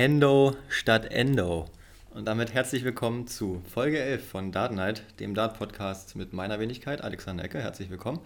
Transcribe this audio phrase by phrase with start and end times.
[0.00, 1.66] Hendo statt Endo.
[2.14, 7.04] Und damit herzlich willkommen zu Folge 11 von Dart Night, dem Dart-Podcast mit meiner Wenigkeit,
[7.04, 7.58] Alexander Ecke.
[7.58, 8.18] Herzlich willkommen.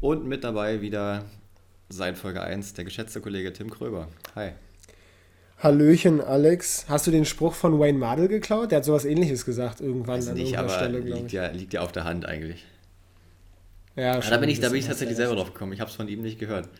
[0.00, 1.26] Und mit dabei wieder
[1.90, 4.08] seit Folge 1 der geschätzte Kollege Tim Kröber.
[4.34, 4.52] Hi.
[5.58, 6.86] Hallöchen, Alex.
[6.88, 8.70] Hast du den Spruch von Wayne Mardell geklaut?
[8.70, 11.74] Der hat sowas ähnliches gesagt irgendwann Weiß an nicht, irgendeiner aber Stelle, liegt ja, liegt
[11.74, 12.64] ja auf der Hand eigentlich.
[13.94, 15.74] Ja, Ja, da schon bin ich, da bin ich tatsächlich selber drauf gekommen.
[15.74, 16.70] Ich habe es von ihm nicht gehört.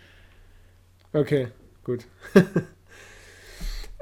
[1.13, 1.49] Okay,
[1.85, 2.07] gut.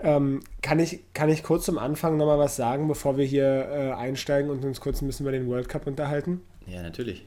[0.03, 3.93] ähm, kann, ich, kann ich kurz zum Anfang nochmal was sagen, bevor wir hier äh,
[3.93, 6.41] einsteigen und uns kurz ein bisschen über den World Cup unterhalten?
[6.67, 7.25] Ja, natürlich.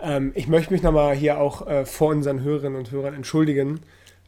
[0.00, 3.80] Ähm, ich möchte mich nochmal hier auch äh, vor unseren Hörerinnen und Hörern entschuldigen,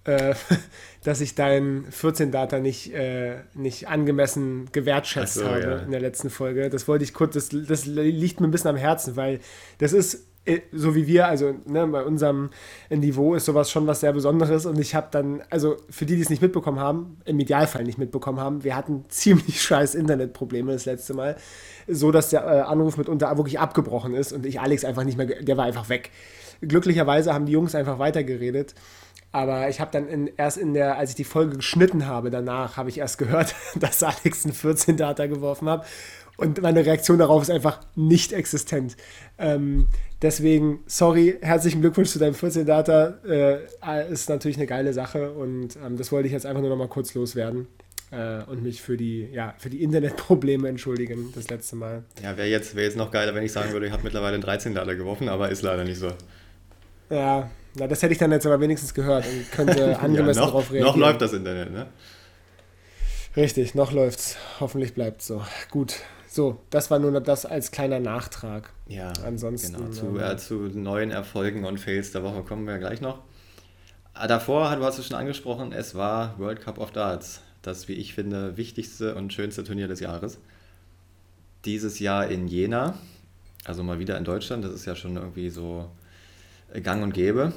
[0.04, 0.34] äh,
[1.04, 5.78] dass ich deinen 14-Data nicht, äh, nicht angemessen gewertschätzt so, habe ja.
[5.78, 6.70] in der letzten Folge.
[6.70, 9.40] Das wollte ich kurz, das, das liegt mir ein bisschen am Herzen, weil
[9.78, 10.27] das ist
[10.72, 12.50] so wie wir, also ne, bei unserem
[12.90, 16.22] Niveau ist sowas schon was sehr Besonderes und ich habe dann, also für die, die
[16.22, 20.84] es nicht mitbekommen haben, im Idealfall nicht mitbekommen haben, wir hatten ziemlich scheiß Internetprobleme das
[20.84, 21.36] letzte Mal,
[21.86, 25.26] so dass der äh, Anruf mitunter wirklich abgebrochen ist und ich Alex einfach nicht mehr,
[25.26, 26.10] der war einfach weg.
[26.60, 28.74] Glücklicherweise haben die Jungs einfach weitergeredet.
[29.30, 32.78] Aber ich habe dann in, erst in der, als ich die Folge geschnitten habe, danach
[32.78, 35.86] habe ich erst gehört, dass Alex einen 14 Data geworfen hat.
[36.38, 38.96] Und meine Reaktion darauf ist einfach nicht existent.
[39.38, 39.88] Ähm,
[40.22, 43.18] deswegen, sorry, herzlichen Glückwunsch zu deinem 14 Data.
[43.28, 46.76] Äh, ist natürlich eine geile Sache und ähm, das wollte ich jetzt einfach nur noch
[46.76, 47.66] mal kurz loswerden
[48.12, 52.04] äh, und mich für die, ja, für die Internetprobleme entschuldigen, das letzte Mal.
[52.22, 54.42] Ja, wäre jetzt, wär jetzt noch geiler, wenn ich sagen würde, ich habe mittlerweile einen
[54.44, 56.12] 13 Lader geworfen, aber ist leider nicht so.
[57.10, 60.52] Ja, na, das hätte ich dann jetzt aber wenigstens gehört und könnte angemessen ja, noch,
[60.52, 60.86] darauf reagieren.
[60.86, 61.86] noch läuft das Internet, ne?
[63.36, 64.36] Richtig, noch läuft's.
[64.60, 65.42] Hoffentlich bleibt so.
[65.72, 65.96] Gut.
[66.28, 68.70] So, das war nur das als kleiner Nachtrag.
[68.86, 72.78] Ja, Ansonsten, Genau, zu, ähm, äh, zu neuen Erfolgen und Fails der Woche kommen wir
[72.78, 73.20] gleich noch.
[74.12, 77.40] Ah, Davor, du hast es schon angesprochen, es war World Cup of Darts.
[77.62, 80.38] Das, wie ich finde, wichtigste und schönste Turnier des Jahres.
[81.64, 82.94] Dieses Jahr in Jena,
[83.64, 85.90] also mal wieder in Deutschland, das ist ja schon irgendwie so
[86.72, 87.52] äh, gang und gäbe.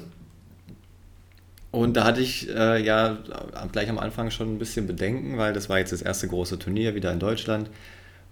[1.70, 3.18] Und da hatte ich äh, ja
[3.70, 6.94] gleich am Anfang schon ein bisschen Bedenken, weil das war jetzt das erste große Turnier
[6.94, 7.70] wieder in Deutschland.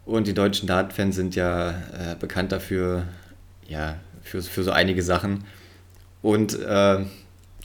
[0.05, 3.05] Und die deutschen Dart-Fans sind ja äh, bekannt dafür,
[3.69, 5.45] ja, für, für so einige Sachen.
[6.23, 7.05] Und äh,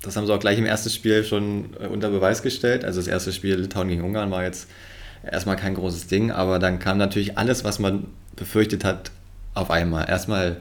[0.01, 2.85] das haben sie auch gleich im ersten Spiel schon äh, unter Beweis gestellt.
[2.85, 4.69] Also das erste Spiel Litauen gegen Ungarn war jetzt
[5.29, 9.11] erstmal kein großes Ding, aber dann kam natürlich alles, was man befürchtet hat,
[9.53, 10.07] auf einmal.
[10.07, 10.57] Erstmal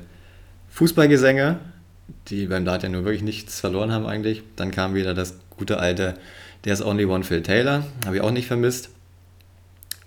[0.71, 1.59] Fußballgesänge,
[2.29, 4.43] die beim Dart ja nur wirklich nichts verloren haben eigentlich.
[4.57, 6.15] Dann kam wieder das gute alte
[6.63, 8.91] There's Only One Phil Taylor, habe ich auch nicht vermisst.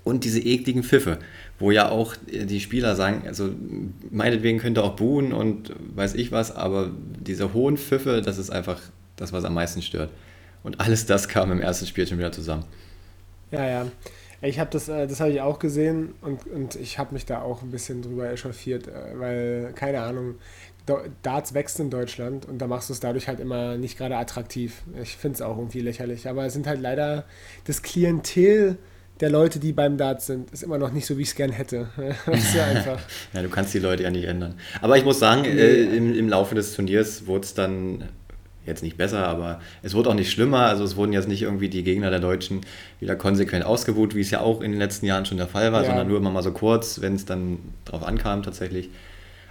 [0.07, 1.19] Und diese ekligen Pfiffe,
[1.59, 3.49] wo ja auch die Spieler sagen, also
[4.09, 8.49] meinetwegen könnt ihr auch buhen und weiß ich was, aber diese hohen Pfiffe, das ist
[8.49, 8.81] einfach
[9.15, 10.09] das, was am meisten stört.
[10.63, 12.63] Und alles das kam im ersten Spiel schon wieder zusammen.
[13.51, 13.87] Ja, ja.
[14.41, 17.41] Ich habe das, äh, das habe ich auch gesehen und, und ich habe mich da
[17.41, 20.35] auch ein bisschen drüber echauffiert, äh, weil, keine Ahnung,
[21.21, 24.83] Darts wächst in Deutschland und da machst du es dadurch halt immer nicht gerade attraktiv.
[25.01, 27.25] Ich finde es auch irgendwie lächerlich, aber es sind halt leider
[27.65, 28.77] das Klientel
[29.19, 31.51] der Leute, die beim Darts sind, ist immer noch nicht so, wie ich es gern
[31.51, 31.87] hätte.
[32.25, 32.99] Das ist ja einfach.
[33.33, 34.55] Ja, du kannst die Leute ja nicht ändern.
[34.81, 38.03] Aber ich muss sagen, äh, im, im Laufe des Turniers wurde es dann
[38.65, 40.65] jetzt nicht besser, aber es wurde auch nicht schlimmer.
[40.65, 42.61] Also es wurden jetzt nicht irgendwie die Gegner der Deutschen
[42.99, 45.81] wieder konsequent ausgebuht, wie es ja auch in den letzten Jahren schon der Fall war,
[45.83, 45.87] Ja.
[45.87, 48.89] sondern nur immer mal so kurz, wenn es dann drauf ankam tatsächlich.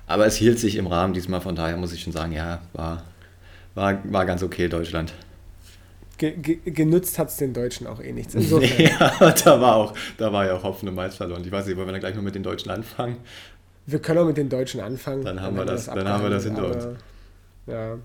[0.07, 3.05] Aber es hielt sich im Rahmen diesmal, von daher muss ich schon sagen, ja, war,
[3.75, 5.13] war, war ganz okay Deutschland.
[6.19, 8.35] Ge ge genützt hat es den Deutschen auch eh nichts.
[8.37, 8.87] Insofern.
[8.87, 11.43] ja, da war auch, da war ja auch Hopfen und Malz verloren.
[11.45, 13.19] Ich weiß nicht, wollen wir dann gleich mal mit den Deutschen anfangen?
[13.87, 15.25] Wir können auch mit den Deutschen anfangen.
[15.25, 16.89] Dann haben wir hätten das- dann haben wir das hinter uns.
[17.67, 17.99] Ja,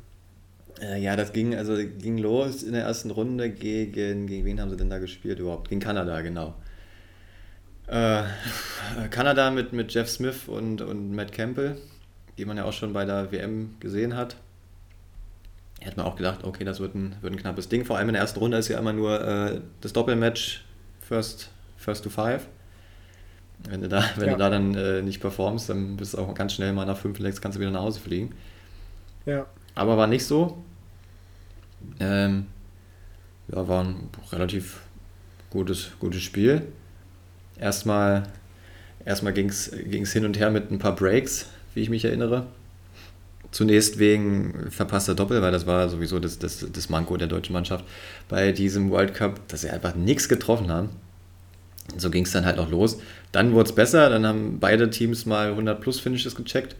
[0.82, 4.70] Äh, Ja, das ging, also ging los in der ersten Runde gegen, gegen wen haben
[4.70, 5.70] sie denn da gespielt überhaupt?
[5.70, 6.56] Gegen Kanada, genau.
[7.88, 8.24] Äh,
[9.10, 11.78] Kanada mit, mit Jeff Smith und, und Matt Campbell,
[12.38, 14.36] die man ja auch schon bei der WM gesehen hat.
[15.82, 17.86] Hätte man auch gedacht, okay, das wird ein, wird ein knappes Ding.
[17.86, 20.64] Vor allem in der ersten Runde ist ja immer nur äh, das Doppelmatch
[21.02, 22.48] First, first to Five.
[23.68, 24.34] Wenn du da, wenn Ja.
[24.34, 27.20] du da dann äh, nicht performst, dann bist du auch ganz schnell mal nach fünf
[27.20, 28.34] Legs kannst du wieder nach Hause fliegen.
[29.26, 29.46] ja.
[29.76, 30.62] Aber war nicht so.
[32.00, 32.48] Ähm,
[33.48, 34.82] ja, war ein relativ
[35.50, 36.64] gutes, gutes Spiel.
[37.58, 38.24] Erstmal,
[39.06, 39.72] erstmal ging es
[40.12, 42.48] hin und her mit ein paar Breaks, wie ich mich erinnere.
[43.52, 47.84] Zunächst wegen verpasster Doppel, weil das war sowieso das, das, das Manko der deutschen Mannschaft
[48.30, 50.90] bei diesem World Cup, dass sie einfach nichts getroffen haben.
[51.98, 53.00] So ging es dann halt noch los.
[53.34, 56.76] Dann wurde es besser, dann haben beide Teams mal 100 plus Finishes gecheckt.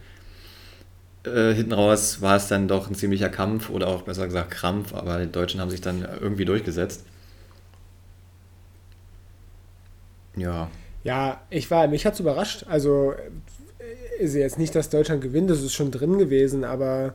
[1.24, 4.94] Äh, hinten raus war es dann doch ein ziemlicher Kampf oder auch besser gesagt Krampf,
[4.94, 7.04] aber die Deutschen haben sich dann irgendwie durchgesetzt.
[10.36, 10.70] Ja.
[11.04, 12.64] Ja, ich war, mich hat es überrascht.
[12.68, 13.14] Also
[14.18, 17.14] ist jetzt nicht, dass Deutschland gewinnt, das ist schon drin gewesen, aber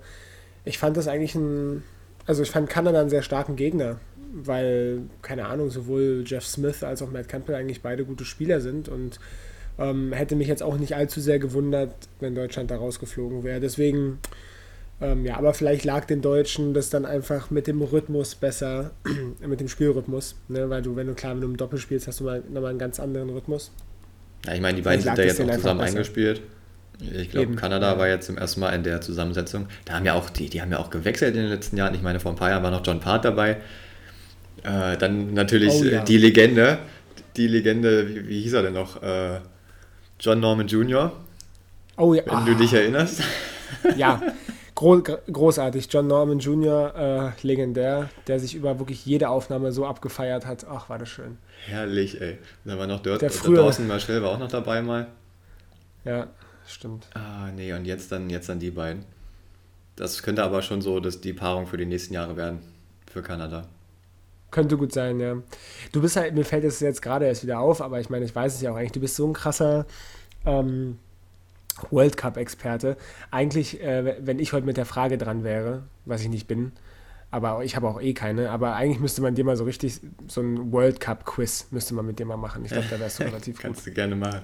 [0.66, 1.84] ich fand das eigentlich ein,
[2.26, 4.00] also ich fand Kanada einen sehr starken Gegner,
[4.34, 8.90] weil, keine Ahnung, sowohl Jeff Smith als auch Matt Campbell eigentlich beide gute Spieler sind
[8.90, 9.20] und
[9.80, 13.60] ähm, hätte mich jetzt auch nicht allzu sehr gewundert, wenn Deutschland da rausgeflogen wäre.
[13.60, 14.20] Deswegen,
[15.00, 18.92] ähm, ja, aber vielleicht lag den Deutschen das dann einfach mit dem Rhythmus besser,
[19.48, 20.70] mit dem Spielrhythmus, ne?
[20.70, 22.80] weil du, wenn du klar, wenn du im Doppel spielst, hast du mal, nochmal einen
[22.80, 23.72] ganz anderen Rhythmus.
[24.46, 26.42] Ja, ich meine, die beiden sind da jetzt auch zusammen eingespielt.
[27.00, 29.68] Ich glaube, Kanada war jetzt zum ersten Mal in der Zusammensetzung.
[29.86, 31.94] Da haben ja auch die, die haben ja auch gewechselt in den letzten Jahren.
[31.94, 33.58] Ich meine, vor ein paar Jahren war noch John Part dabei.
[34.64, 36.04] Äh, dann natürlich oh, ja.
[36.04, 36.80] die Legende,
[37.36, 39.02] die Legende, wie, wie hieß er denn noch?
[39.04, 39.40] Äh,
[40.20, 41.12] John Norman Jr.
[41.98, 42.24] Oh ja.
[42.26, 42.46] Wenn ah.
[42.46, 43.22] du dich erinnerst.
[43.98, 44.22] Ja,
[44.76, 45.90] Gro großartig.
[45.92, 50.66] John Norman Jr., äh, legendär, der sich über wirklich jede Aufnahme so abgefeiert hat.
[50.70, 51.38] Ach, war das schön.
[51.66, 52.38] Herrlich, ey.
[52.64, 55.08] Da war noch dort, der früher, Dawson Marshall war auch noch dabei mal.
[56.06, 56.28] Ja,
[56.72, 57.08] stimmt.
[57.14, 59.06] Ah, nee, und jetzt dann, jetzt dann die beiden.
[59.96, 62.60] Das könnte aber schon so dass die Paarung für die nächsten Jahre werden.
[63.12, 63.68] Für Kanada.
[64.52, 65.38] Könnte gut sein, ja.
[65.92, 68.36] Du bist halt, mir fällt es jetzt gerade erst wieder auf, aber ich meine, ich
[68.36, 69.86] weiß es ja auch eigentlich, du bist so ein krasser
[70.46, 70.98] ähm,
[71.90, 72.98] World Cup-Experte.
[73.32, 76.72] Eigentlich, äh, wenn ich heute mit der Frage dran wäre, was ich nicht bin,
[77.30, 80.42] aber ich habe auch eh keine, aber eigentlich müsste man dir mal so richtig, so
[80.42, 82.64] ein World Cup-Quiz müsste man mit dir mal machen.
[82.64, 83.64] Ich glaube, da wärst du relativ gut.
[83.64, 84.42] Kannst du gerne machen.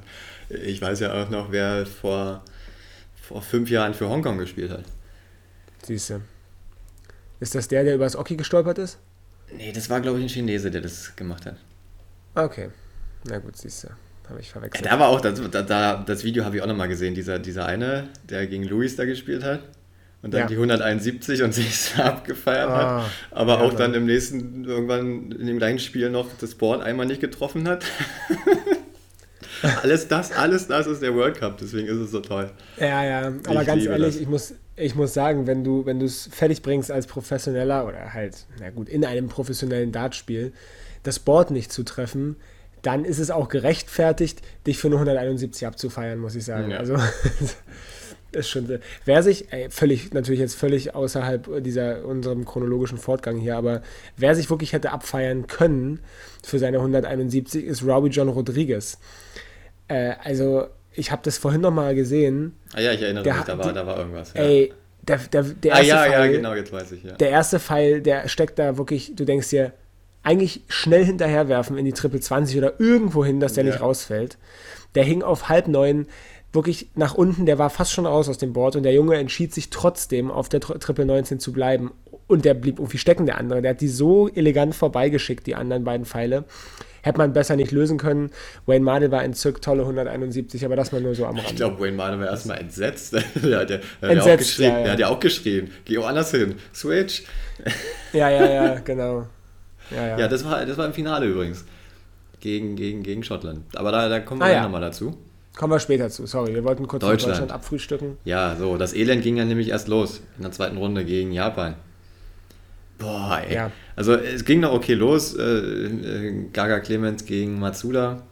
[0.49, 2.43] Ich weiß ja auch noch, wer vor,
[3.15, 4.83] vor fünf Jahren für Hongkong gespielt hat.
[5.85, 6.21] Siehst du.
[7.39, 8.99] Ist das der, der übers Oki gestolpert ist?
[9.55, 11.57] Nee, das war, glaube ich, ein Chinese, der das gemacht hat.
[12.35, 12.69] Okay.
[13.25, 13.89] Na gut, siehst du.
[14.29, 14.85] Habe ich verwechselt.
[14.85, 17.65] Ja, da war auch, das, da, das Video habe ich auch nochmal gesehen, dieser, dieser
[17.65, 19.63] eine, der gegen Luis da gespielt hat
[20.23, 20.47] und dann ja.
[20.47, 25.45] die 171 und sich abgefeiert ah, hat, aber ja, auch dann im nächsten, irgendwann in
[25.45, 27.83] dem gleichen Spiel noch das Board einmal nicht getroffen hat.
[29.83, 32.49] alles das, alles das ist der World Cup, deswegen ist es so toll.
[32.79, 36.29] Ja, ja, aber ich ganz ehrlich, ich muss, ich muss sagen, wenn du wenn es
[36.31, 40.53] fertig bringst als Professioneller oder halt, na gut, in einem professionellen Dartspiel,
[41.03, 42.37] das Board nicht zu treffen,
[42.81, 46.71] dann ist es auch gerechtfertigt, dich für eine 171 abzufeiern, muss ich sagen.
[46.71, 46.77] Ja.
[46.77, 46.95] Also
[48.35, 48.79] ist schon sehr.
[49.05, 53.81] Wer sich, ey, völlig, natürlich jetzt völlig außerhalb dieser unserem chronologischen Fortgang hier, aber
[54.17, 55.99] wer sich wirklich hätte abfeiern können
[56.43, 58.97] für seine 171 ist Robbie John Rodriguez.
[59.87, 62.53] Äh, also ich habe das vorhin noch mal gesehen.
[62.73, 64.33] Ah ja, ich erinnere der, mich, da war, da war irgendwas.
[64.33, 64.41] Ja.
[64.41, 67.13] Ey, der, der, der ah, erste ah, ja, Pfeil, ja, genau, jetzt weiß ich, ja.
[67.13, 69.73] Der erste Pfeil, der steckt da wirklich, du denkst dir,
[70.23, 73.71] eigentlich schnell hinterherwerfen in die Triple 20 oder irgendwo hin, dass der ja.
[73.71, 74.37] nicht rausfällt.
[74.95, 76.07] Der hing auf halb neun
[76.53, 79.53] wirklich nach unten, der war fast schon raus aus dem Board und der Junge entschied
[79.53, 81.91] sich trotzdem auf der Triple 19 zu bleiben
[82.27, 83.61] und der blieb irgendwie stecken, der andere.
[83.61, 86.45] Der hat die so elegant vorbeigeschickt, die anderen beiden Pfeile.
[87.01, 88.31] Hätte man besser nicht lösen können.
[88.65, 91.49] Wayne Mardell war entzückt, tolle 171, aber das mal nur so am Rand.
[91.49, 93.13] Ich glaube, Wayne Mardell war erstmal entsetzt.
[93.43, 94.71] der hat ja, der entsetzt, hat auch geschrien.
[94.71, 94.83] Ja, ja.
[94.83, 95.71] Der hat ja auch geschrien.
[95.83, 96.55] Geh woanders hin.
[96.73, 97.23] Switch.
[98.13, 99.27] ja, ja, ja, genau.
[99.91, 100.19] Ja, ja.
[100.19, 101.65] ja das, war, das war im Finale übrigens.
[102.39, 103.63] Gegen, gegen, gegen Schottland.
[103.75, 104.63] Aber da, da kommen wir ah, ja.
[104.63, 105.17] nochmal dazu.
[105.55, 106.25] Kommen wir später zu.
[106.25, 107.33] Sorry, wir wollten kurz Deutschland.
[107.33, 108.17] Deutschland abfrühstücken.
[108.25, 111.75] Ja, so, das Elend ging ja nämlich erst los in der zweiten Runde gegen Japan.
[112.97, 113.55] Boah, ey.
[113.55, 113.71] Ja.
[113.95, 115.35] Also es ging noch okay los.
[115.35, 118.23] Äh, äh, Gaga Clemens gegen Matsuda.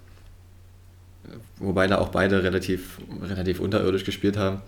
[1.58, 4.62] Wobei da auch beide relativ, relativ unterirdisch gespielt haben.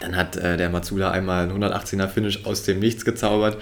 [0.00, 3.58] Dann hat äh, der Matsuda einmal einen 118er Finish aus dem Nichts gezaubert.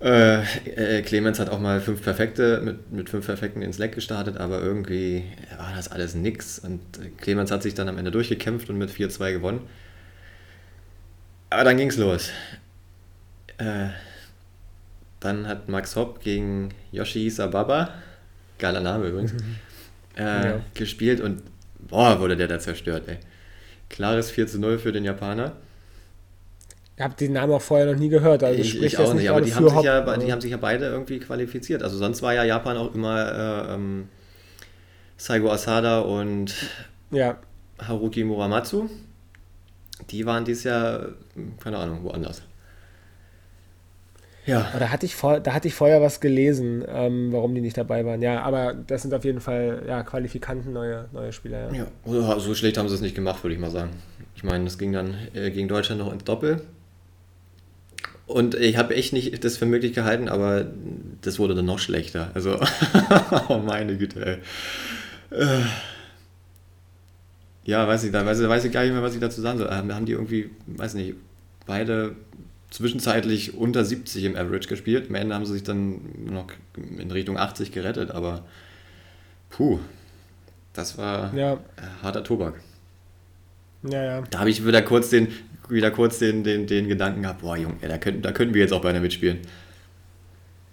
[0.00, 4.36] Äh, äh, Clemens hat auch mal fünf Perfekte mit, mit fünf Perfekten ins Leck gestartet,
[4.36, 5.24] aber irgendwie
[5.56, 6.60] war das alles nix.
[6.60, 6.80] Und
[7.20, 9.60] Clemens hat sich dann am Ende durchgekämpft und mit 4-2 gewonnen.
[11.50, 12.30] Aber dann ging's los.
[13.58, 13.88] Äh,
[15.18, 17.92] dann hat Max Hopp gegen Yoshi Sababa,
[18.58, 19.56] geiler Name übrigens, mhm.
[20.16, 20.60] äh, ja.
[20.74, 21.42] gespielt und
[21.78, 23.18] boah, wurde der da zerstört, ey.
[23.88, 25.56] Klares 4 zu 0 für den Japaner.
[26.98, 28.42] Ich habe den Namen auch vorher noch nie gehört.
[28.42, 30.86] Also ich, ich auch nicht, aber die haben, sich ja, die haben sich ja beide
[30.86, 31.84] irgendwie qualifiziert.
[31.84, 34.08] Also sonst war ja Japan auch immer äh, ähm,
[35.16, 36.52] Saigo Asada und
[37.12, 37.38] ja.
[37.78, 38.90] Haruki Muramatsu.
[40.10, 41.10] Die waren dieses Jahr,
[41.62, 42.42] keine Ahnung, woanders.
[44.44, 44.66] Ja.
[44.70, 47.76] Aber da hatte ich, vor, da hatte ich vorher was gelesen, ähm, warum die nicht
[47.76, 48.22] dabei waren.
[48.22, 51.72] Ja, aber das sind auf jeden Fall ja, Qualifikanten, neue, neue Spieler.
[51.72, 51.86] Ja.
[52.06, 53.90] ja, so schlecht haben sie es nicht gemacht, würde ich mal sagen.
[54.34, 56.60] Ich meine, es ging dann äh, gegen Deutschland noch ins Doppel.
[58.28, 60.66] Und ich habe echt nicht das für möglich gehalten, aber
[61.22, 62.30] das wurde dann noch schlechter.
[62.34, 62.60] Also,
[63.48, 64.24] oh meine Güte,
[65.30, 65.38] ey.
[65.38, 65.62] Äh.
[67.64, 69.70] Ja, weiß ich, da weiß, weiß ich gar nicht mehr, was ich dazu sagen soll.
[69.70, 71.14] Haben die irgendwie, weiß nicht,
[71.66, 72.16] beide
[72.70, 75.06] zwischenzeitlich unter 70 im Average gespielt.
[75.08, 78.44] Am Ende haben sie sich dann noch in Richtung 80 gerettet, aber
[79.48, 79.78] puh,
[80.74, 81.58] das war Ja,
[82.02, 82.60] harter Tobak.
[83.82, 84.22] Ja, ja.
[84.30, 85.28] Da habe ich wieder kurz den,
[85.68, 88.72] wieder kurz den, den, den Gedanken gehabt, boah Junge, da könnten, da könnten wir jetzt
[88.72, 89.38] auch beinahe mitspielen.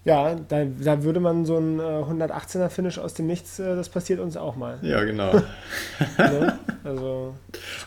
[0.06, 3.90] Ja, da, da würde man so ein äh, 118er Finish aus dem Nichts, äh, das
[3.90, 4.78] passiert uns auch mal.
[4.84, 5.34] Ja, genau.
[6.18, 6.60] Ne?
[6.86, 7.34] Also,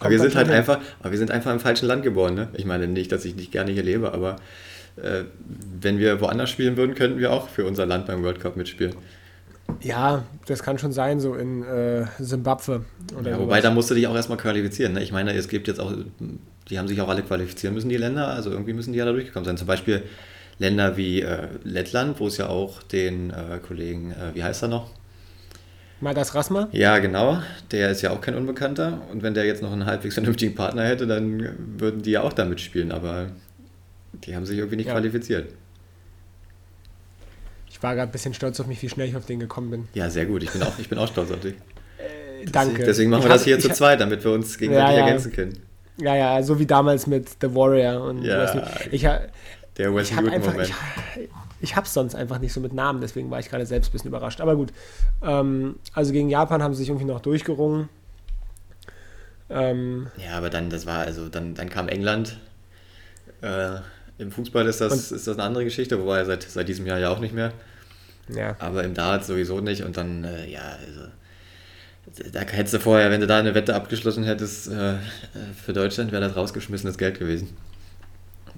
[0.01, 0.57] Aber wir sind halt hin.
[0.57, 2.49] einfach, aber wir sind einfach im falschen Land geboren, ne?
[2.55, 4.35] Ich meine nicht, dass ich nicht gerne hier lebe, aber
[4.97, 5.23] äh,
[5.81, 8.97] wenn wir woanders spielen würden, könnten wir auch für unser Land beim World Cup mitspielen.
[9.81, 12.85] Ja, das kann schon sein, so in äh, Simbabwe
[13.19, 14.95] oder Ja, wobei, da musst du dich auch erstmal qualifizieren.
[14.95, 15.03] Ne?
[15.03, 15.93] Ich meine, es gibt jetzt auch,
[16.69, 18.29] die haben sich auch alle qualifizieren müssen, die Länder.
[18.29, 19.57] Also irgendwie müssen die ja da durchgekommen sein.
[19.57, 20.03] Zum Beispiel
[20.59, 24.69] Länder wie äh, Lettland, wo es ja auch den äh, Kollegen, äh, wie heißt er
[24.69, 24.91] noch?
[26.01, 26.69] Mal das Rasma?
[26.73, 27.41] Ja, genau.
[27.71, 29.03] Der ist ja auch kein Unbekannter.
[29.13, 32.33] Und wenn der jetzt noch einen halbwegs vernünftigen Partner hätte, dann würden die ja auch
[32.33, 32.93] da mitspielen.
[32.93, 33.27] Aber
[34.25, 34.93] die haben sich irgendwie nicht Ja.
[34.93, 35.53] qualifiziert.
[37.79, 39.89] Ich war gerade ein bisschen stolz auf mich, wie schnell ich auf den gekommen bin.
[39.95, 40.43] Ja, sehr gut.
[40.43, 41.55] Ich bin auch, ich bin auch stolz auf dich.
[42.51, 42.83] Danke.
[42.85, 45.07] Deswegen machen wir das hier zu zweit, damit wir uns gegenseitig Ja, ja.
[45.07, 45.63] ergänzen können.
[45.97, 48.45] Ja, ja, so wie damals mit The Warrior und Ja.
[48.91, 50.71] Ich, Der ich habe Hood einfach, Moment.
[51.17, 51.29] ich,
[51.61, 54.09] ich hab's sonst einfach nicht so mit Namen, deswegen war ich gerade selbst ein bisschen
[54.09, 54.41] überrascht.
[54.41, 54.73] Aber gut,
[55.23, 57.89] ähm, also gegen Japan haben sie sich irgendwie noch durchgerungen.
[59.51, 62.39] Ähm, Ja, aber dann, das war, also dann, dann kam England.
[63.41, 63.77] Äh,
[64.19, 67.11] Im Fußball ist das, ist das eine andere Geschichte, wobei seit, seit diesem Jahr ja
[67.11, 67.53] auch nicht mehr.
[68.35, 68.57] Ja.
[68.59, 69.83] Aber im Darts sowieso nicht.
[69.83, 71.01] Und dann, äh, ja, also.
[72.33, 74.95] Da hättest du vorher, wenn du da eine Wette abgeschlossen hättest, äh,
[75.63, 77.51] für Deutschland wäre das rausgeschmissenes Geld gewesen.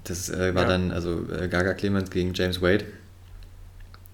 [0.05, 0.69] Das äh, war Ja.
[0.69, 2.85] dann, also äh, Gaga Clemens gegen James Wade.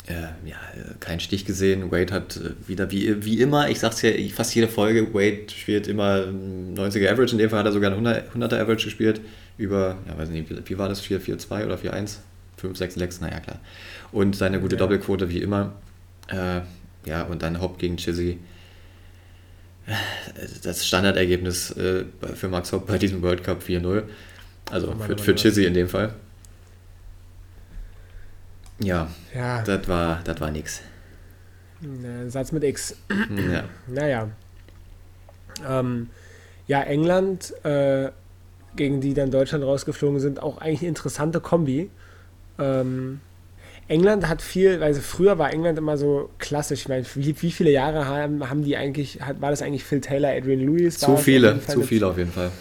[0.08, 1.92] Äh, ja, äh, kein Stich gesehen.
[1.92, 5.88] Wade hat äh, wieder, wie, wie immer, ich sag's ja fast jede Folge, Wade spielt
[5.88, 7.34] immer ein 90er Average.
[7.34, 9.22] In dem Fall hat er sogar ein 100, 100er Average gespielt.
[9.58, 11.04] Über, ja, weiß nicht, wie, war das?
[11.04, 12.18] 4-4-2 oder 4-1?
[12.62, 13.60] 5-6 Lecks, naja, klar.
[14.12, 14.80] Und seine gute Ja.
[14.80, 15.74] Doppelquote wie immer.
[16.30, 16.62] Äh,
[17.06, 18.40] ja, und dann Hopp gegen Chizzy.
[20.64, 22.04] Das Standardergebnis äh,
[22.36, 24.04] für Max Hopp bei diesem World Cup 4-0.
[24.70, 26.14] Also für, für Chizzy in dem Fall.
[28.80, 30.82] Ja, Ja, das war, das war nix.
[31.82, 32.96] äh, Satz mit X.
[33.52, 33.64] Ja.
[33.88, 34.30] Naja.
[35.68, 36.10] Ähm,
[36.68, 38.12] ja, England, äh,
[38.76, 41.90] gegen die dann Deutschland rausgeflogen sind, auch eigentlich eine interessante Kombi.
[42.60, 43.22] Ähm,
[43.88, 46.82] England hat viel, also früher war England immer so klassisch.
[46.82, 50.01] Ich meine, wie, wie viele Jahre haben, haben die eigentlich, hat, war das eigentlich Phil
[50.01, 50.98] Taylor, Adrian Lewis?
[50.98, 52.51] Zu viele, zu viele auf jeden Fall.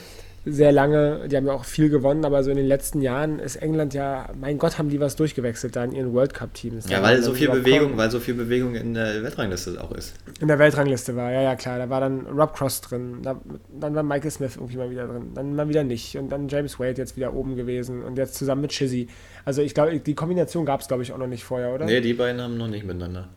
[0.49, 3.57] Sehr lange, die haben ja auch viel gewonnen, aber so in den letzten Jahren ist
[3.57, 6.88] England ja, mein Gott, haben die was durchgewechselt da in ihren World Cup-Teams.
[6.88, 9.91] Ja, Da weil so viel Bewegung, Cross weil so viel Bewegung in der Weltrangliste auch
[9.93, 10.15] ist.
[10.41, 11.79] in der Weltrangliste war, ja, ja, klar.
[11.79, 13.41] Da war dann Rob Cross drin, da,
[13.79, 16.79] dann war Michael Smith irgendwie mal wieder drin, dann mal wieder nicht und dann James
[16.79, 19.09] Wade jetzt wieder oben gewesen und jetzt zusammen mit Shizzy.
[19.45, 21.87] Also ich glaube, die Kombination gab es, glaube ich, auch noch nicht vorher, oder?
[21.87, 23.29] Nee, die beiden haben noch nicht miteinander.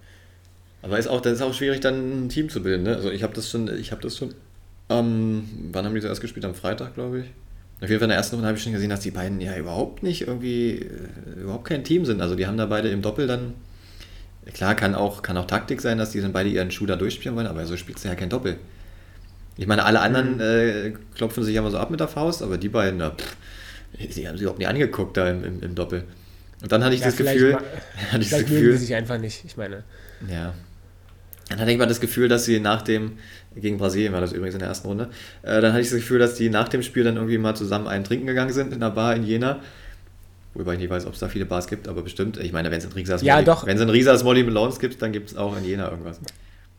[0.81, 2.83] Aber ist auch, das ist auch schwierig, dann ein Team zu bilden.
[2.83, 2.95] Ne?
[2.95, 4.33] Also ich habe das schon, ich habe das schon.
[4.89, 6.45] Ähm, wann haben die zuerst gespielt?
[6.45, 7.25] Am Freitag, glaube ich.
[7.81, 9.55] Auf jeden Fall in der ersten Runde habe ich schon gesehen, dass die beiden ja
[9.55, 12.21] überhaupt nicht irgendwie, äh, überhaupt kein Team sind.
[12.21, 13.53] Also die haben da beide im Doppel dann.
[14.53, 17.35] Klar, kann auch, kann auch Taktik sein, dass die dann beide ihren Schuh da durchspielen
[17.37, 18.57] wollen, aber so spielst du ja kein Doppel.
[19.57, 20.41] Ich meine, alle anderen Mhm.
[20.41, 23.35] äh, klopfen sich immer so ab mit der Faust, aber die beiden, da, pff,
[24.15, 26.03] die haben sich überhaupt nicht angeguckt da im, im, im Doppel.
[26.61, 27.61] Und dann hatte ich Ja, das Gefühl, ma-
[28.11, 29.83] hatte ich das mögen Gefühl, die sich einfach nicht, ich meine.
[30.27, 30.53] ja.
[31.49, 33.13] Dann hatte ich mal das Gefühl, dass sie nach dem,
[33.55, 35.09] gegen Brasilien war das übrigens in der ersten Runde,
[35.43, 37.87] äh, dann hatte ich das Gefühl, dass die nach dem Spiel dann irgendwie mal zusammen
[37.87, 39.59] einen trinken gegangen sind in einer Bar in Jena.
[40.53, 42.37] Wobei ich nicht weiß, ob es da viele Bars gibt, aber bestimmt.
[42.37, 43.45] Ich meine, wenn es in Risas Ja, Molly,
[44.23, 46.19] Molly Melons gibt, dann gibt es auch in Jena irgendwas.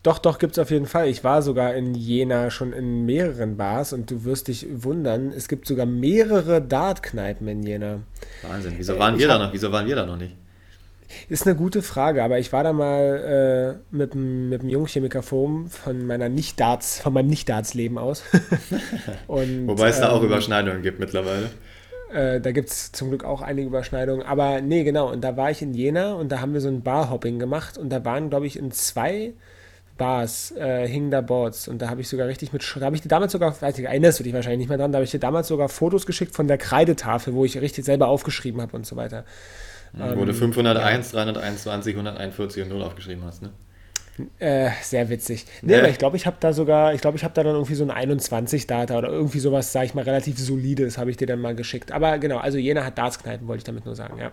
[0.03, 1.09] Doch, doch, gibt es auf jeden Fall.
[1.09, 5.47] Ich war sogar in Jena schon in mehreren Bars und du wirst dich wundern, es
[5.47, 8.00] gibt sogar mehrere Dart-Kneipen in Jena.
[8.43, 8.75] Wahnsinn.
[8.79, 9.53] Wieso Äh, waren ich wir da noch?
[9.53, 10.35] Wieso waren wir da noch nicht?
[11.29, 16.07] Ist eine gute Frage, aber ich war da mal äh, mit mit dem Jungchemiker-Forum von
[16.07, 18.23] meiner Nicht-Darts, von meinem Nicht-Darts-Leben aus.
[19.26, 21.50] und, Wobei es da auch ähm, Überschneidungen gibt mittlerweile.
[22.12, 24.25] Äh, da gibt es zum Glück auch einige Überschneidungen.
[24.26, 25.11] Aber nee, genau.
[25.11, 27.90] Und da war ich in Jena und da haben wir so ein Barhopping gemacht und
[27.90, 29.35] da waren, glaube ich, in zwei
[30.00, 33.02] Bars äh, hingen da Boards und da habe ich sogar richtig mit, da habe ich
[33.02, 35.11] dir damals sogar, weiß nicht, erinnerst du dich wahrscheinlich nicht mehr dran, da habe ich
[35.11, 38.87] dir damals sogar Fotos geschickt von der Kreidetafel, wo ich richtig selber aufgeschrieben habe und
[38.87, 39.26] so weiter.
[39.93, 43.51] Wo du ähm, 501, 321, 141 und 0 aufgeschrieben hast, ne?
[44.39, 45.47] Äh, sehr witzig.
[45.63, 45.79] Nee, Ja.
[45.81, 47.89] aber ich glaube, ich habe da sogar, ich glaube, ich habe da dann irgendwie so
[47.89, 51.55] ein 21-Data oder irgendwie sowas, sage ich mal, relativ solides, habe ich dir dann mal
[51.55, 51.91] geschickt.
[51.93, 54.33] Aber genau, also Jena hat Dartskneipen, wollte ich damit nur sagen, ja.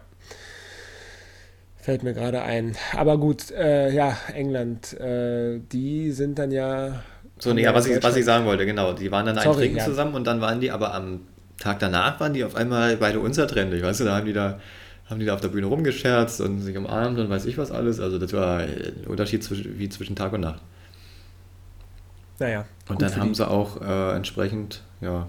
[1.77, 2.75] Fällt mir gerade ein.
[2.97, 7.01] Aber gut, äh, ja, England, äh, die sind dann ja.
[7.39, 8.91] So, nee, ja, was ich, was ich sagen wollte, genau.
[8.91, 9.85] Die waren dann ein Trinken ja.
[9.85, 11.21] zusammen und dann waren die aber am
[11.59, 14.59] Tag danach waren die auf einmal beide unzertrennlich, weißt du, da haben die da
[15.09, 17.99] haben die da auf der Bühne rumgescherzt und sich umarmt und weiß ich was alles.
[17.99, 20.61] Also das war ein Unterschied zwischen, wie zwischen Tag und Nacht.
[22.39, 22.65] naja.
[22.89, 25.27] Und dann haben sie auch äh, entsprechend, ja,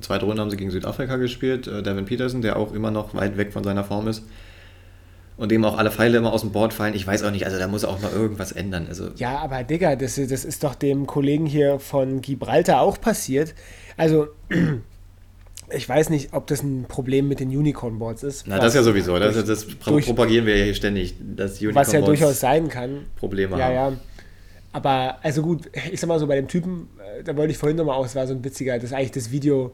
[0.00, 1.66] zweite Runde haben sie gegen Südafrika gespielt.
[1.66, 4.24] Äh, Devin Peterson, der auch immer noch weit weg von seiner Form ist.
[5.36, 6.94] Und dem auch alle Pfeile immer aus dem Board fallen.
[6.94, 8.86] Ich weiß auch nicht, also da muss auch mal irgendwas ändern.
[8.88, 13.54] Also ja, aber Digga, das, das ist doch dem Kollegen hier von Gibraltar auch passiert.
[13.96, 14.28] Also,
[15.70, 18.46] ich weiß nicht, ob das ein Problem mit den Unicorn-Boards ist.
[18.46, 19.18] Na, das ist ja sowieso.
[19.18, 21.14] Das, das propagieren wir ja hier ständig.
[21.18, 23.06] Dass Unicorn was ja durchaus sein kann.
[23.16, 23.74] Probleme ja, haben.
[23.74, 23.92] Ja,
[24.72, 27.76] Aber, also gut, ich sag mal so, bei dem Typen, äh, da wollte ich vorhin
[27.76, 29.72] nochmal aus, war so ein witziger, das ist eigentlich das Video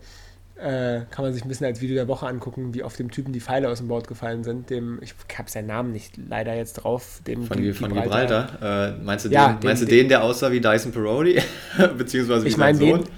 [0.61, 3.32] äh, kann man sich ein bisschen als Video der Woche angucken, wie auf dem Typen
[3.32, 4.68] die Pfeile aus dem Board gefallen sind.
[4.70, 7.20] Dem, ich habe seinen Namen nicht leider jetzt drauf.
[7.26, 8.92] Dem, von, dem von Gibraltar.
[8.99, 11.40] Äh, meinst du, ja, den, meinst du den, der aussah wie Dyson Parodi?
[11.99, 13.04] Beziehungsweise wie ich mein Sohn?
[13.04, 13.09] Den,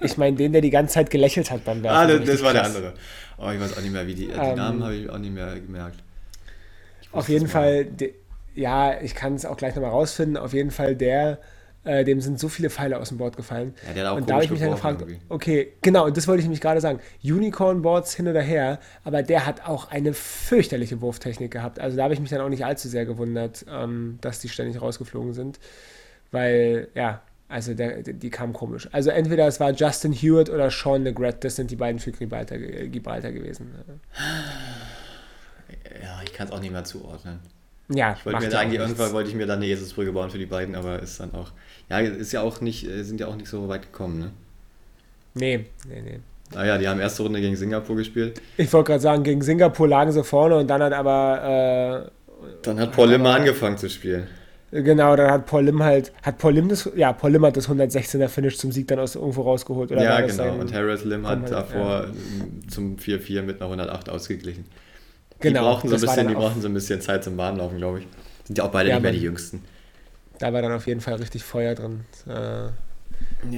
[0.00, 1.96] ich meine den, der die ganze Zeit gelächelt hat beim Werfen.
[1.96, 2.94] Ah, das, das war der andere.
[3.38, 5.34] Oh, ich weiß auch nicht mehr, wie die, die ähm, Namen habe ich auch nicht
[5.34, 6.02] mehr gemerkt.
[7.12, 8.14] Auf jeden Fall, de,
[8.54, 10.36] ja, ich kann es auch gleich nochmal rausfinden.
[10.36, 11.38] Auf jeden Fall der,
[11.84, 13.74] äh, dem sind so viele Pfeile aus dem Board gefallen.
[13.86, 15.20] Ja, der hat auch und da habe ich mich dann gefragt, irgendwie.
[15.28, 17.00] okay, genau, und das wollte ich nämlich gerade sagen.
[17.22, 21.78] Unicorn-Boards hin oder her, aber der hat auch eine fürchterliche Wurftechnik gehabt.
[21.78, 24.80] Also da habe ich mich dann auch nicht allzu sehr gewundert, ähm, dass die ständig
[24.80, 25.60] rausgeflogen sind.
[26.32, 28.88] Weil, ja, also der, die kamen komisch.
[28.92, 32.58] Also entweder es war Justin Hewitt oder Sean Legret, das sind die beiden für Gibraltar,
[32.58, 33.72] Gibraltar gewesen.
[36.02, 37.40] Ja, ich kann es auch nicht mehr zuordnen.
[37.88, 40.46] Ja, ich wollte mir eigentlich irgendwann wollte ich mir dann eine Eselsbrücke bauen für die
[40.46, 41.52] beiden, aber ist dann auch
[41.88, 44.30] ja, ist ja auch nicht, äh, sind ja auch nicht so weit gekommen, ne?
[45.34, 46.20] Nee, nee, nee.
[46.54, 48.40] Ah ja, die haben erste Runde gegen Singapur gespielt.
[48.56, 52.08] Ich wollte gerade sagen, gegen Singapur lagen sie vorne und dann hat aber.
[52.08, 54.26] Äh, dann hat Paul Lim mal angefangen zu spielen.
[54.72, 57.68] Genau, dann hat Paul Lim halt, hat Paul Lim das, ja, Paul Lim hat das
[57.68, 59.92] 116er Finish zum Sieg dann aus irgendwo rausgeholt.
[59.92, 62.10] Oder ja, genau, und Harris Lim hat davor ja.
[62.68, 64.64] zum 4-4 mit einer 108 ausgeglichen.
[65.38, 65.60] Genau.
[65.60, 68.06] Die brauchen, so ein bisschen, die brauchen so ein bisschen Zeit zum Bahnlaufen, glaube ich.
[68.44, 69.62] Sind ja auch beide ja, nicht mehr die Jüngsten
[70.38, 72.04] da war dann auf jeden Fall richtig Feuer drin.
[72.26, 72.72] Äh, ja.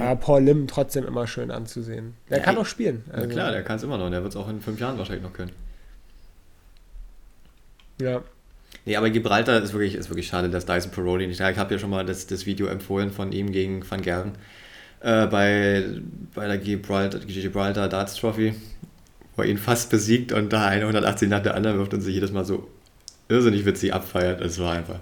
[0.01, 2.15] Aber Paul Lim trotzdem immer schön anzusehen.
[2.29, 3.03] Der ja, kann auch spielen.
[3.11, 3.27] Also.
[3.27, 4.05] Na klar, der kann es immer noch.
[4.05, 5.51] Und der wird es auch in fünf Jahren wahrscheinlich noch können.
[8.01, 8.21] Ja.
[8.89, 11.75] Nee, aber Gibraltar ist wirklich, ist wirklich schade, dass Dyson Paroli nicht da Ich habe
[11.75, 14.31] ja schon mal das, das Video empfohlen von ihm gegen Van Gerven
[15.01, 15.83] äh, bei,
[16.33, 18.55] bei der Gibraltar, Gibraltar Darts Trophy,
[19.35, 22.31] wo er ihn fast besiegt und da 180 nach der anderen wirft und sich jedes
[22.31, 22.67] Mal so
[23.27, 24.41] irrsinnig witzig abfeiert.
[24.41, 24.99] Das war einfach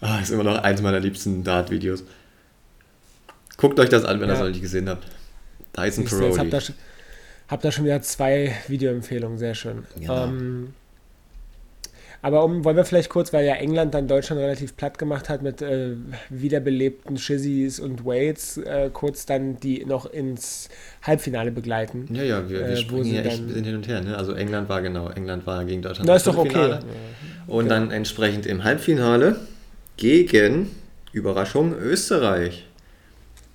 [0.00, 2.04] Ah, ist immer noch eins meiner liebsten Dart-Videos.
[3.56, 4.34] Guckt euch das an, wenn ihr ja.
[4.34, 5.08] das noch nicht gesehen habt.
[5.76, 6.34] Dyson Parody.
[6.34, 6.60] Ich hab da,
[7.48, 9.82] hab da schon wieder zwei Videoempfehlungen, sehr schön.
[9.98, 10.26] Genau.
[10.26, 10.74] Ähm,
[12.24, 15.42] aber um, wollen wir vielleicht kurz, weil ja England dann Deutschland relativ platt gemacht hat
[15.42, 15.90] mit äh,
[16.30, 20.70] wiederbelebten Shizzys und Wades, äh, kurz dann die noch ins
[21.02, 22.08] Halbfinale begleiten.
[22.14, 24.00] Ja, ja, wir, wir äh, springen hier echt hin und her.
[24.00, 24.16] Ne?
[24.16, 26.78] Also England war genau, England war gegen Deutschland Das ist doch okay.
[27.46, 27.74] Und genau.
[27.74, 29.36] dann entsprechend im Halbfinale
[29.98, 30.70] gegen,
[31.12, 32.66] Überraschung, Österreich.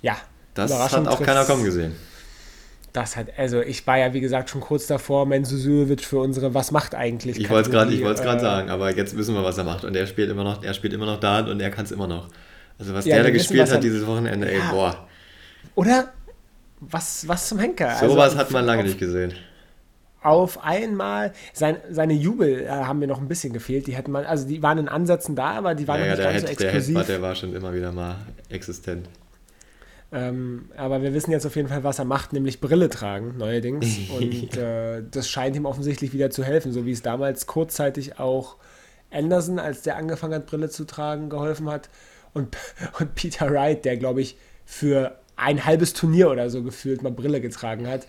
[0.00, 0.16] Ja.
[0.54, 1.96] Das hat auch keiner kommen gesehen.
[2.92, 6.72] Das hat, also ich war ja wie gesagt schon kurz davor, Mensusujevic für unsere Was
[6.72, 7.38] macht eigentlich?
[7.38, 9.84] Ich wollte es gerade äh, sagen, aber jetzt wissen wir, was er macht.
[9.84, 12.06] Und er spielt immer noch, er spielt immer noch Dart und er kann es immer
[12.06, 12.28] noch.
[12.78, 14.54] Also was ja, der da gespielt hat dieses Wochenende, ja.
[14.54, 15.06] ey, boah.
[15.74, 16.12] Oder?
[16.80, 17.94] Was, was zum Henker?
[18.00, 19.34] Sowas also, hat man lange nicht gesehen
[20.22, 21.32] auf einmal.
[21.52, 23.86] Sein, seine Jubel äh, haben mir noch ein bisschen gefehlt.
[23.86, 26.24] Die hätten man, also die waren in Ansätzen da, aber die waren ja, nicht ja,
[26.24, 26.94] ganz Head, so exklusiv.
[26.94, 28.16] Der, Head, der war schon immer wieder mal
[28.48, 29.08] existent.
[30.12, 33.86] Ähm, aber wir wissen jetzt auf jeden Fall, was er macht, nämlich Brille tragen, neuerdings.
[34.18, 38.56] Und äh, das scheint ihm offensichtlich wieder zu helfen, so wie es damals kurzzeitig auch
[39.10, 41.88] Anderson, als der angefangen hat, Brille zu tragen, geholfen hat.
[42.32, 42.56] Und,
[42.98, 47.40] und Peter Wright, der, glaube ich, für ein halbes Turnier oder so gefühlt mal Brille
[47.40, 48.06] getragen hat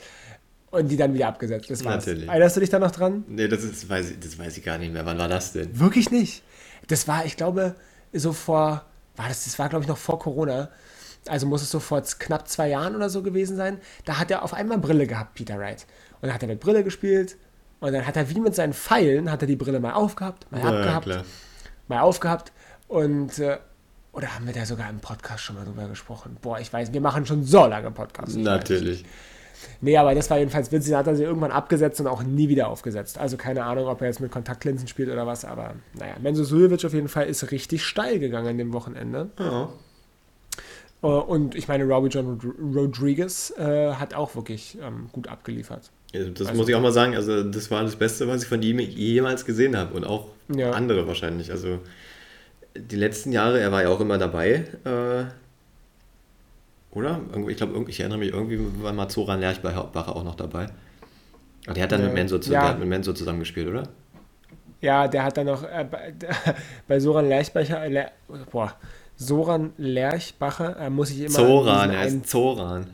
[0.72, 1.70] und die dann wieder abgesetzt.
[1.70, 2.06] Das war's.
[2.06, 2.28] Natürlich.
[2.28, 3.24] Erinnerst du dich da noch dran?
[3.28, 5.06] Nee, das, ist, weiß ich, das weiß ich gar nicht mehr.
[5.06, 5.80] Wann war das denn?
[5.80, 6.44] Wirklich nicht.
[6.88, 7.76] Das war, ich glaube,
[8.12, 8.86] so vor,
[9.16, 10.70] war das, das war, glaube ich, noch vor Corona.
[11.27, 13.79] Also muss es so vor knapp zwei Jahren oder so gewesen sein.
[14.05, 15.86] Da hat er auf einmal Brille gehabt, Peter Wright.
[16.15, 17.38] Und dann hat er mit Brille gespielt.
[17.79, 20.62] Und dann hat er wie mit seinen Pfeilen, hat er die Brille mal aufgehabt, mal
[20.62, 21.25] ja, abgehabt, klar.
[21.88, 22.51] mal aufgehabt.
[22.88, 23.57] Und, äh,
[24.13, 26.38] oder haben wir da sogar im Podcast schon mal drüber gesprochen?
[26.41, 28.36] Boah, ich weiß, wir machen schon so lange Podcasts.
[28.36, 29.03] Natürlich.
[29.79, 30.91] Nee, aber das war jedenfalls witzig.
[30.91, 33.17] Da hat er sie irgendwann abgesetzt und auch nie wieder aufgesetzt.
[33.17, 36.15] Also keine Ahnung, ob er jetzt mit Kontaktlinsen spielt oder was, aber naja.
[36.21, 39.31] Menzo Suljovic auf jeden Fall ist richtig steil gegangen an dem Wochenende.
[39.39, 39.69] Ja.
[41.04, 42.40] Äh, und ich meine, Robbie John
[42.74, 45.92] Rodriguez äh, hat auch wirklich ähm, gut abgeliefert.
[46.14, 47.16] Ja, das also, muss ich auch mal sagen.
[47.16, 49.94] Also, das war das Beste, was ich von ihm jemals gesehen habe.
[49.96, 50.72] Und auch ja.
[50.72, 51.52] andere wahrscheinlich.
[51.52, 51.80] Also,
[52.76, 54.66] die letzten Jahre, er war ja auch immer dabei.
[54.84, 55.26] Äh,
[56.96, 57.22] oder?
[57.48, 60.68] Ich glaube, ich erinnere mich, irgendwie war mal Zoran Lerchbacher auch noch dabei.
[61.68, 62.08] Und der hat dann ja.
[62.08, 62.74] mit, Menso, zu, ja.
[62.74, 63.84] mit Menso zusammengespielt, oder?
[64.82, 66.14] Ja, der hat dann noch äh, bei,
[66.88, 68.08] bei Soran Lerchbacher, äh,
[68.52, 68.74] boah,
[69.25, 72.88] Soran Lerchbacher, äh, muss ich immer Zoran, an er diesen ist Zoran.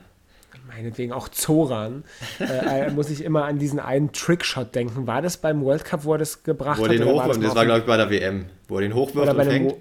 [0.67, 2.03] meinetwegen auch Zoran,
[2.39, 5.07] äh, äh, muss ich immer an diesen einen Trickshot denken.
[5.07, 6.99] War das beim World Cup, wo er das gebracht Wo er hat?
[6.99, 8.45] den oder hochwirft, das war, glaube ich, bei der WM.
[8.67, 9.71] Wo er den hochwirft und fängt.
[9.71, 9.77] Wo-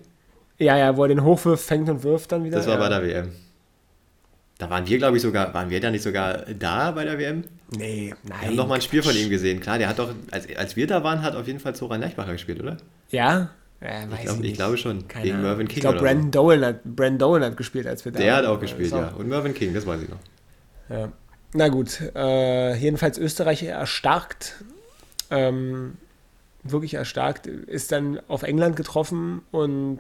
[0.59, 2.57] Ja, ja, wo er den hochwirft, fängt und wirft dann wieder.
[2.59, 2.81] Das war ja.
[2.81, 3.33] bei der WM.
[4.59, 7.45] Da waren wir, glaube ich, sogar, waren wir da nicht sogar da bei der WM?
[7.77, 8.39] Nee, nein.
[8.41, 9.61] Wir haben doch mal ein Spiel von ihm gesehen.
[9.61, 12.33] Klar, der hat doch, als, als wir da waren, hat auf jeden Fall Zoran Lerchbacher
[12.33, 12.77] gespielt, oder?
[13.11, 13.51] Ja?
[13.81, 15.07] Ja, Ich, glaub, ich glaube schon.
[15.09, 15.43] Keine Gegen.
[15.43, 16.05] Mervyn King Ich glaube, so.
[16.05, 18.57] Brandon Dolan hat, Brandon Dolan hat gespielt, als wir da Der hat waren.
[18.57, 18.97] auch gespielt, So.
[18.97, 19.09] ja.
[19.09, 20.19] Und Mervyn King, das weiß ich noch.
[20.89, 21.13] Ja.
[21.53, 24.57] Na gut, äh, jedenfalls Österreich erstarkt,
[25.31, 25.95] ähm,
[26.63, 29.99] wirklich erstarkt, ist dann auf England getroffen und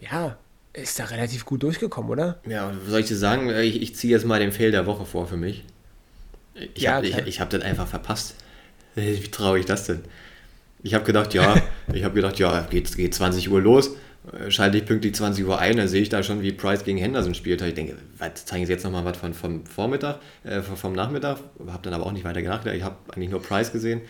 [0.00, 0.36] ja,
[0.72, 2.40] ist da relativ gut durchgekommen, oder?
[2.46, 3.48] Ja, was soll ich dir sagen?
[3.50, 5.64] Ich, ich ziehe jetzt mal den Fail der Woche vor für mich.
[6.74, 8.34] Ich Ja, habe hab das einfach verpasst.
[8.94, 10.02] Wie traue ich das denn?
[10.86, 11.56] Ich habe gedacht, ja,
[11.92, 13.96] ich habe gedacht, ja, geht, geht 20 Uhr los,
[14.32, 16.96] äh, schalte ich pünktlich 20 Uhr ein, dann sehe ich da schon, wie Price gegen
[16.98, 17.60] Henderson spielt.
[17.62, 21.38] Ich denke, was, zeigen sie jetzt nochmal was von, vom Vormittag, äh, vom Nachmittag?
[21.66, 22.76] Habe dann aber auch nicht weiter nachgedacht.
[22.76, 24.00] Ich habe eigentlich nur Price gesehen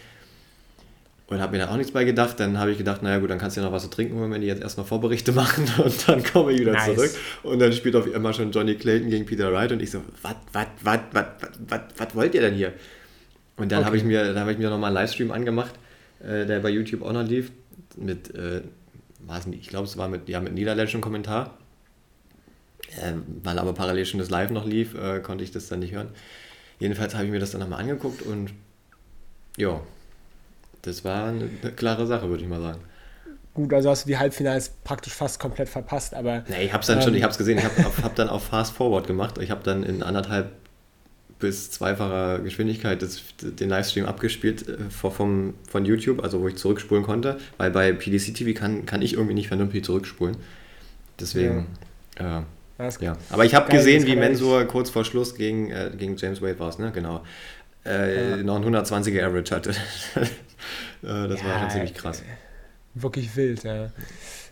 [1.28, 2.38] und habe mir dann auch nichts bei gedacht.
[2.40, 4.30] Dann habe ich gedacht, naja gut, dann kannst du ja noch was zu trinken holen,
[4.30, 6.94] wenn die jetzt erstmal Vorberichte machen und dann komme ich wieder Nice.
[6.94, 7.10] zurück.
[7.42, 10.34] Und dann spielt auf einmal schon Johnny Clayton gegen Peter Wright und ich so, was,
[10.52, 11.24] was, was, was,
[11.68, 12.74] was, was wollt ihr denn hier?
[13.56, 13.86] Und dann Okay.
[13.86, 15.72] habe ich mir, dann habe ich mir nochmal einen Livestream angemacht,
[16.20, 17.52] äh, der bei YouTube auch noch lief,
[17.96, 18.62] mit, äh,
[19.46, 21.58] nicht, ich glaube es war mit, ja, mit niederländischem Kommentar.
[23.00, 25.92] Äh, weil aber parallel schon das Live noch lief, äh, konnte ich das dann nicht
[25.92, 26.08] hören.
[26.78, 28.52] Jedenfalls habe ich mir das dann nochmal angeguckt und
[29.56, 29.80] ja,
[30.82, 32.80] das war eine, eine klare Sache, würde ich mal sagen.
[33.54, 36.86] Gut, also hast du die Halbfinals praktisch fast komplett verpasst, aber Nee, ich habe es
[36.88, 37.16] dann schon, Ähm.
[37.16, 39.38] ich habe es gesehen, ich habe hab dann auf Fast Forward gemacht.
[39.38, 40.52] Ich habe dann in anderthalb
[41.38, 47.04] bis zweifacher Geschwindigkeit das, den Livestream abgespielt äh, vom, von YouTube, also wo ich zurückspulen
[47.04, 50.36] konnte, weil bei PDC TV kann, kann ich irgendwie nicht vernünftig zurückspulen.
[51.20, 51.66] Deswegen,
[52.18, 52.44] ja.
[52.78, 53.16] das ja.
[53.30, 56.68] Aber ich habe gesehen, wie Mensur kurz vor Schluss gegen, äh, gegen James Wade war
[56.68, 56.90] es, ne?
[56.92, 57.22] Genau.
[57.84, 58.36] Äh, Ja.
[58.42, 59.70] Noch ein 120er Average hatte.
[60.20, 60.26] äh,
[61.02, 62.22] das war Ja, schon ziemlich krass.
[62.94, 63.90] wirklich wild, ja.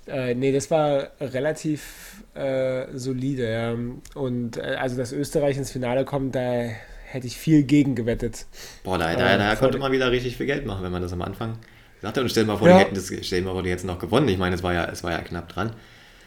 [0.06, 3.74] Äh, nee, das war relativ äh, solide, ja.
[4.20, 6.64] Und äh, also, dass Österreich ins Finale kommt, da
[7.06, 8.46] hätte ich viel gegen gewettet.
[8.82, 11.02] Boah, da, Äh, da, da voll- konnte man wieder richtig viel Geld machen, wenn man
[11.02, 11.58] das am Anfang
[12.02, 12.18] hat.
[12.18, 12.74] Und stell dir mal vor, Ja.
[12.78, 14.28] die hätten das, stell dir mal vor, die hätten noch gewonnen.
[14.28, 15.72] Ich meine, es war ja, es war ja knapp dran.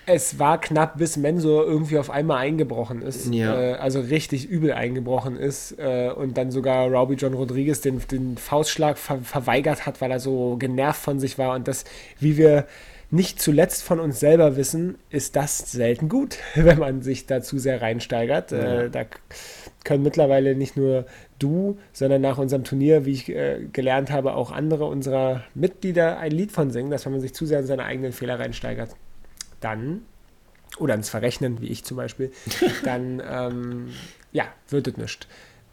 [0.09, 3.31] Es war knapp, bis Mensur irgendwie auf einmal eingebrochen ist.
[3.33, 3.59] Ja.
[3.61, 5.77] Äh, also richtig übel eingebrochen ist.
[5.77, 10.21] Äh, und dann sogar Robbie John Rodriguez den, den Faustschlag ver verweigert hat, weil er
[10.21, 11.53] so genervt von sich war.
[11.55, 11.83] Und das,
[12.21, 12.65] wie wir
[13.09, 17.57] nicht zuletzt von uns selber wissen, ist das selten gut, wenn man sich da zu
[17.57, 18.51] sehr reinsteigert.
[18.51, 18.81] Ja.
[18.81, 19.05] Äh, da
[19.83, 21.05] können mittlerweile nicht nur
[21.39, 26.31] du, sondern nach unserem Turnier, wie ich äh, gelernt habe, auch andere unserer Mitglieder ein
[26.31, 28.89] Lied von singen, dass wenn man sich zu sehr in seine eigenen Fehler reinsteigert,
[29.61, 30.01] dann,
[30.77, 32.31] oder ins Verrechnen, wie ich zum Beispiel,
[32.83, 33.89] dann, ähm,
[34.33, 35.27] ja, wird es nicht.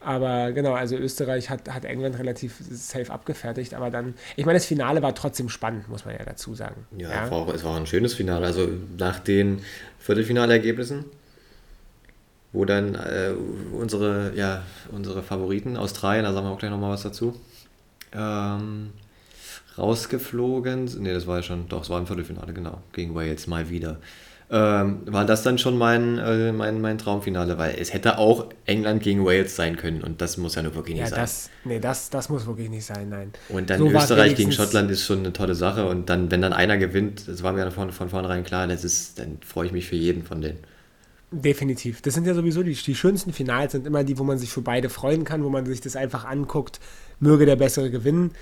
[0.05, 4.67] Aber genau, also Österreich hat, hat England relativ safe abgefertigt, aber dann, ich meine, das
[4.67, 6.87] Finale war trotzdem spannend, muss man ja dazu sagen.
[6.97, 8.45] Ja, Es, war auch, es war ein schönes Finale.
[8.47, 9.63] Also nach den
[9.99, 11.07] Viertelfinalergebnissen,
[12.53, 13.33] wo dann äh,
[13.73, 14.63] unsere, ja,
[14.93, 17.41] unsere Favoriten, Australien, da sagen wir auch gleich nochmal was dazu,
[18.13, 18.93] ähm,
[19.79, 20.89] rausgeflogen.
[20.89, 21.03] sind.
[21.03, 23.99] Nee, das war ja schon, doch, es war im Viertelfinale, genau, gegen Wales mal wieder.
[24.51, 29.03] Ähm, war das dann schon mein, äh, mein, mein Traumfinale, weil es hätte auch England
[29.03, 31.21] gegen Wales sein können und das muss ja nur wirklich nicht Ja, sein.
[31.21, 33.33] das, nee, das, das muss wirklich nicht sein, nein.
[33.49, 35.87] Und dann So Österreich gegen Schottland ist schon eine tolle Sache.
[35.87, 39.19] Und dann, wenn dann einer gewinnt, das war mir von, von vornherein klar, das ist,
[39.19, 40.59] dann freue ich mich für jeden von denen.
[41.31, 42.01] Definitiv.
[42.01, 44.63] Das sind ja sowieso die, die schönsten Finals, sind immer die, wo man sich für
[44.63, 46.79] beide freuen kann, wo man sich das einfach anguckt,
[47.19, 48.33] möge der Bessere gewinnen.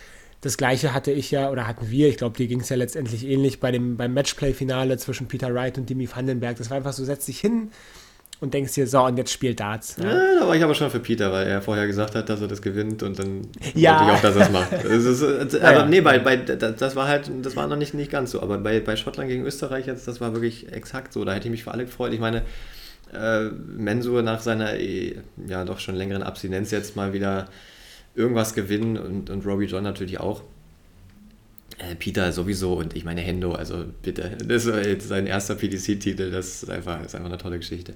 [0.43, 3.25] Das gleiche hatte ich ja, oder hatten wir, ich glaube, dir ging es ja letztendlich
[3.27, 6.57] ähnlich bei dem, beim Matchplay-Finale zwischen Peter Wright und Dimi Vandenberg.
[6.59, 7.71] Das war einfach so, setz dich hin
[8.41, 9.97] und denkst dir, so, und jetzt spielt Darts.
[10.03, 10.09] Ja.
[10.11, 12.49] Ja, da war ich aber schon für Peter, weil er vorher gesagt hat, dass er
[12.49, 13.43] das gewinnt und dann
[13.75, 14.01] Ja.
[14.01, 14.73] wollte ich auch, dass er es macht.
[14.83, 15.87] Das ist, Ja, aber ja.
[15.87, 18.43] nee, bei, bei, das das war halt, das war noch nicht, nicht ganz so.
[18.43, 21.25] Aber bei, bei Schottland gegen Österreich jetzt, das war wirklich exakt so.
[21.25, 22.13] Da hätte ich mich für alle gefreut.
[22.13, 22.43] Ich meine,
[23.15, 23.45] äh,
[23.77, 27.47] Mensur nach seiner eh, ja doch schon längeren Abstinenz jetzt mal wieder
[28.15, 30.43] irgendwas gewinnen und, und Robbie John natürlich auch.
[31.79, 36.31] Äh, Peter sowieso und ich meine Hendo, also bitte, das ist jetzt sein erster PDC-Titel,
[36.31, 37.95] das ist einfach, ist einfach eine tolle Geschichte.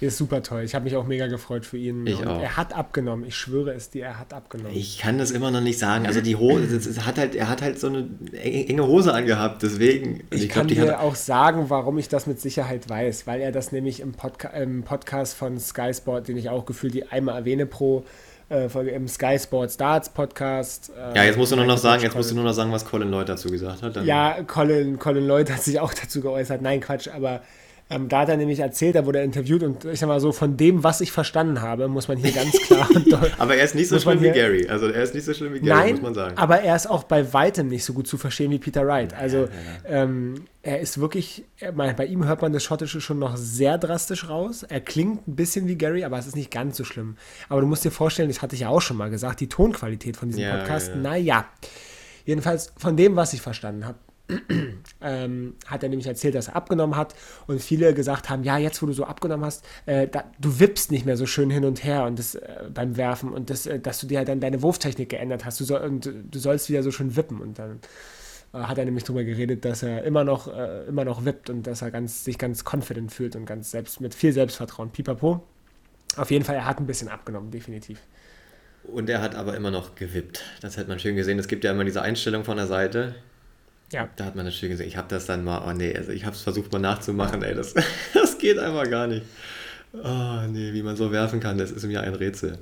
[0.00, 0.62] Ist super toll.
[0.64, 2.04] Ich habe mich auch mega gefreut für ihn.
[2.08, 2.42] Ich und auch.
[2.42, 3.24] Er hat abgenommen.
[3.24, 4.76] Ich schwöre es dir, er hat abgenommen.
[4.76, 6.06] Ich kann das immer noch nicht sagen.
[6.06, 10.14] Also die Hose, ist- hat halt, er hat halt so eine enge Hose angehabt, deswegen.
[10.14, 13.40] und Ich, glaub, kann die dir auch sagen, warum ich das mit Sicherheit weiß, weil
[13.40, 17.06] er das nämlich im, Podca im Podcast von Sky Sport, den ich auch gefühlt die
[17.06, 18.04] einmal erwähne pro
[18.52, 20.92] äh, Folge im Sky Sports Darts Podcast.
[20.96, 22.84] Äh, ja, jetzt musst du nur noch sagen, jetzt musst du nur noch sagen, was
[22.84, 24.04] Colin Lloyd dazu gesagt hat.
[24.04, 26.60] Ja, Colin, Colin Lloyd hat sich auch dazu geäußert.
[26.60, 27.40] Nein, Quatsch, aber
[27.90, 30.32] Ähm, da hat er nämlich erzählt, da wurde er interviewt und ich sag mal so,
[30.32, 33.74] von dem, was ich verstanden habe, muss man hier ganz klar und Aber er ist
[33.74, 34.66] nicht so schlimm wie Gary.
[34.68, 36.38] Also er ist nicht so schlimm wie Gary, Nein, muss man sagen.
[36.38, 39.14] Aber er ist auch bei weitem nicht so gut zu verstehen wie Peter Wright.
[39.14, 40.02] Also ja, ja.
[40.02, 44.62] Ähm, er ist wirklich, bei ihm hört man das Schottische schon noch sehr drastisch raus.
[44.62, 47.16] Er klingt ein bisschen wie Gary, aber es ist nicht ganz so schlimm.
[47.48, 50.16] Aber du musst dir vorstellen, das hatte ich ja auch schon mal gesagt, die Tonqualität
[50.16, 51.46] von diesem ja, Podcast, naja.
[52.24, 53.98] Jedenfalls von dem, was ich verstanden habe,
[55.00, 57.14] ähm, hat er nämlich erzählt, dass er abgenommen hat
[57.46, 60.90] und viele gesagt haben, ja, jetzt wo du so abgenommen hast, äh, da, du wippst
[60.90, 63.78] nicht mehr so schön hin und her und das, äh, beim Werfen und das, äh,
[63.78, 66.90] dass du dir dann deine Wurftechnik geändert hast du soll, und du sollst wieder so
[66.90, 67.80] schön wippen und dann
[68.52, 71.66] äh, hat er nämlich darüber geredet, dass er immer noch, äh, immer noch wippt und
[71.66, 74.90] dass er ganz, sich ganz confident fühlt und ganz selbst mit viel Selbstvertrauen.
[74.90, 75.42] Pipapo.
[76.16, 78.00] Auf jeden Fall, er hat ein bisschen abgenommen, definitiv.
[78.84, 80.42] Und er hat aber immer noch gewippt.
[80.60, 81.38] Das hat man schön gesehen.
[81.38, 83.14] Es gibt ja immer diese Einstellung von der Seite.
[83.92, 84.08] Ja.
[84.16, 84.88] Da hat man das schön gesehen.
[84.88, 87.54] Ich habe das dann mal, oh nee, also ich habe es versucht mal nachzumachen, ey,
[87.54, 87.74] das,
[88.14, 89.24] das geht einfach gar nicht.
[89.92, 92.58] Oh nee, wie man so werfen kann, das ist mir ein Rätsel.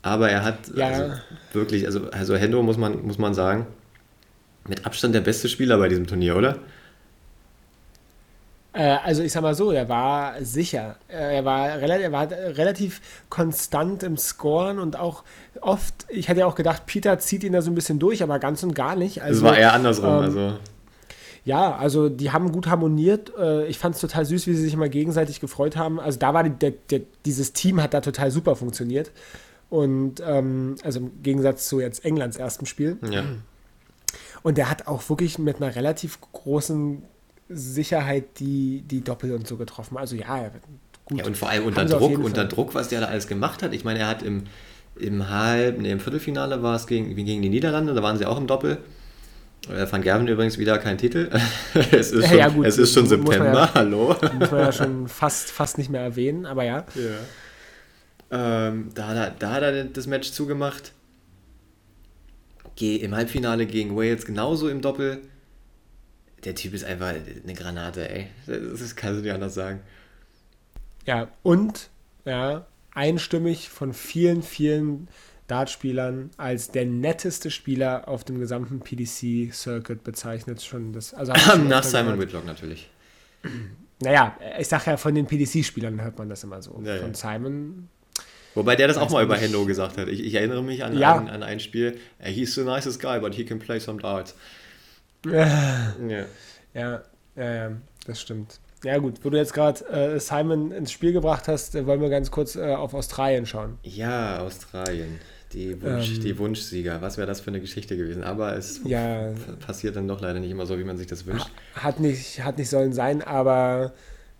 [0.00, 0.86] Aber er hat ja.
[0.86, 1.14] also
[1.52, 3.66] wirklich, also, also Hendo muss man, muss man sagen,
[4.66, 6.58] mit Abstand der beste Spieler bei diesem Turnier, oder?
[8.74, 10.96] Äh, also ich sag mal so, er war sicher.
[11.08, 15.22] Äh, er war, relativ, er war relativ konstant im Scoren und auch
[15.60, 18.38] oft, ich hätte ja auch gedacht, Peter zieht ihn da so ein bisschen durch, aber
[18.38, 19.22] ganz und gar nicht.
[19.22, 20.06] Also, das war eher andersrum.
[20.06, 20.52] Ähm, also.
[21.44, 23.32] Ja, also die haben gut harmoniert.
[23.38, 26.00] Äh, ich fand es total süß, wie sie sich immer gegenseitig gefreut haben.
[26.00, 29.12] Also da war die, der, der, dieses Team hat da total super funktioniert.
[29.68, 32.96] Und ähm, also im Gegensatz zu jetzt Englands ersten Spiel.
[33.08, 33.24] Ja.
[34.42, 37.02] Und der hat auch wirklich mit einer relativ großen
[37.48, 39.96] Sicherheit die, die Doppel und so getroffen.
[39.96, 40.50] Also ja,
[41.04, 41.18] gut.
[41.18, 43.74] Ja, und vor allem unter Druck, unter Druck, was der da alles gemacht hat.
[43.74, 44.44] Ich meine, er hat im,
[44.98, 48.38] im Halb, nee, im Viertelfinale war es gegen, gegen die Niederlande, da waren sie auch
[48.38, 48.78] im Doppel.
[49.68, 51.30] Äh, Van Gerven übrigens wieder kein Titel.
[51.90, 54.16] es ist schon, ja, gut, es ist schon September, ja, hallo.
[54.38, 56.84] Muss man ja schon fast, fast nicht mehr erwähnen, aber ja.
[56.94, 58.68] ja.
[58.68, 60.92] Ähm, da, hat er, da hat er das Match zugemacht.
[62.76, 65.20] Geh Im Halbfinale gegen Wales genauso im Doppel
[66.44, 68.26] der Typ ist einfach eine Granate, ey.
[68.46, 69.80] Das kannst du nicht anders sagen.
[71.06, 71.90] Ja, und
[72.24, 75.08] ja, einstimmig von vielen, vielen
[75.46, 80.62] Dartspielern als der netteste Spieler auf dem gesamten PDC-Circuit bezeichnet.
[80.62, 81.32] Schon das, also
[81.68, 82.88] Nach Simon Whitlock natürlich.
[84.00, 86.80] Naja, ich sag ja, von den PDC-Spielern hört man das immer so.
[86.84, 87.14] Ja, von ja.
[87.14, 87.88] Simon.
[88.54, 90.08] Wobei der das auch mal über Hendo gesagt hat.
[90.08, 91.18] Ich, ich erinnere mich an, ja.
[91.18, 91.98] ein, an ein Spiel.
[92.20, 94.34] He's the nicest guy, but he can play some darts.
[95.24, 96.24] Ja.
[96.74, 97.02] Ja,
[97.36, 97.72] ja,
[98.06, 98.60] das stimmt.
[98.84, 102.10] Ja, gut, wo du jetzt gerade äh, Simon ins Spiel gebracht hast, äh, wollen wir
[102.10, 103.78] ganz kurz äh, auf Australien schauen.
[103.82, 105.20] Ja, Australien.
[105.54, 107.00] Die, Wunsch, ähm, die Wunschsieger.
[107.00, 108.24] Was wäre das für eine Geschichte gewesen?
[108.24, 109.32] Aber es ja,
[109.64, 111.48] passiert dann doch leider nicht immer so, wie man sich das wünscht.
[111.74, 113.92] Hat nicht, hat nicht sollen sein, aber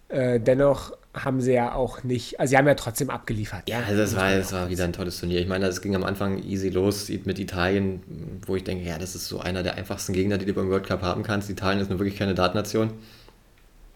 [0.08, 3.68] äh, dennoch haben sie ja auch nicht, also sie haben ja trotzdem abgeliefert.
[3.68, 5.40] Ja, also das war, das war wieder ein tolles Turnier.
[5.40, 8.02] Ich meine, es ging am Anfang easy los mit Italien,
[8.46, 10.86] wo ich denke, ja, das ist so einer der einfachsten Gegner, die du beim World
[10.86, 11.48] Cup haben kannst.
[11.48, 12.90] Italien ist nur wirklich keine Dartnation.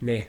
[0.01, 0.27] Nee.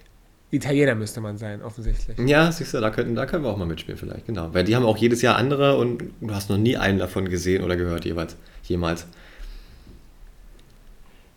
[0.51, 2.17] Italiener müsste man sein, offensichtlich.
[2.25, 4.51] Ja, siehst du, da, könnten, da können wir auch mal mitspielen vielleicht, genau.
[4.51, 7.63] Weil die haben auch jedes Jahr andere und du hast noch nie einen davon gesehen
[7.63, 9.05] oder gehört jeweils, jemals.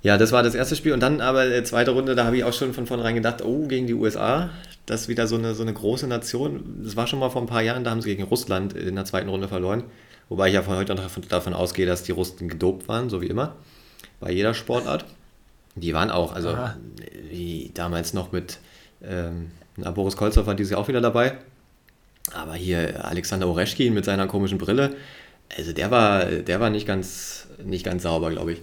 [0.02, 2.44] Ja, das war das erste Spiel und dann aber die zweite Runde, da habe ich
[2.44, 4.50] auch schon von vornherein gedacht, oh, gegen die USA,
[4.86, 6.80] das ist wieder so eine, so eine große Nation.
[6.82, 9.04] Das war schon mal vor ein paar Jahren, da haben sie gegen Russland in der
[9.04, 9.84] zweiten Runde verloren.
[10.28, 13.26] Wobei ich ja von heute davon, davon ausgehe, dass die Russen gedopt waren, so wie
[13.26, 13.56] immer.
[14.20, 15.04] Bei jeder Sportart.
[15.74, 16.56] Die waren auch, also
[17.30, 18.58] wie damals noch mit
[19.02, 21.38] ähm, Boris Kolzow war dieses Jahr auch wieder dabei.
[22.34, 24.94] Aber hier Alexander Oreschkin mit seiner komischen Brille,
[25.56, 28.58] also der war, der war nicht ganz, nicht ganz sauber, glaube ich.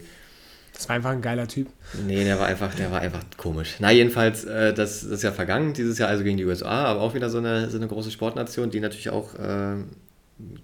[0.80, 1.68] Das war einfach ein geiler Typ.
[2.08, 3.76] Nee, der war einfach, der war einfach komisch.
[3.80, 7.02] Na, jedenfalls, äh, das, das ist ja vergangen, dieses Jahr also gegen die USA, aber
[7.02, 9.76] auch wieder so eine, so eine große Sportnation, die natürlich auch äh,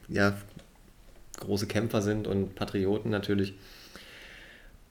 [0.08, 0.38] ja,
[1.42, 3.56] große Kämpfer sind und Patrioten natürlich.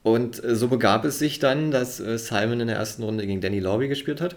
[0.03, 3.41] Und äh, so begab es sich dann, dass äh, Simon in der ersten Runde gegen
[3.41, 4.37] Danny Lobby gespielt hat.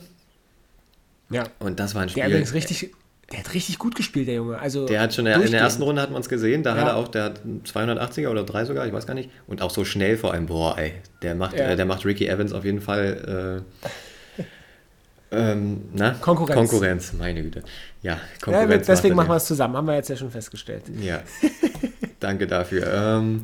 [1.30, 1.44] Ja.
[1.60, 2.24] Und das war ein Spiel.
[2.24, 2.92] Der übrigens richtig,
[3.32, 4.58] der hat richtig gut gespielt, der Junge.
[4.58, 6.82] Also der hat schon in der ersten Runde hat man es gesehen, da ja.
[6.82, 9.30] hat er auch, der hat 280er oder 3 sogar, ich weiß gar nicht.
[9.48, 11.70] Und auch so schnell vor allem, boah, ey, der macht, ja.
[11.70, 13.64] äh, der macht Ricky Evans auf jeden Fall
[14.40, 14.42] äh,
[15.32, 16.12] ähm, na?
[16.22, 16.56] Konkurrenz.
[16.56, 17.64] Konkurrenz, meine Güte.
[18.02, 18.88] Ja, Konkurrenz.
[18.88, 20.84] Ja, deswegen machen wir es zusammen, haben wir jetzt ja schon festgestellt.
[21.02, 21.22] Ja,
[22.22, 22.88] danke dafür.
[22.94, 23.44] Ähm,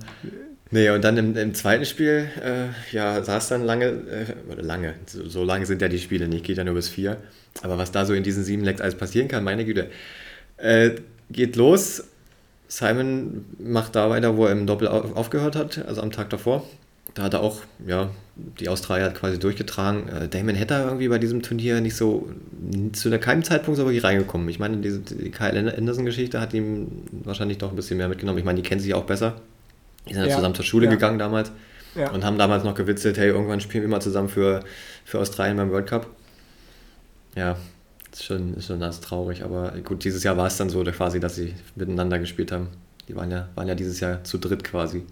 [0.72, 4.94] nee, und dann im, im zweiten Spiel, äh, ja, saß dann lange, äh, oder lange,
[5.08, 7.18] so, so, lange sind ja die Spiele nicht, geht ja nur bis vier.
[7.62, 9.90] Aber was da so in diesen sieben Lecks alles passieren kann, meine Güte.
[10.58, 10.92] Äh,
[11.30, 12.04] geht los.
[12.68, 16.66] Simon macht da weiter, wo er im Doppel aufgehört hat, also am Tag davor.
[17.14, 20.10] da hat er auch, ja, die Australier hat quasi durchgetragen.
[20.10, 22.30] Äh, Damon Hatter irgendwie bei diesem Turnier nicht so,
[22.94, 24.50] zu keinem Zeitpunkt so wirklich reingekommen.
[24.50, 28.40] Ich meine, diese, die Kyle Anderson-Geschichte hat ihm wahrscheinlich doch ein bisschen mehr mitgenommen.
[28.40, 29.36] Ich meine, die kennen sich auch besser.
[30.10, 30.92] Die sind ja, zusammen zur Schule ja.
[30.92, 31.52] gegangen damals
[31.96, 32.10] ja.
[32.10, 34.64] und haben damals noch gewitzelt, hey, irgendwann spielen wir mal zusammen für,
[35.06, 36.08] für Australien beim World Cup.
[37.36, 37.58] Ja,
[38.12, 41.20] ist schon, ist schon das traurig, aber gut, dieses Jahr war es dann so quasi,
[41.20, 42.70] dass sie miteinander gespielt haben.
[43.08, 45.04] Die waren ja, waren ja dieses Jahr zu dritt quasi.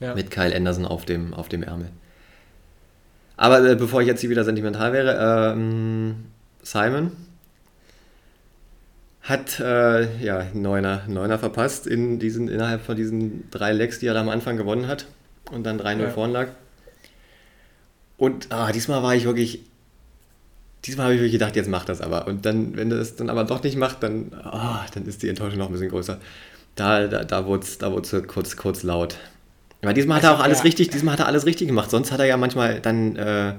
[0.00, 0.14] Ja.
[0.14, 1.88] Mit Kyle Anderson auf dem, auf dem Ärmel.
[3.36, 6.26] Aber äh, bevor ich jetzt hier wieder sentimental wäre, ähm,
[6.62, 7.12] Simon
[9.22, 14.14] hat äh, ja Neuner, Neuner verpasst in diesen, innerhalb von diesen drei Lecks, die er
[14.14, 15.06] da am Anfang gewonnen hat
[15.50, 16.10] und dann 3-0 ja.
[16.10, 16.48] vorn lag.
[18.16, 19.64] Und ah, diesmal war ich wirklich,
[20.84, 22.26] diesmal habe ich wirklich gedacht, jetzt macht das aber.
[22.26, 25.28] Und dann, wenn er es dann aber doch nicht macht, dann, oh, dann ist die
[25.28, 26.18] Enttäuschung noch ein bisschen größer.
[26.74, 27.90] Da, da, da wurde es da
[28.26, 29.16] kurz, kurz laut.
[29.82, 30.64] Aber diesmal hat er auch alles ja.
[30.64, 31.90] richtig, diesmal hat er alles richtig gemacht.
[31.90, 33.54] Sonst hat er ja manchmal dann äh,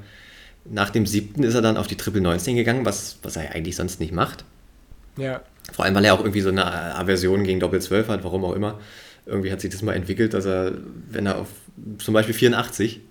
[0.65, 3.75] nach dem siebten ist er dann auf die Triple 19 gegangen, was, was er eigentlich
[3.75, 4.45] sonst nicht macht.
[5.17, 5.41] Ja.
[5.71, 8.53] Vor allem, weil er auch irgendwie so eine Aversion gegen Doppel 12 hat, warum auch
[8.53, 8.79] immer.
[9.25, 10.73] Irgendwie hat sich das mal entwickelt, dass er,
[11.09, 11.47] wenn er auf
[11.97, 13.01] zum Beispiel 84,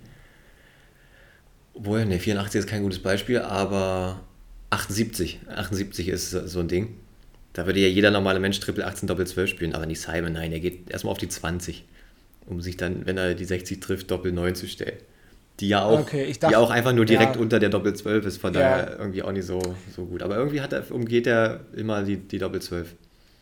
[1.73, 4.21] obwohl, ne, 84 ist kein gutes Beispiel, aber
[4.69, 6.95] 78, 78 ist so ein Ding.
[7.53, 10.51] Da würde ja jeder normale Mensch Triple 18 Doppel 12 spielen, aber nicht Simon, nein,
[10.51, 11.85] er geht erstmal auf die 20
[12.45, 14.97] um sich dann, wenn er die 60 trifft, Doppel 9 zu stellen.
[15.59, 17.41] Die ja auch, okay, dachte, die auch einfach nur direkt ja.
[17.41, 18.99] unter der Doppel 12 ist, von daher ja.
[18.99, 19.61] irgendwie auch nicht so,
[19.95, 20.23] so gut.
[20.23, 22.95] Aber irgendwie hat er, umgeht er immer die, die Doppel 12.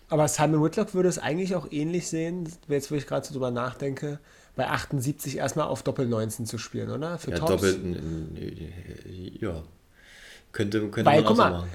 [0.10, 3.50] Aber Simon Whitlock würde es eigentlich auch ähnlich sehen, jetzt wo ich gerade so drüber
[3.50, 4.20] nachdenke,
[4.56, 7.18] bei 78 erstmal auf Doppel 19 zu spielen, oder?
[7.18, 7.52] Für ja, Tops?
[7.52, 7.98] Doppel,
[9.40, 9.64] ja.
[10.52, 11.70] Könnte, könnte Weil, man auch so machen.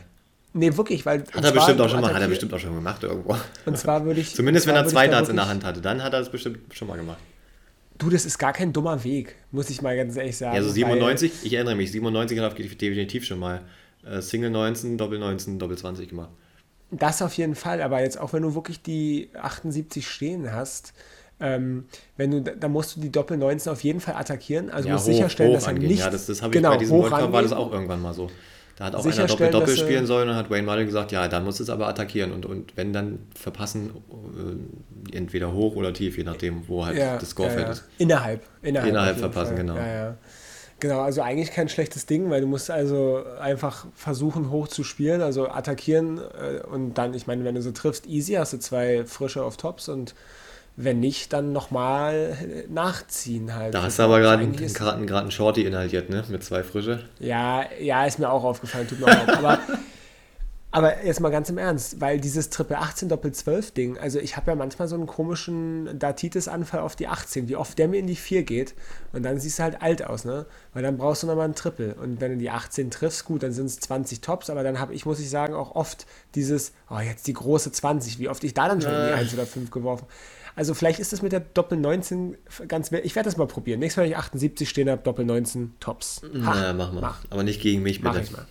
[0.52, 1.24] Nee, wirklich, weil.
[1.32, 3.36] Hat er bestimmt auch schon mal, hat er bestimmt auch schon gemacht irgendwo.
[3.66, 4.34] Und zwar würde ich.
[4.34, 6.88] Zumindest wenn er zwei Darts in der Hand hatte, dann hat er das bestimmt schon
[6.88, 7.18] mal gemacht.
[7.98, 10.54] Du, das ist gar kein dummer Weg, muss ich mal ganz ehrlich sagen.
[10.54, 13.62] Ja, so 97, ich erinnere mich, 97 hat er definitiv schon mal
[14.04, 16.30] äh, Single 19, Doppel 19, Doppel 20 gemacht.
[16.90, 20.92] Das auf jeden Fall, aber jetzt auch wenn du wirklich die 78 stehen hast,
[21.40, 21.85] ähm,
[22.16, 24.70] wenn du, da musst du die Doppel 19 auf jeden Fall attackieren.
[24.70, 25.90] Also ja, musst hoch, sicherstellen, hoch dass er angehen.
[25.90, 26.01] nicht.
[26.01, 28.14] Ja, das, das habe ich genau, bei diesem World Cup war das auch irgendwann mal
[28.14, 28.31] so.
[28.77, 31.61] Da hat auch einer Doppel-Doppel spielen sollen und hat Wayne Murray gesagt, ja, dann muss
[31.61, 33.90] es aber attackieren und, und wenn dann verpassen,
[35.11, 37.72] äh, entweder hoch oder tief, je nachdem, wo halt ja, das Scorefeld ja, ja.
[37.72, 37.85] ist.
[37.96, 38.42] Innerhalb.
[38.61, 39.64] Innerhalb, innerhalb verpassen, Fall.
[39.64, 39.77] genau.
[40.79, 45.22] Genau, also eigentlich kein schlechtes Ding, weil du musst also einfach versuchen, hoch zu spielen,
[45.22, 49.07] also attackieren äh, und dann, ich meine, wenn du so triffst, easy, hast du zwei
[49.07, 50.14] frische auf Tops und
[50.76, 52.36] wenn nicht, dann nochmal
[52.68, 53.74] nachziehen halt.
[53.74, 56.22] Da hast du aber gerade einen, einen Shorty inhaliert, ne?
[56.28, 57.04] Mit zwei Frische.
[57.18, 59.38] Ja, ja, ist mir auch aufgefallen, tut mir auch.
[59.38, 59.58] Aber,
[60.72, 64.36] aber jetzt mal ganz im Ernst, weil dieses Triple 18 Doppel 12 Ding, also ich
[64.36, 68.06] habe ja manchmal so einen komischen Datitis-Anfall auf die 18, wie oft der mir in
[68.06, 68.74] die 4 geht
[69.14, 70.44] und dann siehst du halt alt aus, ne?
[70.74, 73.52] Weil dann brauchst du nochmal ein Triple und wenn du die 18 triffst, gut, dann
[73.52, 76.98] sind es 20 Tops, aber dann habe ich, muss ich sagen, auch oft dieses, oh,
[76.98, 79.70] jetzt die große 20, wie oft ich da dann schon in die 1 oder 5
[79.70, 80.06] geworfen
[80.56, 82.90] also vielleicht ist das mit der Doppel 19 ganz.
[82.90, 83.78] Ich werde das mal probieren.
[83.78, 86.22] Nächstes Mal, wenn ich 78 stehen habe, Doppel 19 Tops.
[86.22, 87.02] Ha, Na, mach mal.
[87.02, 87.18] Mach.
[87.28, 88.14] Aber nicht gegen mich, bitte.
[88.14, 88.46] Mach ich mal.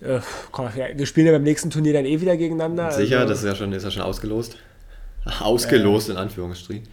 [0.00, 0.20] Äh,
[0.52, 2.92] komm, ja, wir spielen ja beim nächsten Turnier dann eh wieder gegeneinander.
[2.92, 4.56] Sicher, also, das ist ja schon, ist ja schon ausgelost.
[5.40, 6.86] Ausgelost äh, in Anführungsstrichen.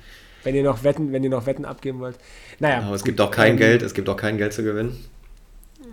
[0.44, 2.18] Wenn ihr noch Wetten, wenn ihr noch Wetten abgeben wollt.
[2.60, 2.80] Naja.
[2.80, 4.98] Aber es gibt auch kein ähm, Geld, es gibt auch kein Geld zu gewinnen.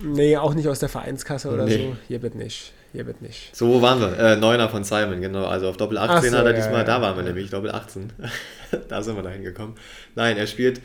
[0.02, 1.76] Nee, auch nicht aus der Vereinskasse oder nee.
[1.76, 1.96] so.
[2.06, 2.72] Hier wird nicht.
[2.98, 3.54] Hier wird nicht.
[3.54, 4.18] So, wo waren wir?
[4.18, 5.46] Äh, Neuner von Simon, genau.
[5.46, 7.28] Also auf Doppel 18 so, hat er ja, diesmal, ja, da waren wir ja.
[7.28, 8.12] nämlich, Doppel 18.
[8.88, 9.76] da sind wir dahin gekommen.
[10.16, 10.80] Nein, er spielt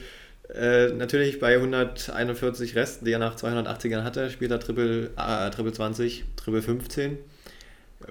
[0.54, 5.74] äh, natürlich bei 141 Resten, die er nach 280ern hatte, spielt er Triple, äh, Triple
[5.74, 7.18] 20, Triple 15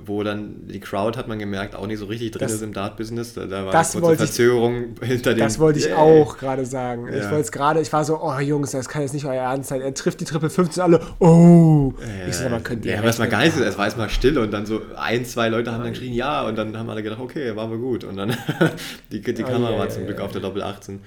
[0.05, 2.73] wo dann die Crowd, hat man gemerkt, auch nicht so richtig drin das, ist im
[2.73, 3.35] Dart-Business.
[3.35, 5.41] Da, da war das eine kurze Verzögerung ich, hinter dem.
[5.41, 7.07] Das wollte ich auch gerade sagen.
[7.09, 7.19] Ja.
[7.19, 9.69] Ich wollte es gerade, ich war so, oh Jungs, das kann jetzt nicht euer Ernst
[9.69, 9.81] sein.
[9.81, 11.93] Er trifft die Triple 15 alle, oh.
[12.01, 14.67] Ja, ich so, man könnte ja, erstmal gar nicht, es war erstmal still und dann
[14.67, 17.71] so ein, zwei Leute haben dann geschrien, ja, und dann haben alle gedacht, okay, waren
[17.71, 18.05] wir gut.
[18.05, 18.37] Und dann
[19.13, 21.01] die, die Kamera oh, war zum Glück auf der Doppel 18.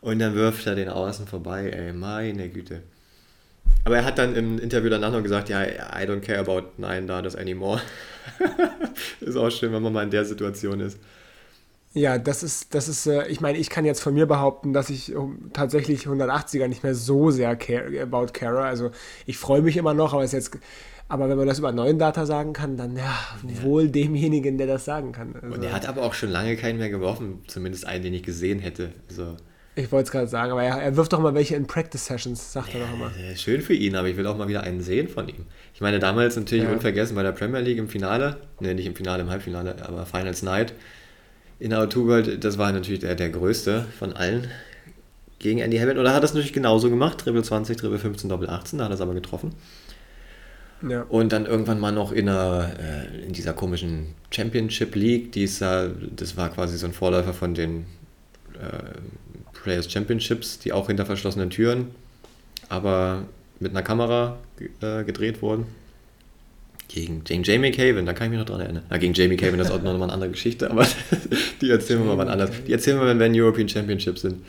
[0.00, 2.82] Und dann wirft er den Außen vorbei, ey, meine Güte.
[3.84, 7.06] Aber er hat dann im Interview danach noch gesagt, ja, I don't care about nine
[7.06, 7.80] Daughters anymore.
[9.20, 10.98] ist auch schön, wenn man mal in der Situation ist.
[11.94, 14.90] Ja, das ist, das ist, äh, ich meine, ich kann jetzt von mir behaupten, dass
[14.90, 15.14] ich
[15.52, 18.60] tatsächlich 180er nicht mehr so sehr care, about care.
[18.60, 18.90] Also
[19.26, 20.56] ich freue mich immer noch, aber es jetzt,
[21.08, 24.66] aber wenn man das über neuen Data sagen kann, dann ja, ja, wohl demjenigen, der
[24.66, 25.34] das sagen kann.
[25.34, 28.22] Also, Und er hat aber auch schon lange keinen mehr geworfen, zumindest einen, den ich
[28.22, 28.92] gesehen hätte.
[29.08, 29.36] Also
[29.78, 32.52] ich wollte es gerade sagen, aber er, er, wirft doch mal welche in Practice Sessions,
[32.52, 33.10] sagt ja, er doch immer.
[33.36, 35.46] Schön für ihn, aber ich will auch mal wieder einen sehen von ihm.
[35.74, 36.72] Ich meine, damals natürlich ja.
[36.72, 40.42] unvergessen bei der Premier League im Finale, ne, nicht im Finale, im Halbfinale, aber Finals
[40.42, 40.74] Night
[41.60, 44.48] in der O2 World, das war natürlich der, der größte von allen.
[45.38, 46.00] gegen Andy Hamilton.
[46.00, 48.94] Oder hat das natürlich genauso gemacht, Triple 20, Triple 15, Doppel 18, da hat er
[48.94, 49.52] es aber getroffen.
[50.88, 51.02] Ja.
[51.02, 55.60] Und dann irgendwann mal noch in, einer, äh, in dieser komischen Championship League, die ist
[55.60, 57.86] ja, das war quasi so ein Vorläufer von den
[58.54, 59.27] äh,
[59.62, 61.88] Players Championships, die auch hinter verschlossenen Türen,
[62.68, 63.24] aber
[63.60, 64.38] mit einer Kamera
[64.80, 65.66] äh, gedreht wurden.
[66.88, 68.84] Gegen, gegen Jamie Caven, da kann ich mich noch dran erinnern.
[68.90, 70.86] Ja, gegen Jamie Caven, das ist auch noch mal eine andere Geschichte, aber
[71.60, 72.50] die erzählen wir mal wann anders.
[72.66, 74.42] Die erzählen wir, wenn wir in European Championships sind.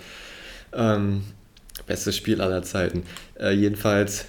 [0.71, 1.23] Ähm,
[1.85, 3.03] bestes Spiel aller Zeiten.
[3.37, 4.25] Äh, jedenfalls,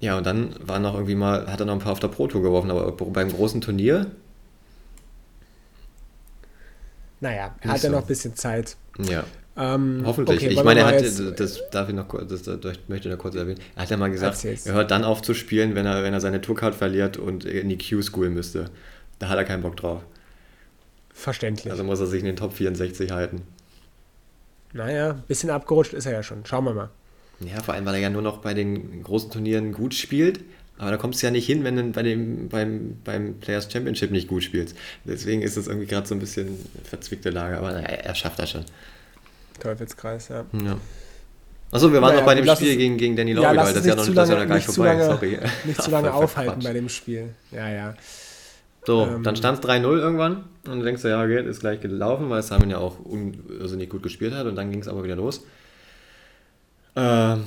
[0.00, 2.28] ja, und dann war noch irgendwie mal, hat er noch ein paar auf der Pro
[2.28, 4.06] Tour geworfen, aber beim großen Turnier.
[7.20, 7.90] Naja, er hat ja so.
[7.90, 8.76] noch ein bisschen Zeit.
[8.98, 9.24] Ja.
[9.56, 10.38] Ähm, Hoffentlich.
[10.38, 13.18] Okay, ich meine, er hat, jetzt, das darf ich noch das, das, möchte ich noch
[13.18, 14.66] kurz erwähnen, er hat ja mal gesagt, Erzähl's.
[14.66, 17.68] er hört dann auf zu spielen, wenn er, wenn er seine Tourcard verliert und in
[17.68, 18.70] die Q-School müsste.
[19.20, 20.02] Da hat er keinen Bock drauf.
[21.12, 21.70] Verständlich.
[21.70, 23.42] Also muss er sich in den Top 64 halten.
[24.72, 26.44] Naja, ein bisschen abgerutscht ist er ja schon.
[26.44, 26.90] Schauen wir mal.
[27.38, 30.40] Ja, vor allem, weil er ja nur noch bei den großen Turnieren gut spielt.
[30.76, 34.10] Aber da kommst du ja nicht hin, wenn du bei dem, beim, beim Players Championship
[34.10, 34.76] nicht gut spielst.
[35.04, 37.58] Deswegen ist das irgendwie gerade so ein bisschen verzwickte Lage.
[37.58, 38.64] Aber naja, er schafft das schon.
[39.60, 40.44] Teufelskreis, ja.
[40.52, 40.76] ja.
[41.70, 43.74] Achso, wir waren naja, noch bei dem Spiel es, gegen, gegen Danny Lobby, ja, weil
[43.74, 44.94] das ja noch, lange, das ja noch gar nicht vorbei.
[44.94, 45.38] Lange, Sorry.
[45.64, 47.30] Nicht zu lange aufhalten bei dem Spiel.
[47.50, 47.94] Ja, ja.
[48.86, 52.30] So, ähm, dann stand es 3-0 irgendwann und du denkst ja, okay, ist gleich gelaufen,
[52.30, 55.44] weil Simon ja auch nicht gut gespielt hat und dann ging es aber wieder los.
[56.94, 57.44] Ähm,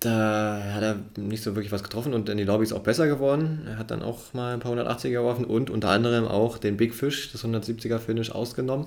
[0.00, 3.06] da hat er nicht so wirklich was getroffen und in die Lobby ist auch besser
[3.06, 3.66] geworden.
[3.66, 6.94] Er hat dann auch mal ein paar 180er geworfen und unter anderem auch den Big
[6.94, 8.86] Fish, das 170er Finish, ausgenommen.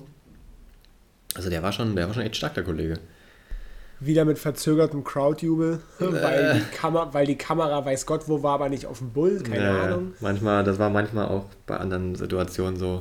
[1.40, 2.96] Also der war schon, der war schon echt stark, der Kollege.
[4.02, 8.68] Wieder mit verzögertem Crowdjubel, weil, die Kamera, weil die Kamera weiß Gott wo war, aber
[8.68, 10.14] nicht auf dem Bull, keine ja, Ahnung.
[10.20, 13.00] Manchmal, das war manchmal auch bei anderen Situationen so.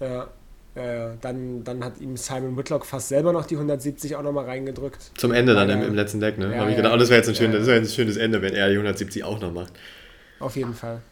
[0.00, 0.28] Ja,
[0.74, 5.10] ja, dann, dann hat ihm Simon Whitlock fast selber noch die 170 auch nochmal reingedrückt.
[5.18, 6.52] Zum Ende dann im, im letzten Deck, ne?
[6.52, 8.54] Ja, Habe ich gedacht, oh, das wäre jetzt ein, schön, das ein schönes Ende, wenn
[8.54, 9.74] er die 170 auch noch macht.
[10.40, 11.02] Auf jeden Fall.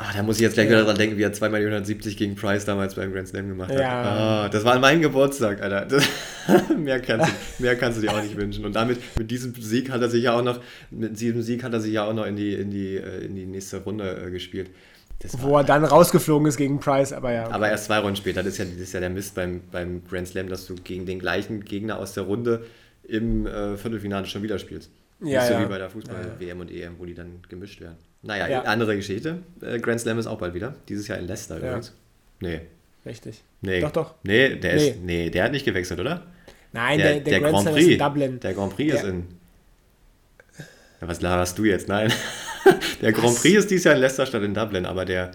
[0.00, 2.36] Ach, da muss ich jetzt gleich wieder dran denken, wie er zweimal die 170 gegen
[2.36, 3.80] Price damals beim Grand Slam gemacht hat.
[3.80, 4.44] Ja.
[4.44, 5.86] Ah, das war an meinem Geburtstag, Alter.
[5.86, 6.08] Das,
[6.78, 8.64] mehr, kannst du, mehr kannst du dir auch nicht wünschen.
[8.64, 10.60] Und damit, mit diesem Sieg hat er sich ja auch noch,
[10.92, 13.34] mit diesem Sieg hat er sich ja auch noch in die, in die, äh, in
[13.34, 14.70] die nächste Runde äh, gespielt.
[15.18, 17.46] Das Wo er dann rausgeflogen ist gegen Price, aber ja.
[17.46, 17.54] Okay.
[17.54, 20.04] Aber erst zwei Runden später, das ist ja, das ist ja der Mist beim, beim
[20.08, 22.64] Grand Slam, dass du gegen den gleichen Gegner aus der Runde
[23.02, 24.92] im äh, Viertelfinale schon wieder spielst.
[25.20, 25.62] Ja, Nicht so ja.
[25.62, 27.96] wie bei der Fußball-WM und EM, wo die dann gemischt werden.
[28.22, 28.62] Naja, ja.
[28.62, 29.38] andere Geschichte.
[29.60, 30.74] Äh, Grand Slam ist auch bald wieder.
[30.88, 31.92] Dieses Jahr in Leicester übrigens.
[32.40, 32.60] Nee.
[33.04, 33.42] Richtig.
[33.60, 33.80] Nee.
[33.80, 34.14] Doch, doch.
[34.22, 34.88] Nee, der, nee.
[34.88, 36.26] Ist, nee, der hat nicht gewechselt, oder?
[36.72, 38.40] Nein, der, der, der, der Grand, Grand Slam Prix, ist in Dublin.
[38.40, 39.26] Der Grand Prix ist in.
[41.00, 41.88] Ja, was laberst du jetzt?
[41.88, 42.12] Nein.
[43.02, 43.36] der Grand?
[43.36, 45.30] Prix ist dieses Jahr in Leicester statt in Dublin, aber der,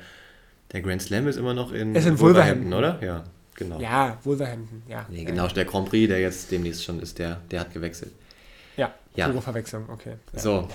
[0.72, 3.00] der Grand Slam ist immer noch in, ist in Wolverhampton, Wolverhampton, oder?
[3.02, 3.24] Ja,
[3.56, 3.80] genau.
[3.80, 5.06] Ja, Wolverhampton, ja.
[5.10, 8.12] Nee, genau, der Grand Prix, der jetzt demnächst schon ist, der, der hat gewechselt.
[8.78, 9.32] Ja, ja.
[9.42, 10.16] Verwechslung, okay.
[10.34, 10.40] Ja.
[10.40, 10.68] So,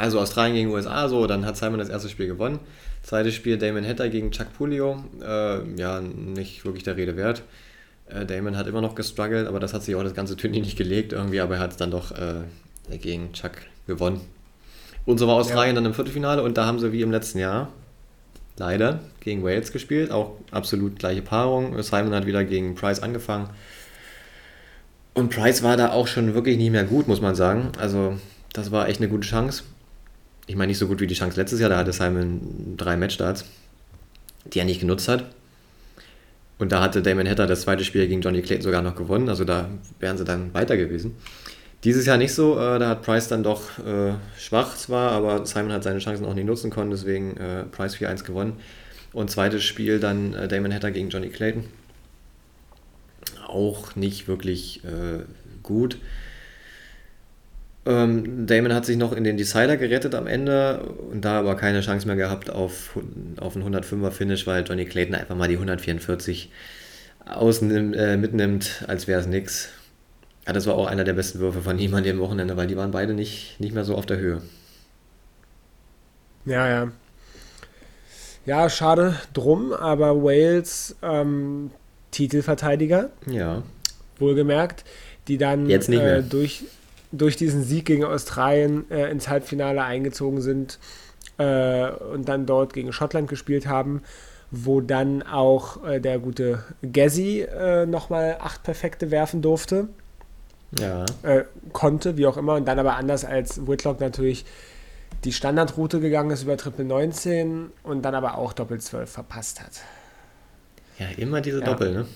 [0.00, 2.58] Also Australien gegen USA, so, dann hat Simon das erste Spiel gewonnen.
[3.02, 5.04] Zweites Spiel Damon Hatter gegen Chuck Pulio.
[5.22, 7.42] Äh, ja, nicht wirklich der Rede wert.
[8.08, 10.78] Äh, Damon hat immer noch gestruggelt, aber das hat sich auch das ganze Turnier nicht
[10.78, 13.52] gelegt irgendwie, aber er hat es dann doch äh, gegen Chuck
[13.86, 14.20] gewonnen.
[15.06, 15.82] Und so war Australien ja.
[15.82, 17.68] dann im Viertelfinale und da haben sie wie im letzten Jahr
[18.56, 20.10] leider gegen Wales gespielt.
[20.10, 21.82] Auch absolut gleiche Paarung.
[21.82, 23.50] Simon hat wieder gegen Price angefangen.
[25.14, 27.72] Und Price war da auch schon wirklich nicht mehr gut, muss man sagen.
[27.78, 28.18] Also,
[28.52, 29.64] das war echt eine gute Chance
[30.50, 33.44] ich meine nicht so gut wie die Chance letztes Jahr, da hatte Simon drei Matchstarts,
[34.52, 35.26] die er nicht genutzt hat.
[36.58, 39.44] Und da hatte Damon Hatter das zweite Spiel gegen Johnny Clayton sogar noch gewonnen, also
[39.44, 41.14] da wären sie dann weiter gewesen.
[41.84, 45.72] Dieses Jahr nicht so, äh, da hat Price dann doch äh, schwach zwar, aber Simon
[45.72, 48.54] hat seine Chancen auch nicht nutzen können, deswegen äh, Price 4-1 gewonnen.
[49.12, 51.64] Und zweites Spiel dann äh, Damon Hatter gegen Johnny Clayton.
[53.46, 55.24] Auch nicht wirklich äh,
[55.62, 55.98] gut.
[57.86, 61.80] Ähm, Damon hat sich noch in den Decider gerettet am Ende und da aber keine
[61.80, 62.98] Chance mehr gehabt auf,
[63.38, 66.50] auf einen 105er Finish, weil Johnny Clayton einfach mal die 144
[67.26, 69.70] außen äh, mitnimmt, als wäre es nix.
[70.46, 72.76] Ja, das war auch einer der besten Würfe von ihm an dem Wochenende, weil die
[72.76, 74.42] waren beide nicht, nicht mehr so auf der Höhe.
[76.44, 76.92] Ja, ja.
[78.46, 81.70] Ja, schade drum, aber Wales ähm,
[82.10, 83.10] Titelverteidiger.
[83.26, 83.62] Ja.
[84.18, 84.84] Wohlgemerkt,
[85.28, 85.68] die dann.
[85.68, 86.64] Äh, durch
[87.12, 90.78] durch diesen Sieg gegen Australien äh, ins Halbfinale eingezogen sind
[91.38, 94.02] äh, und dann dort gegen Schottland gespielt haben,
[94.50, 99.88] wo dann auch äh, der gute Gazzy äh, nochmal acht Perfekte werfen durfte.
[100.78, 101.04] Ja.
[101.22, 104.44] Äh, konnte, wie auch immer, und dann aber anders als Whitlock natürlich
[105.24, 109.72] die Standardroute gegangen ist über Triple 19 und dann aber auch Doppel 12 verpasst hat.
[111.00, 111.64] Ja, immer diese ja.
[111.64, 112.06] Doppel, ne?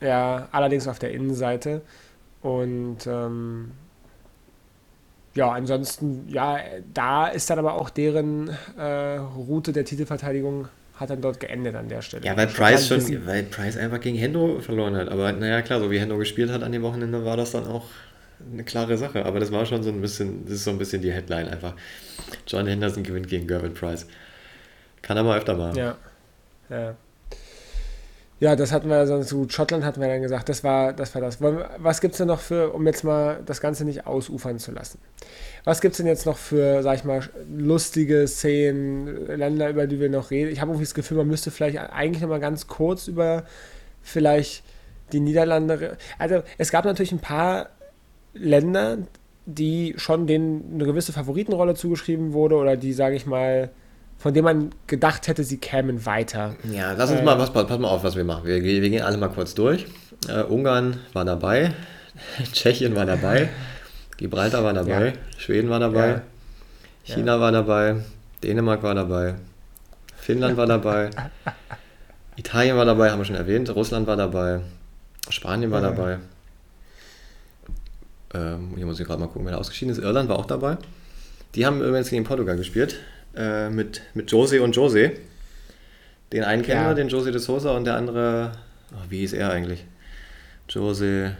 [0.00, 1.82] Ja, allerdings auf der Innenseite.
[2.42, 3.72] Und ähm,
[5.34, 6.58] ja, ansonsten, ja,
[6.92, 11.88] da ist dann aber auch deren äh, Route der Titelverteidigung hat dann dort geendet an
[11.88, 12.24] der Stelle.
[12.24, 15.08] Ja, weil Price schon, weil Price einfach gegen Hendo verloren hat.
[15.08, 17.86] Aber naja, klar, so wie Hendo gespielt hat an dem Wochenende, war das dann auch
[18.52, 19.24] eine klare Sache.
[19.24, 21.74] Aber das war schon so ein bisschen, das ist so ein bisschen die Headline einfach.
[22.48, 24.06] John Henderson gewinnt gegen Gervin Price.
[25.02, 25.76] Kann er mal öfter machen.
[25.76, 25.96] Ja.
[26.68, 26.96] Ja.
[28.40, 29.52] Ja, das hatten wir sonst gut.
[29.52, 31.14] Schottland hatten wir dann gesagt, das war das.
[31.14, 31.38] War das.
[31.40, 35.00] Was gibt es denn noch für, um jetzt mal das Ganze nicht ausufern zu lassen?
[35.64, 37.20] Was gibt es denn jetzt noch für, sag ich mal,
[37.52, 40.52] lustige Szenen, Länder, über die wir noch reden?
[40.52, 43.44] Ich habe irgendwie das Gefühl, man müsste vielleicht eigentlich noch mal ganz kurz über
[44.02, 44.62] vielleicht
[45.12, 45.96] die Niederlande.
[46.18, 47.70] Also es gab natürlich ein paar
[48.34, 48.98] Länder,
[49.46, 53.70] die schon denen eine gewisse Favoritenrolle zugeschrieben wurde oder die, sage ich mal,
[54.18, 56.56] von dem man gedacht hätte, sie kämen weiter.
[56.70, 58.44] Ja, lass uns äh, mal, was, pass mal auf, was wir machen.
[58.44, 59.86] Wir, wir gehen alle mal kurz durch.
[60.28, 61.72] Äh, Ungarn war dabei,
[62.52, 63.48] Tschechien war dabei,
[64.16, 65.12] Gibraltar war dabei, ja.
[65.38, 66.22] Schweden war dabei, ja.
[67.04, 67.40] China ja.
[67.40, 67.96] war dabei,
[68.42, 69.36] Dänemark war dabei,
[70.16, 71.10] Finnland war dabei,
[72.36, 74.60] Italien war dabei, haben wir schon erwähnt, Russland war dabei,
[75.30, 76.18] Spanien war dabei.
[78.34, 80.02] Ähm, hier muss ich gerade mal gucken, wer da ausgeschieden ist.
[80.02, 80.76] Irland war auch dabei.
[81.54, 82.96] Die haben übrigens gegen Portugal gespielt
[83.38, 85.12] äh, mit, mit Jose und Jose.
[86.32, 86.88] Den einen kennen ja.
[86.88, 88.52] wir, den Jose de Sosa und der andere,
[88.92, 89.86] oh, wie ist er eigentlich?
[90.68, 91.36] Jose.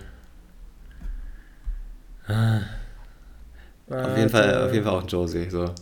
[2.27, 2.61] Ah.
[3.91, 5.51] Auf, jeden Fall, auf jeden Fall auch Jose.
[5.51, 5.75] So.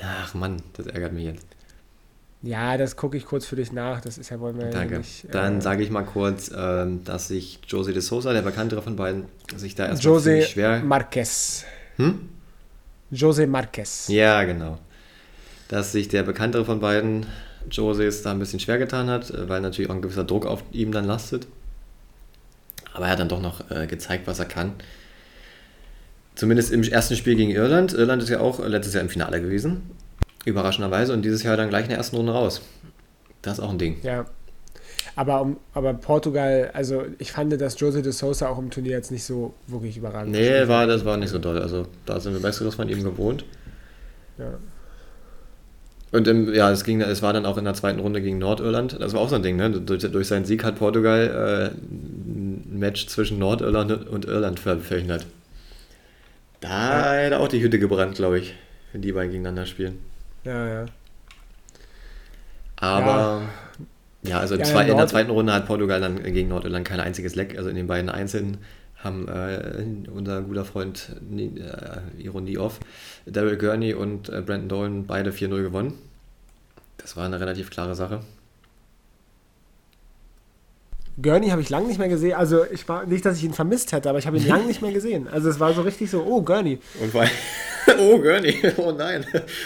[0.00, 1.46] Ach Mann, das ärgert mich jetzt.
[2.42, 4.02] Ja, das gucke ich kurz für dich nach.
[4.02, 4.70] Das ist ja wohl mal.
[4.70, 4.98] Danke.
[4.98, 8.82] Nicht, Dann äh, sage ich mal kurz, ähm, dass sich Jose de Sosa, der bekanntere
[8.82, 9.24] von beiden,
[9.56, 10.80] sich da erstmal Jose schwer.
[10.84, 11.64] Marquez.
[11.96, 12.28] Hm?
[13.10, 14.08] Jose Marquez.
[14.08, 14.78] Ja, genau.
[15.68, 17.26] Dass sich der bekanntere von beiden,
[17.70, 20.62] Joses, da ein bisschen schwer getan hat, äh, weil natürlich auch ein gewisser Druck auf
[20.72, 21.46] ihm dann lastet.
[22.92, 24.72] Aber er hat dann doch noch äh, gezeigt, was er kann.
[26.34, 27.92] Zumindest im ersten Spiel gegen Irland.
[27.92, 29.82] Irland ist ja auch letztes Jahr im Finale gewesen.
[30.44, 31.12] Überraschenderweise.
[31.12, 32.60] Und dieses Jahr dann gleich in der ersten Runde raus.
[33.42, 33.98] Das ist auch ein Ding.
[34.02, 34.26] Ja.
[35.16, 39.12] Aber, um, aber Portugal, also ich fand, dass Jose de Sousa auch im Turnier jetzt
[39.12, 41.58] nicht so wirklich überragend Nee, war, das war nicht so toll.
[41.58, 43.44] Also da sind wir Besseres von ihm gewohnt.
[44.38, 44.54] Ja.
[46.10, 49.00] Und im, ja, es, ging, es war dann auch in der zweiten Runde gegen Nordirland.
[49.00, 49.70] Das war auch so ein Ding, ne?
[49.70, 55.26] Durch, durch seinen Sieg hat Portugal äh, ein Match zwischen Nordirland und Irland verhindert.
[56.60, 57.22] Da ja.
[57.24, 58.54] hätte auch die Hütte gebrannt, glaube ich,
[58.92, 59.98] wenn die beiden gegeneinander spielen.
[60.44, 60.86] Ja, ja.
[62.76, 63.42] Aber ja.
[64.24, 67.34] Ja, also ja, zwei, in der zweiten Runde hat Portugal dann gegen Nordirland kein einziges
[67.34, 67.56] Leck.
[67.56, 68.58] Also in den beiden Einzelnen
[68.96, 72.80] haben äh, unser guter Freund äh, Ironie off,
[73.26, 75.94] Daryl Gurney und äh, Brandon Dolan beide 4-0 gewonnen.
[76.96, 78.20] Das war eine relativ klare Sache.
[81.20, 82.34] Gurney habe ich lange nicht mehr gesehen.
[82.34, 84.82] Also ich war nicht, dass ich ihn vermisst hätte, aber ich habe ihn lange nicht
[84.82, 85.28] mehr gesehen.
[85.28, 86.78] Also es war so richtig so, oh Gurney.
[87.00, 87.30] Und vor allem,
[87.98, 89.24] oh Gurney, oh nein.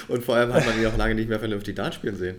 [0.08, 2.36] Und vor allem hat man ihn auch lange nicht mehr vernünftig Dart spielen sehen.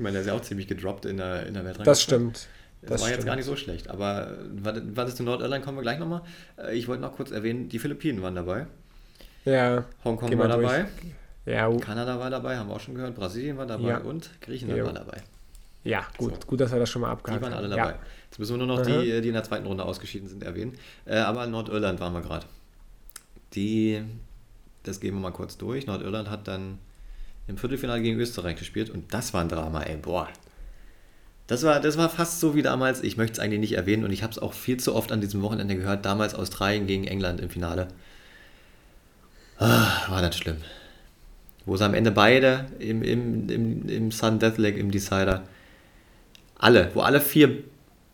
[0.00, 1.84] Ich meine, der ist ja auch ziemlich gedroppt in der, in der Weltrangliste.
[1.84, 2.48] Das stimmt.
[2.80, 3.18] Das, das war stimmt.
[3.18, 3.90] jetzt gar nicht so schlecht.
[3.90, 6.22] Aber was ist zu Nordirland, kommen wir gleich nochmal.
[6.56, 8.66] Äh, ich wollte noch kurz erwähnen, die Philippinen waren dabei.
[9.44, 9.84] Ja.
[10.02, 10.86] Hongkong war dabei.
[11.44, 11.70] Ja.
[11.76, 13.14] Kanada war dabei, haben wir auch schon gehört.
[13.14, 13.98] Brasilien war dabei ja.
[13.98, 14.86] und Griechenland ja.
[14.86, 15.18] war dabei.
[15.84, 16.46] Ja, gut, so.
[16.46, 17.50] gut, dass wir das schon mal abgehakt haben.
[17.50, 17.90] Die waren alle dabei.
[17.90, 17.98] Ja.
[18.30, 20.78] Jetzt müssen wir nur noch die, die in der zweiten Runde ausgeschieden sind, erwähnen.
[21.04, 22.46] Äh, aber Nordirland waren wir gerade.
[23.52, 24.02] Die,
[24.82, 25.86] das gehen wir mal kurz durch.
[25.86, 26.78] Nordirland hat dann
[27.46, 30.28] im Viertelfinale gegen Österreich gespielt und das war ein Drama, ey, boah.
[31.46, 34.12] Das war, das war fast so wie damals, ich möchte es eigentlich nicht erwähnen und
[34.12, 37.40] ich habe es auch viel zu oft an diesem Wochenende gehört, damals Australien gegen England
[37.40, 37.88] im Finale.
[39.58, 40.58] Ah, war das schlimm.
[41.66, 45.42] Wo sie am Ende beide im, im, im, im Sun Death Leg, im Decider,
[46.56, 47.64] alle, wo alle vier,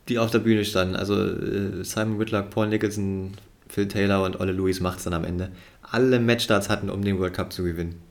[0.08, 3.32] die auf der Bühne standen, also äh, Simon Whitlock, Paul Nicholson,
[3.68, 5.50] Phil Taylor und Olle Lewis macht es dann am Ende,
[5.82, 8.05] alle Matchstarts hatten, um den World Cup zu gewinnen.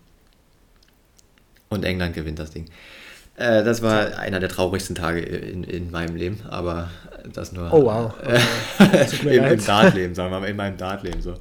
[1.69, 2.65] Und England gewinnt das Ding.
[3.37, 6.89] Äh, das war einer der traurigsten Tage in, in meinem Leben, aber
[7.33, 8.13] das nur oh, wow.
[8.79, 9.37] Okay.
[9.37, 11.33] Im, im Dartleben, sagen wir mal, in meinem Dartleben so.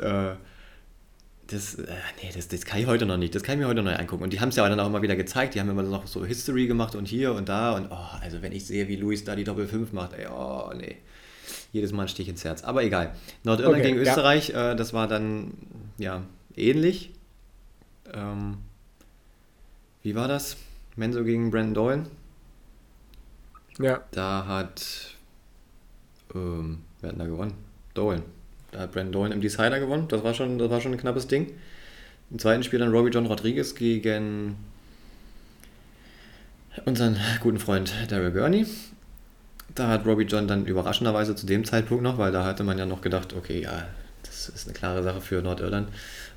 [0.00, 0.34] Äh,
[1.46, 1.86] das, äh,
[2.22, 3.34] nee, das, das kann ich heute noch nicht.
[3.34, 4.24] Das kann ich mir heute noch nicht angucken.
[4.24, 5.54] Und die haben es ja dann auch immer wieder gezeigt.
[5.54, 7.76] Die haben immer noch so History gemacht und hier und da.
[7.76, 10.72] Und oh, also wenn ich sehe, wie Luis da die Doppel 5 macht, ey, oh,
[10.76, 10.96] nee.
[11.72, 12.64] Jedes Mal ein Stich ins Herz.
[12.64, 13.14] Aber egal.
[13.42, 14.72] Nordirland okay, gegen Österreich, ja.
[14.72, 15.52] äh, das war dann,
[15.98, 16.22] ja,
[16.56, 17.12] ähnlich.
[18.12, 18.58] Ähm,
[20.04, 20.56] wie war das?
[20.96, 22.02] Menzo gegen Brandon Doyle.
[23.78, 24.02] Ja.
[24.12, 25.16] Da hat,
[26.34, 27.54] ähm, wer hat da gewonnen?
[27.94, 28.22] Doyle.
[28.70, 30.06] Da hat Brandon Doyle im Decider gewonnen.
[30.08, 31.52] Das war schon, das war schon ein knappes Ding.
[32.30, 34.56] Im zweiten Spiel dann Robbie John Rodriguez gegen
[36.84, 38.66] unseren guten Freund Daryl Gurney.
[39.74, 42.84] Da hat Robbie John dann überraschenderweise zu dem Zeitpunkt noch, weil da hatte man ja
[42.84, 43.86] noch gedacht, okay, ja,
[44.22, 45.88] das ist eine klare Sache für Nordirland,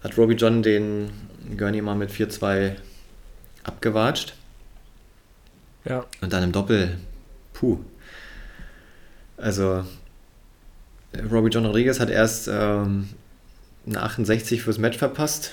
[0.04, 1.10] hat Robbie John den
[1.58, 2.76] Gurney mal mit 4-2
[3.68, 4.34] abgewatscht.
[5.86, 6.06] Ja.
[6.22, 6.98] Und dann im Doppel,
[7.54, 7.80] puh.
[9.38, 9.86] Also,
[11.32, 13.10] Robbie John Rodriguez hat erst ähm,
[13.86, 15.52] eine 68 fürs Match verpasst.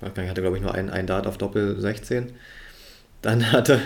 [0.00, 2.32] Ich hatte, glaube ich, nur einen, einen Dart auf Doppel 16.
[3.22, 3.80] Dann hatte,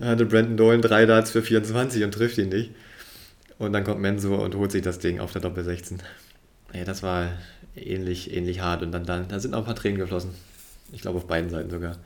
[0.00, 2.72] hatte Brandon Dolan drei Darts für 24 und trifft ihn nicht.
[3.58, 5.98] Und dann kommt Menso und holt sich das Ding auf der Doppel 16.
[6.72, 7.28] Ja, das war
[7.76, 8.82] ähnlich, ähnlich hart.
[8.82, 10.34] Und dann, dann da sind auch ein paar Tränen geflossen.
[10.90, 11.96] Ich glaube auf beiden Seiten sogar.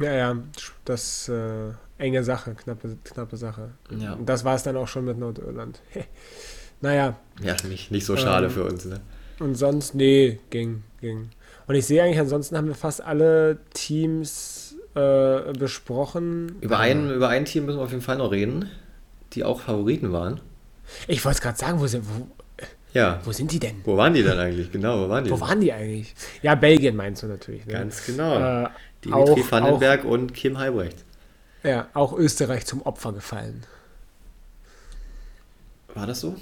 [0.00, 0.36] Ja, ja,
[0.84, 3.70] das äh, enge Sache, knappe, knappe Sache.
[3.96, 4.14] Ja.
[4.14, 5.80] Und das war es dann auch schon mit Nordirland.
[6.80, 7.16] naja.
[7.42, 8.84] Ja, nicht, nicht so schade Ähm, für uns.
[8.84, 9.00] Ne?
[9.38, 11.30] Und sonst, nee, ging, ging.
[11.66, 16.56] Und ich sehe eigentlich, ansonsten haben wir fast alle Teams äh, besprochen.
[16.60, 18.68] Über ein, über ein Team müssen wir auf jeden Fall noch reden,
[19.32, 20.40] die auch Favoriten waren.
[21.08, 22.28] Ich wollte es gerade sagen, wo sind, wo,
[22.94, 23.20] Ja.
[23.24, 23.80] wo sind die denn?
[23.84, 24.70] Wo waren die dann eigentlich?
[24.70, 25.30] Genau, wo waren die?
[25.30, 26.14] Wo waren die eigentlich?
[26.42, 27.66] Ja, Belgien meinst du natürlich.
[27.66, 27.72] Ne?
[27.72, 28.62] Ganz genau.
[28.64, 28.68] Äh,
[29.06, 31.04] Dimitri auch- Vandenberg und Kim Heibrecht.
[31.62, 33.64] Ja, auch Österreich zum Opfer gefallen.
[35.94, 36.36] War das so?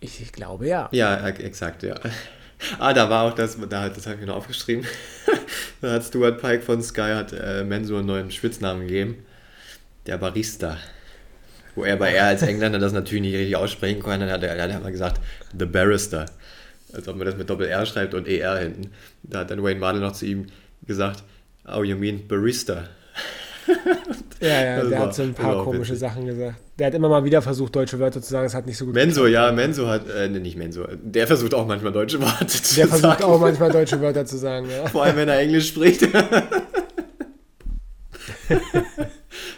[0.00, 0.88] Ich, ich glaube ja.
[0.92, 1.94] Ja, e- exakt, ja.
[2.78, 4.84] Ah, da war auch das, da, das habe ich mir noch aufgeschrieben.
[5.80, 9.24] da hat Stuart Pike von Sky hat äh, Mensur einen neuen Spitznamen gegeben.
[10.06, 10.76] Der Barista.
[11.74, 14.56] Wo er bei er als Engländer das natürlich nicht richtig aussprechen konnte, dann hat er,
[14.56, 15.20] dann hat er gesagt,
[15.58, 16.26] The Barrister.
[16.92, 18.92] Als ob man das mit Doppel-R schreibt und ER hinten.
[19.22, 20.46] Da hat dann Wayne Mardell noch zu ihm
[20.86, 21.22] gesagt,
[21.66, 22.84] oh, you mean Barista.
[24.40, 26.00] Ja, ja, Das der hat so ein paar komische witzig.
[26.00, 26.56] Sachen gesagt.
[26.78, 28.94] Der hat immer mal wieder versucht, deutsche Wörter zu sagen, es hat nicht so gut
[28.94, 32.74] Menso, ja, Menso hat, äh, nee, nicht Menso, der versucht auch manchmal deutsche Worte zu
[32.74, 33.22] Der versucht sagen.
[33.24, 34.88] auch manchmal deutsche Wörter zu sagen, ja.
[34.88, 36.02] Vor allem, wenn er Englisch spricht.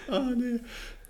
[0.09, 0.61] ah, nee.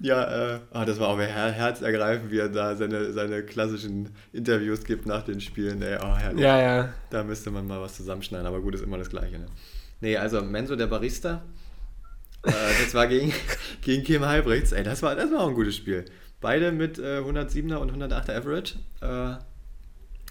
[0.01, 4.85] Ja, äh, ah, das war auch her herzergreifend, wie er da seine, seine klassischen Interviews
[4.85, 5.81] gibt nach den Spielen.
[5.83, 6.43] Ey, oh, herrlich.
[6.43, 6.93] Ja, ja.
[7.11, 9.39] Da müsste man mal was zusammenschneiden, aber gut, ist immer das Gleiche.
[9.39, 9.47] Ne?
[10.05, 11.41] Nee, also Menso, der Barista,
[12.43, 13.33] äh, das war gegen,
[13.81, 14.73] gegen Kim Halbrechts.
[14.73, 16.05] Ey, das war, das war auch ein gutes Spiel.
[16.43, 18.75] Beide mit äh, 107er und 108er Average.
[19.01, 19.07] Äh,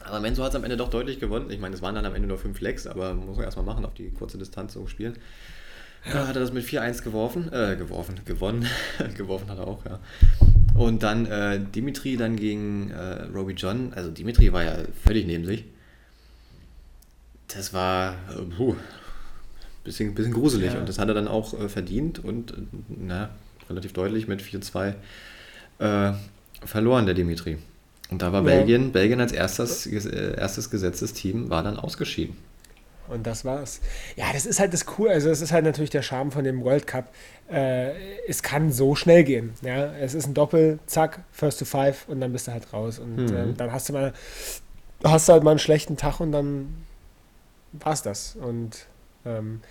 [0.05, 1.49] aber Menso hat es am Ende doch deutlich gewonnen.
[1.49, 3.83] Ich meine, es waren dann am Ende nur 5 Lecks, aber muss man erstmal machen,
[3.83, 5.17] auf die kurze Distanz so spielen.
[6.05, 6.27] Ja.
[6.27, 8.67] hat er das mit 4-1 geworfen, äh, geworfen, gewonnen.
[9.17, 9.99] geworfen hat er auch, ja.
[10.75, 13.91] Und dann äh, Dimitri dann gegen äh, Robbie John.
[13.95, 15.65] Also Dimitri war ja völlig neben sich.
[17.47, 18.75] Das war äh, puh,
[19.83, 20.79] bisschen, bisschen gruselig Ja.
[20.79, 22.55] und das hat er dann auch äh, verdient und äh,
[22.89, 23.29] na,
[23.69, 24.93] relativ deutlich mit 4-2
[25.79, 26.13] äh,
[26.65, 27.57] verloren, der Dimitri.
[28.11, 28.45] Und da war Ja.
[28.57, 32.35] Belgien, Belgien als erstes, äh, erstes gesetztes Team war dann ausgeschieden.
[33.09, 33.81] Und das war's.
[34.15, 35.09] Ja, das ist halt das Cool.
[35.09, 37.13] Also, das ist halt natürlich der Charme von dem World Cup.
[37.51, 37.91] Äh,
[38.29, 39.53] es kann so schnell gehen.
[39.61, 42.99] Ja, es ist ein Doppel, zack, first to five und dann bist du halt raus.
[42.99, 43.35] Und Mhm.
[43.35, 44.13] ähm, dann hast du mal,
[45.03, 46.75] hast du halt mal einen schlechten Tag und dann
[47.73, 48.37] war's das.
[48.37, 48.85] Und
[49.25, 49.61] ähm,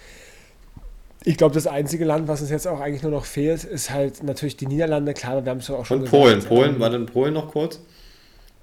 [1.25, 4.23] ich glaube, das einzige Land, was uns jetzt auch eigentlich nur noch fehlt, ist halt
[4.23, 5.15] natürlich die Niederlande.
[5.15, 6.35] Klar, wir haben es ja auch schon Und Polen.
[6.37, 7.81] gesagt, Polen, war denn Polen noch kurz?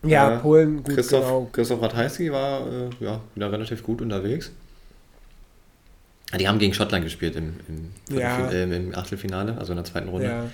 [0.03, 1.49] Ja, Äh, Polen, gut, Christoph, genau.
[1.51, 4.51] Christoph Ratajski war äh, ja, wieder relativ gut unterwegs.
[6.37, 8.49] Die haben gegen Schottland gespielt im, im, Ja.
[8.49, 10.27] Äh, im Achtelfinale, also in der zweiten Runde.
[10.27, 10.51] Ja,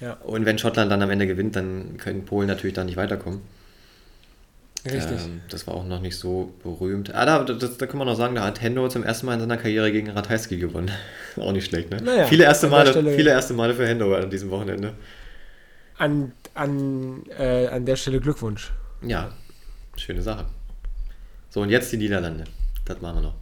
[0.00, 3.40] ja, Und wenn Schottland dann am Ende gewinnt, dann können Polen natürlich da nicht weiterkommen.
[4.84, 5.24] Richtig.
[5.24, 7.14] Ähm, das war auch noch nicht so berühmt.
[7.14, 9.40] Ah, da, das, da kann man noch sagen, da hat Hendo zum ersten Mal in
[9.40, 10.90] seiner Karriere gegen Ratajski gewonnen.
[11.36, 12.00] auch nicht schlecht, ne?
[12.02, 14.94] Naja, viele, erste Male, Stelle- viele erste Male für Hendo an diesem Wochenende.
[15.98, 18.72] An, an, äh, an der Stelle Glückwunsch.
[19.02, 19.30] Ja,
[19.96, 20.46] schöne Sache.
[21.50, 22.44] So, und jetzt die Niederlande.
[22.84, 23.34] Das machen wir noch.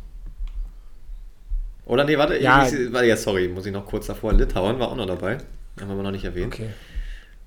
[1.86, 2.66] Oder nee, warte, Ja.
[2.66, 4.32] ich, warte, ja, sorry, muss ich noch kurz davor.
[4.34, 5.39] Litauen war auch noch dabei.
[5.80, 6.53] Haben wir noch nicht erwähnt.
[6.55, 6.70] Okay.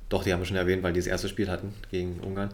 [0.10, 2.50] Doch, die haben wir schon erwähnt, weil die das erste Spiel hatten gegen Ungarn.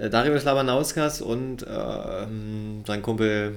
[0.00, 3.54] Äh, Darius Labanauskas und ähm, sein Kumpel.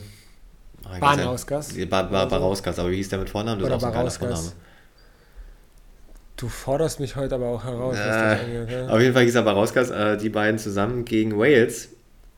[0.84, 1.74] Ja- Banauskas?
[1.90, 2.26] Ba, ba?
[2.26, 3.62] Barauskas, aber wie hieß der mit Vornamen?
[3.62, 4.12] Das Oder ist auch so ein.
[4.12, 4.52] Vorname.
[6.36, 7.96] Du forderst mich heute aber auch heraus.
[7.96, 8.90] Äh, ja?
[8.90, 11.90] Auf jeden Fall hieß er Barauskas, äh, die beiden zusammen gegen Wales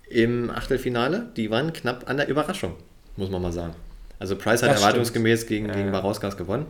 [0.08, 1.28] im Achtelfinale.
[1.36, 2.76] Die waren knapp an der Überraschung,
[3.16, 3.74] muss man mal sagen.
[4.20, 5.92] Also Price hat Das erwartungsgemäß gegen, Ja, gegen ja.
[5.92, 6.68] Barauskas gewonnen.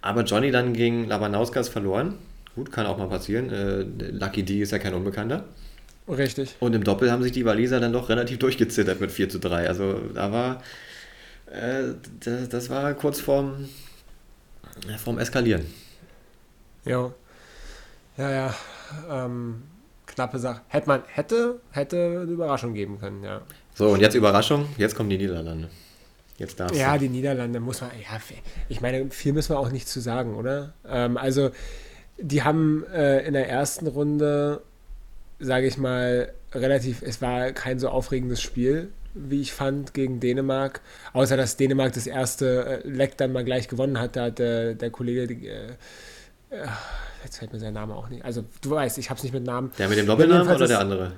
[0.00, 2.14] Aber Johnny dann gegen Labanauskas verloren.
[2.54, 3.50] Gut, kann auch mal passieren.
[3.52, 3.82] Äh,
[4.12, 5.44] Lucky D ist ja kein Unbekannter.
[6.08, 6.54] Richtig.
[6.60, 9.68] Und im Doppel haben sich die Waliser dann doch relativ durchgezittert mit 4 zu 3.
[9.68, 10.62] Also da war,
[11.50, 13.68] äh, das, das war kurz vorm,
[14.88, 15.66] ja, vorm Eskalieren.
[16.84, 17.12] Ja.
[18.16, 18.54] Ja, ja.
[19.10, 19.62] Ähm,
[20.06, 20.60] knappe Sache.
[20.68, 23.42] Hätte man, hätte, hätte eine Überraschung geben können, ja.
[23.74, 25.68] So, und jetzt Überraschung, jetzt kommen die Niederlande.
[26.38, 27.00] Jetzt darfst Ja, du.
[27.00, 28.18] die Niederlande muss man, ja,
[28.68, 30.72] ich meine, viel müssen wir auch nicht zu sagen, oder?
[30.88, 31.50] Ähm, also,
[32.18, 34.62] die haben äh, in der ersten Runde,
[35.38, 40.80] sage ich mal, relativ, es war kein so aufregendes Spiel, wie ich fand, gegen Dänemark.
[41.12, 44.16] Außer dass Dänemark das erste äh, Leck dann mal gleich gewonnen hat.
[44.16, 45.70] Da hat der, der Kollege, die, äh,
[46.50, 46.66] äh
[47.24, 48.24] jetzt fällt mir sein Name auch nicht.
[48.24, 49.72] Also du weißt, ich habe es nicht mit Namen.
[49.78, 51.12] Der mit dem Doppelnamen oder der andere?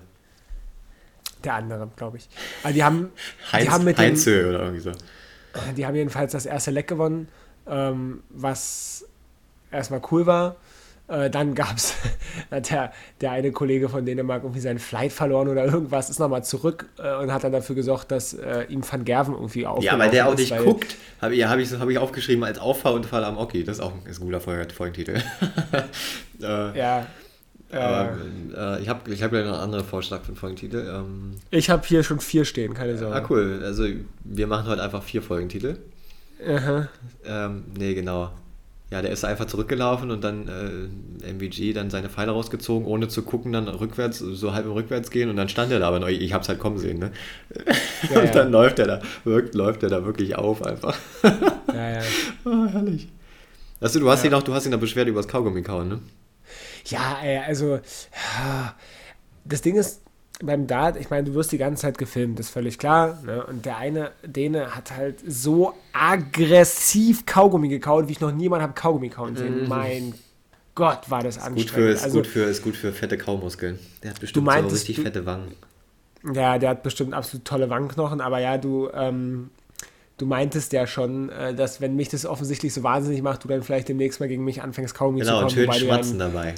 [1.44, 2.28] Der andere, glaube ich.
[2.62, 3.12] Also die haben,
[3.52, 4.92] Heinz, die haben mit Heinze dem, oder irgendwie so.
[5.76, 7.28] Die haben jedenfalls das erste Leck gewonnen,
[7.66, 9.04] ähm, was
[9.70, 10.56] erstmal cool war.
[11.08, 11.94] Äh, dann gab es,
[12.50, 16.86] der, der eine Kollege von Dänemark irgendwie seinen Flight verloren oder irgendwas, ist nochmal zurück
[16.98, 19.82] äh, und hat dann dafür gesorgt, dass äh, ihm Van Gerven irgendwie auf.
[19.82, 20.96] Ja, weil der auch nicht guckt.
[21.20, 23.64] Habe ja, hab ich, hab ich aufgeschrieben als Auffahrunfall am Oki.
[23.64, 25.20] Das ist auch ein, ist ein guter Folgentitel.
[26.40, 27.06] Äh, ja.
[27.72, 30.88] Äh, ich habe ich hab ja noch einen anderen Vorschlag für den Folgentitel.
[30.88, 33.16] Ähm, ich habe hier schon vier stehen, keine Sorge.
[33.16, 33.60] Ah, cool.
[33.64, 33.86] Also
[34.22, 35.78] wir machen heute einfach vier Folgentitel.
[36.46, 36.88] Aha.
[37.26, 38.30] Ähm, nee, genau.
[38.90, 43.22] Ja, der ist einfach zurückgelaufen und dann äh, MVG dann seine Pfeile rausgezogen, ohne zu
[43.22, 46.32] gucken, dann rückwärts, so halb im Rückwärts gehen und dann stand er da, aber ich
[46.32, 47.12] hab's halt kommen sehen, ne?
[48.10, 48.30] Ja, und ja.
[48.30, 50.96] dann läuft er da, wirkt, läuft er da wirklich auf einfach.
[51.68, 52.00] Ja, ja.
[52.46, 53.08] oh, herrlich.
[53.80, 54.30] Weißt du, du hast ja.
[54.30, 56.00] ihn auch, du hast ihn da beschwert über das Kaugummi kauen, ne?
[56.86, 57.80] Ja, also
[59.44, 60.00] das Ding ist,
[60.42, 63.18] beim Dart, ich meine, du wirst die ganze Zeit gefilmt, ist völlig klar.
[63.24, 63.44] Ne?
[63.44, 68.72] Und der eine, Däne, hat halt so aggressiv Kaugummi gekaut, wie ich noch niemand habe
[68.74, 69.62] Kaugummi kauen sehen.
[69.62, 69.68] Mhm.
[69.68, 70.14] Mein
[70.74, 71.70] Gott, war das ist anstrengend.
[71.70, 73.80] Gut für, ist, also, gut für, ist gut für fette Kaumuskeln.
[74.02, 75.54] Der hat bestimmt meintest, so richtig du, fette Wangen.
[76.34, 79.50] Ja, der hat bestimmt absolut tolle Wangenknochen, aber ja, du, ähm,
[80.18, 83.64] du meintest ja schon, äh, dass wenn mich das offensichtlich so wahnsinnig macht, du dann
[83.64, 85.54] vielleicht demnächst mal gegen mich anfängst, Kaugummi genau, zu kauen.
[85.54, 86.54] Genau, und schön schmatzen ja dabei.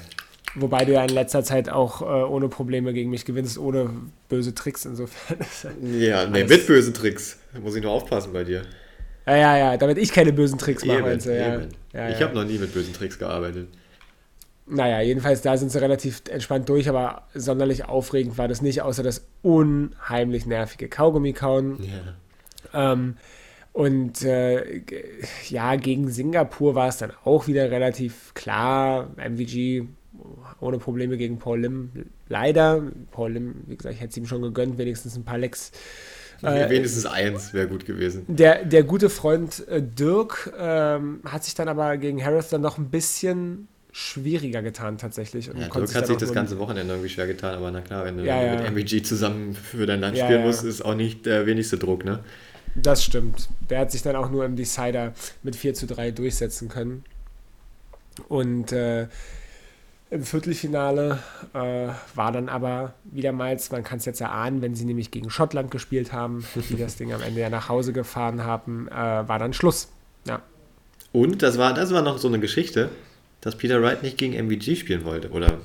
[0.55, 3.91] Wobei du ja in letzter Zeit auch äh, ohne Probleme gegen mich gewinnst, ohne
[4.29, 5.39] böse Tricks insofern.
[5.99, 7.39] ja, nee, mit bösen Tricks.
[7.53, 8.63] Da muss ich nur aufpassen bei dir.
[9.27, 10.99] Ja, ja, ja, damit ich keine bösen Tricks mache.
[10.99, 11.61] Eben, du, ja.
[11.93, 12.27] Ja, ich ja.
[12.27, 13.69] habe noch nie mit bösen Tricks gearbeitet.
[14.67, 19.03] Naja, jedenfalls da sind sie relativ entspannt durch, aber sonderlich aufregend war das nicht, außer
[19.03, 21.79] das unheimlich nervige Kaugummi-Kauen.
[22.73, 22.93] Ja.
[22.93, 23.17] Ähm,
[23.73, 24.83] und äh,
[25.49, 29.11] ja, gegen Singapur war es dann auch wieder relativ klar.
[29.17, 29.87] MVG
[30.61, 31.91] ohne Probleme gegen Paul Lim.
[32.29, 35.73] Leider, Paul Lim, wie gesagt, ich hätte es ihm schon gegönnt, wenigstens ein paar Lecks.
[36.43, 38.25] Äh, wenigstens eins wäre gut gewesen.
[38.29, 42.79] Der, der gute Freund äh, Dirk ähm, hat sich dann aber gegen Harris dann noch
[42.79, 45.51] ein bisschen schwieriger getan tatsächlich.
[45.51, 48.16] Und ja, Dirk hat sich das ganze Wochenende irgendwie schwer getan, aber na klar, wenn
[48.16, 48.55] du ja, ja.
[48.55, 52.21] mit MVG zusammen für dein Land spielen musst, ist auch nicht der wenigste Druck, ne?
[52.77, 53.49] Das stimmt.
[53.68, 55.12] Der hat sich dann auch nur im Decider
[55.43, 57.05] mit 4 zu 3 durchsetzen können.
[58.29, 59.09] Und äh,
[60.11, 61.21] im Viertelfinale
[61.55, 65.71] äh, war dann aber wiedermals, man kann es jetzt erahnen, wenn sie nämlich gegen Schottland
[65.71, 69.53] gespielt haben, die das Ding am Ende ja nach Hause gefahren haben, äh, war dann
[69.53, 69.89] Schluss.
[70.27, 70.43] Ja.
[71.13, 72.91] Und das war, das war noch so eine Geschichte,
[73.41, 75.59] dass Peter Wright nicht gegen MVG spielen wollte oder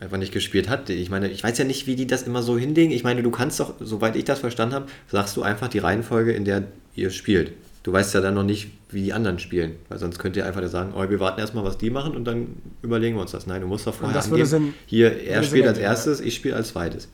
[0.00, 0.90] einfach nicht gespielt hat.
[0.90, 2.92] Ich meine, ich weiß ja nicht, wie die das immer so hinlegen.
[2.92, 6.32] Ich meine, du kannst doch, soweit ich das verstanden habe, sagst du einfach die Reihenfolge,
[6.32, 9.76] in der ihr spielt du weißt ja dann noch nicht, wie die anderen spielen.
[9.88, 12.56] Weil sonst könnt ihr einfach sagen, oh, wir warten erstmal, was die machen und dann
[12.82, 13.46] überlegen wir uns das.
[13.46, 16.68] Nein, du musst doch vorher angeben, Sinn, hier, er spielt als erstes, ich spiele als
[16.68, 17.08] zweites.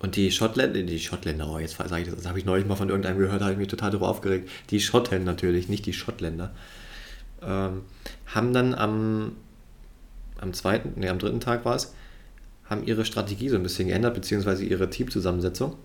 [0.00, 2.74] Und die Schottländer, die Schottländer, oh, jetzt sage ich das, das habe ich neulich mal
[2.74, 4.48] von irgendeinem gehört, habe ich mich total darüber aufgeregt.
[4.70, 6.52] Die Schotten natürlich, nicht die Schottländer,
[7.40, 7.82] ähm,
[8.26, 9.36] haben dann am,
[10.40, 11.94] am zweiten, nee, am dritten Tag war es,
[12.64, 15.76] haben ihre Strategie so ein bisschen geändert, beziehungsweise ihre Teamzusammensetzung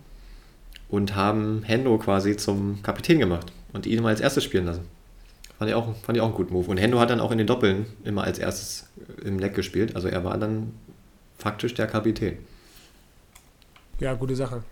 [0.88, 4.86] und haben Hendo quasi zum Kapitän gemacht und ihn mal als erstes spielen lassen.
[5.58, 6.70] Fand ich, auch, fand ich auch einen guten Move.
[6.70, 8.88] Und Hendo hat dann auch in den Doppeln immer als erstes
[9.24, 9.96] im Leck gespielt.
[9.96, 10.72] Also er war dann
[11.36, 12.38] faktisch der Kapitän.
[13.98, 14.62] Ja, gute Sache.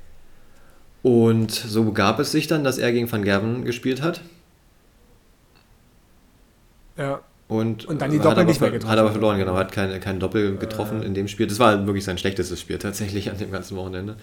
[1.02, 4.20] Und so gab es sich dann, dass er gegen Van Gerven gespielt hat.
[6.96, 7.20] Ja.
[7.48, 8.90] Und, und dann die Doppel nicht mehr getroffen.
[8.90, 9.56] Hat aber verloren, genau.
[9.56, 11.06] Hat kein, kein Doppel getroffen äh.
[11.06, 11.46] in dem Spiel.
[11.46, 14.16] Das war wirklich sein schlechtestes Spiel tatsächlich an dem ganzen Wochenende.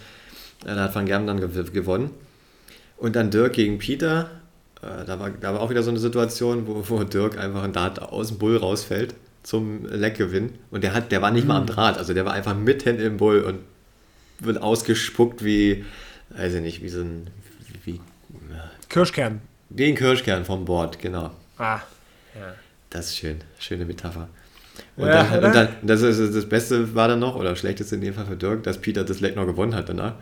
[0.66, 2.11] Da hat Van Gerben dann gewonnen.
[2.97, 4.30] Und dann Dirk gegen Peter.
[4.82, 7.74] Äh, da war, da war auch wieder so eine Situation, wo, wo Dirk einfach ein
[7.74, 10.53] Dart aus dem Bull rausfällt zum Leckgewinn.
[10.72, 11.49] Und der, hat, der war nicht mhm.
[11.49, 11.76] mal am hm.
[11.76, 13.59] Draht, also der war einfach mitten im Bull und
[14.39, 15.86] wird ausgespuckt wie,
[16.30, 17.28] weiß ich nicht, wie so ein.
[17.84, 17.99] Wie,
[18.89, 19.41] Kirschkern.
[19.70, 21.32] Wie ein Kirschkern vom Board, genau.
[21.57, 21.80] Ah,
[22.36, 22.55] ja.
[22.89, 24.30] Das ist schön, schöne Metapher.
[24.95, 28.01] Und, ja, dann, und dann, das, ist, das Beste war dann noch, oder schlechteste in
[28.01, 30.14] dem Fall für Dirk, dass Peter das Leck noch gewonnen hat danach.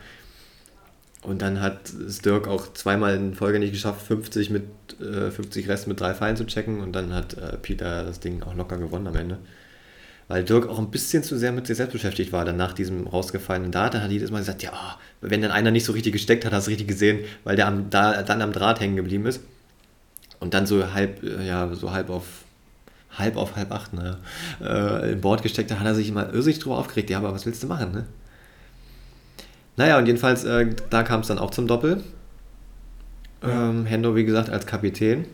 [1.21, 4.63] Und dann hat es Dirk auch zweimal in Folge nicht geschafft, 50 mit
[4.99, 6.81] äh, 50 Rest mit drei Pfeilen zu checken.
[6.81, 9.37] Und dann hat äh, Peter das Ding auch locker gewonnen am Ende.
[10.27, 12.43] Weil Dirk auch ein bisschen zu sehr mit sich selbst beschäftigt war.
[12.43, 15.85] Dann nach diesem rausgefallenen Dart, hat er jedes Mal gesagt, ja, wenn dann einer nicht
[15.85, 18.79] so richtig gesteckt hat, hast du richtig gesehen, weil der am, da, dann am Draht
[18.79, 19.41] hängen geblieben ist.
[20.39, 22.25] Und dann so halb, äh, ja, so halb auf
[23.17, 24.17] halb auf halb acht, naja,
[24.61, 27.09] äh, in Bord gesteckt, da hat er sich immer irrsinnig drüber aufgeregt.
[27.09, 28.05] Ja, aber was willst du machen, ne?
[29.81, 32.03] Naja, und jedenfalls, äh, da kam es dann auch zum Doppel.
[33.41, 35.25] Ähm, Hendo, wie gesagt, als Kapitän.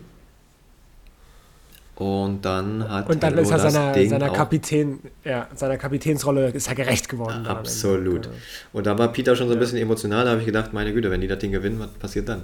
[1.96, 6.66] Und dann hat Und dann Hendo ist er seiner, seiner, Kapitän, ja, seiner Kapitänsrolle ist
[6.66, 7.46] er gerecht geworden.
[7.46, 8.24] Absolut.
[8.24, 8.32] Ja.
[8.72, 11.10] Und da war Peter schon so ein bisschen emotional, da habe ich gedacht, meine Güte,
[11.10, 12.40] wenn die das Ding gewinnen, was passiert dann?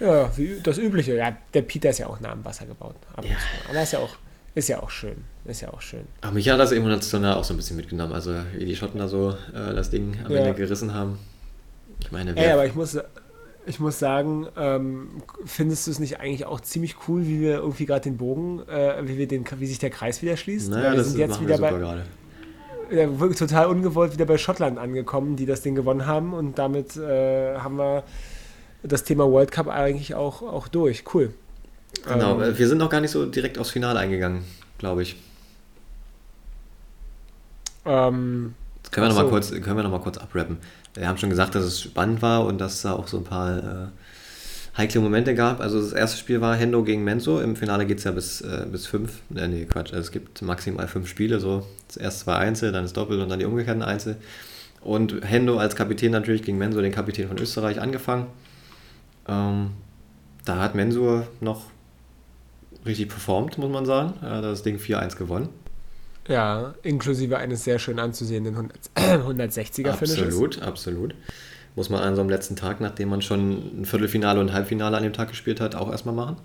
[0.00, 0.32] Ja,
[0.64, 1.14] das Übliche.
[1.14, 2.96] Ja, der Peter ist ja auch nah am Wasser gebaut.
[3.14, 3.36] Ab und Ja.
[3.36, 3.70] zu.
[3.70, 4.16] Aber ist ja auch,
[4.56, 5.22] ist ja auch schön.
[5.48, 6.02] Ist ja auch schön.
[6.20, 8.12] Aber mich hat das emotional auch so ein bisschen mitgenommen.
[8.12, 10.38] Also wie die Schotten da so äh, das Ding am Ja.
[10.38, 11.18] Ende gerissen haben.
[12.00, 12.98] Ich meine, Ey, aber ich muss,
[13.66, 15.08] ich muss sagen, ähm,
[15.46, 19.02] findest du es nicht eigentlich auch ziemlich cool, wie wir irgendwie gerade den Bogen, äh,
[19.08, 20.70] wie wir den, wie sich der Kreis wieder schließt?
[20.70, 22.04] naja, wir das sind jetzt wieder bei, gerade.
[22.90, 27.56] wirklich total ungewollt wieder bei Schottland angekommen, die das Ding gewonnen haben und damit äh,
[27.56, 28.04] haben wir
[28.82, 31.04] das Thema World Cup eigentlich auch, auch durch.
[31.14, 31.32] Cool.
[32.06, 34.44] Genau, Ähm, äh, wir sind noch gar nicht so direkt aufs Finale eingegangen,
[34.76, 35.16] glaube ich.
[37.88, 38.54] Ähm,
[38.90, 39.30] können wir, noch mal so.
[39.30, 40.58] kurz, können wir noch mal kurz abrappen.
[40.94, 43.24] Wir haben schon gesagt, dass es spannend war und dass es da auch so ein
[43.24, 43.86] paar äh,
[44.76, 45.60] heikle Momente gab.
[45.60, 47.40] Also das erste Spiel war Hendo gegen Menso.
[47.40, 49.20] Im Finale geht es ja bis, äh, bis fünf.
[49.34, 49.92] Äh, nee, Quatsch.
[49.92, 51.40] Es gibt maximal fünf Spiele.
[51.40, 51.66] So.
[51.88, 54.16] Das erste zwei Einzel, dann das Doppel und dann die umgekehrten Einzel.
[54.80, 58.26] Und Hendo als Kapitän natürlich gegen Mensur, den Kapitän von Österreich, angefangen.
[59.26, 59.72] Ähm,
[60.44, 61.66] da hat Mensur noch
[62.86, 64.14] richtig performt, muss man sagen.
[64.22, 65.48] Er hat das Ding 4-1 gewonnen.
[66.28, 70.22] Ja, inklusive eines sehr schön anzusehenden 100, 160er Finishes.
[70.22, 71.14] Absolut, absolut.
[71.76, 74.96] Muss man an so einem letzten Tag, nachdem man schon ein Viertelfinale und ein Halbfinale
[74.96, 76.36] an dem Tag gespielt hat, auch erstmal machen.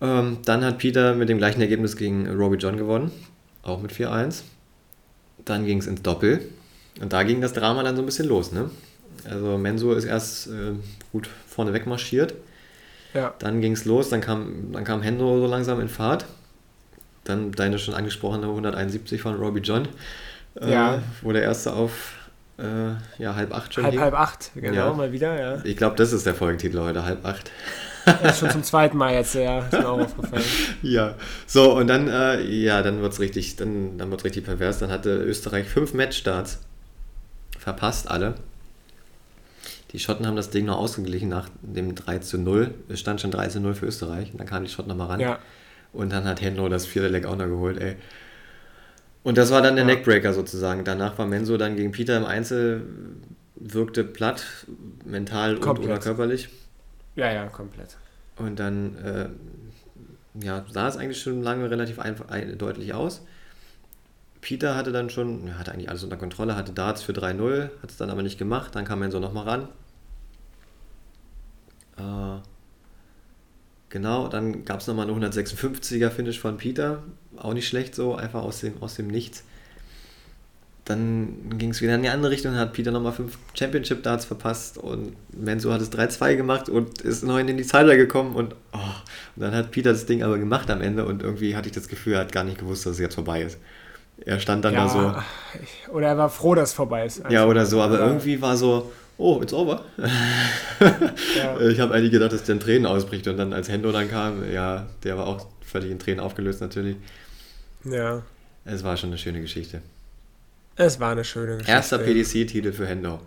[0.00, 3.10] Ähm, dann hat Peter mit dem gleichen Ergebnis gegen Robbie John gewonnen,
[3.62, 4.42] auch mit 4-1.
[5.44, 6.40] Dann ging es ins Doppel
[7.00, 8.52] und da ging das Drama dann so ein bisschen los.
[8.52, 8.70] Ne?
[9.24, 10.72] Also Mensur ist erst äh,
[11.12, 12.34] gut vorne weg marschiert,
[13.14, 16.26] Ja, dann ging es los, dann kam, dann kam Hendo so langsam in Fahrt.
[17.24, 19.86] Dann deine schon angesprochene 171 von Robbie John,
[20.60, 21.02] äh, Ja.
[21.22, 22.14] wo der erste auf
[22.58, 24.00] äh, ja, halb acht schon halb, hing.
[24.02, 24.92] halb acht, genau, Ja.
[24.92, 25.64] mal wieder, ja.
[25.64, 27.50] Ich glaube, das ist der Folgentitel heute, halb acht.
[28.04, 30.42] Das ist schon zum zweiten Mal jetzt, ja, ist mir auch aufgefallen.
[30.82, 31.14] Ja,
[31.46, 34.78] so und dann, äh, ja, dann wird's richtig, dann, dann wird's richtig pervers.
[34.80, 36.58] Dann hatte Österreich fünf Matchstarts
[37.58, 38.34] verpasst, alle.
[39.92, 42.74] Die Schotten haben das Ding noch ausgeglichen nach dem 3 zu 0.
[42.88, 44.32] Es stand schon 3 zu 0 für Österreich.
[44.32, 45.20] Und dann kamen die Schotten nochmal ran.
[45.20, 45.38] Ja,
[45.92, 47.96] Und dann hat Henlo das vierte Leck auch noch geholt, ey.
[49.22, 49.84] Und das war dann der Ja.
[49.84, 50.84] Neckbreaker sozusagen.
[50.84, 52.82] Danach war Menso dann gegen Peter im Einzel,
[53.54, 54.44] wirkte platt,
[55.04, 56.48] mental und oder körperlich.
[57.14, 57.98] ja, ja, komplett.
[58.36, 59.28] Und dann äh,
[60.34, 63.22] ja, sah es eigentlich schon lange relativ einfach, ein, deutlich aus.
[64.42, 67.96] Peter hatte dann schon, hatte eigentlich alles unter Kontrolle, hatte Darts für 3-0, hat es
[67.96, 68.74] dann aber nicht gemacht.
[68.74, 69.68] Dann kam Menso nochmal ran.
[71.96, 72.42] Äh,
[73.92, 77.02] genau, dann gab es nochmal eine 156er Finish von Peter.
[77.36, 79.44] Auch nicht schlecht so, einfach aus dem, aus dem Nichts.
[80.84, 84.78] Dann ging es wieder in die andere Richtung, hat Peter nochmal fünf Championship Darts verpasst
[84.78, 88.78] und Menzo hat es 3-2 gemacht und ist neun in die Zeitler gekommen und, oh,
[89.36, 91.86] und dann hat Peter das Ding aber gemacht am Ende und irgendwie hatte ich das
[91.86, 93.58] Gefühl, er hat gar nicht gewusst, dass es jetzt vorbei ist.
[94.24, 95.24] Er stand dann da so, Ja,
[95.90, 97.22] oder er war froh, dass es vorbei ist.
[97.28, 98.06] ja oder so, aber Ja.
[98.06, 99.84] irgendwie war so, oh, it's over.
[99.98, 101.58] Ja.
[101.68, 104.50] Ich habe eigentlich gedacht, dass der in Tränen ausbricht und dann als Hendo dann kam,
[104.50, 106.96] ja, der war auch völlig in Tränen aufgelöst natürlich.
[107.84, 108.22] Ja,
[108.64, 109.82] Es war schon eine schöne Geschichte.
[110.76, 111.72] es war eine schöne Geschichte.
[111.72, 113.20] Erster PDC-Titel für Hendo.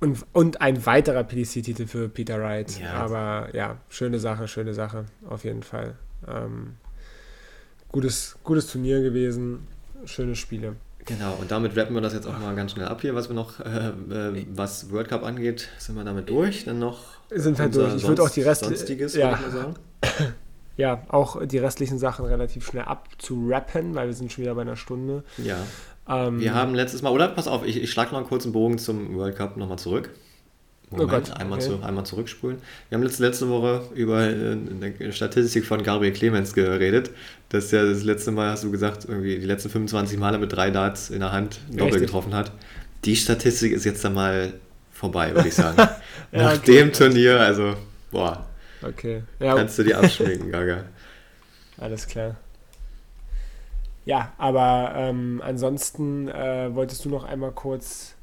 [0.00, 2.80] Und, und ein weiterer PDC-Titel für Peter Wright.
[2.80, 2.94] Ja.
[2.94, 5.94] Aber ja, schöne Sache, schöne Sache, auf jeden Fall.
[6.26, 6.74] Ähm,
[7.92, 9.66] gutes, gutes Turnier gewesen,
[10.06, 10.76] schöne Spiele.
[11.06, 13.34] Genau, und damit rappen wir das jetzt auch mal ganz schnell ab hier, was wir
[13.34, 16.64] noch, äh, äh, was World Cup angeht, sind wir damit durch.
[16.64, 16.98] Dann noch
[17.30, 17.94] Sind wir unser durch.
[17.96, 19.30] Ich würde auch die Rest- Sonstiges, ja.
[19.30, 19.74] würde ich mal sagen.
[20.76, 24.76] Ja, auch die restlichen Sachen relativ schnell abzurappen, weil wir sind schon wieder bei einer
[24.76, 25.24] Stunde.
[25.36, 25.56] Ja,
[26.08, 28.78] Ähm, wir haben letztes Mal, oder pass auf, ich, ich schlage noch einen kurzen Bogen
[28.78, 30.10] zum World Cup nochmal zurück.
[30.90, 31.68] Moment, Oh Gott, einmal, okay.
[31.68, 32.58] zu, einmal zurückspulen.
[32.88, 37.10] Wir haben letzte, letzte Woche über äh, eine Statistik von Gabriel Clemens geredet.
[37.48, 40.52] Das ist ja das letzte Mal, hast du gesagt, irgendwie die letzten 25 Male mit
[40.52, 42.02] drei Darts in der Hand Doppel Richtig.
[42.02, 42.52] getroffen hat.
[43.04, 44.52] Die Statistik ist jetzt dann mal
[44.92, 45.76] vorbei, würde ich sagen.
[46.32, 46.74] Ja, Nach okay.
[46.76, 47.74] dem Turnier, also,
[48.12, 48.46] boah,
[48.82, 50.84] Okay, ja, kannst du dir abschminken, Gaga.
[51.76, 52.36] alles klar.
[54.04, 58.14] Ja, aber ähm, ansonsten äh, wolltest du noch einmal kurz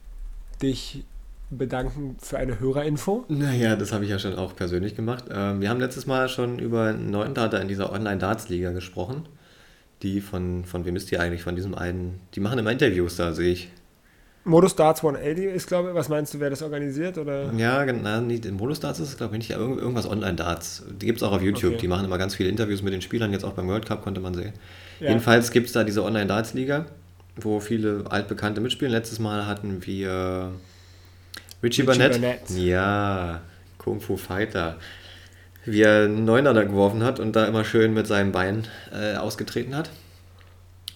[0.62, 1.04] dich
[1.50, 3.26] bedanken für eine Hörerinfo?
[3.30, 5.26] Naja, das habe ich ja schon auch persönlich gemacht.
[5.32, 9.28] Ähm, wir haben letztes Mal schon über einen neuen Data in dieser Online-Darts-Liga gesprochen.
[10.04, 11.42] Die von, von wem ist die eigentlich?
[11.42, 13.72] Von diesem einen, die machen immer Interviews da, sehe ich.
[14.44, 17.18] Modus Darts 180 ist, glaube ich, was meinst du, wer das organisiert?
[17.18, 17.52] Oder?
[17.54, 20.86] Ja, genau, nicht in Modus Darts ist es, glaube ich, nicht, irgendwas Online-Darts.
[21.02, 21.82] Die gibt es auch auf YouTube, okay.
[21.82, 24.22] die machen immer ganz viele Interviews mit den Spielern, jetzt auch beim World Cup konnte
[24.22, 24.54] man sehen.
[25.00, 25.10] Ja.
[25.10, 26.86] Jedenfalls gibt es da diese Online-Darts-Liga,
[27.36, 28.92] wo viele altbekannte mitspielen.
[28.92, 30.54] Letztes Mal hatten wir
[31.64, 32.12] Richie, Richie Burnett.
[32.12, 32.50] Burnett.
[32.52, 33.42] Ja,
[33.78, 34.78] Kung Fu Fighter.
[35.66, 39.16] Wie er einen Neuner da geworfen hat und da immer schön mit seinem Bein äh,
[39.16, 39.90] ausgetreten hat.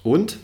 [0.03, 0.37] Und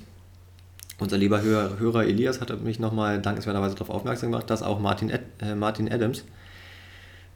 [1.00, 5.12] unser lieber Hörer, Hörer Elias hat mich nochmal dankenswerterweise darauf aufmerksam gemacht, dass auch Martin,
[5.12, 6.24] Ad, äh, Martin Adams,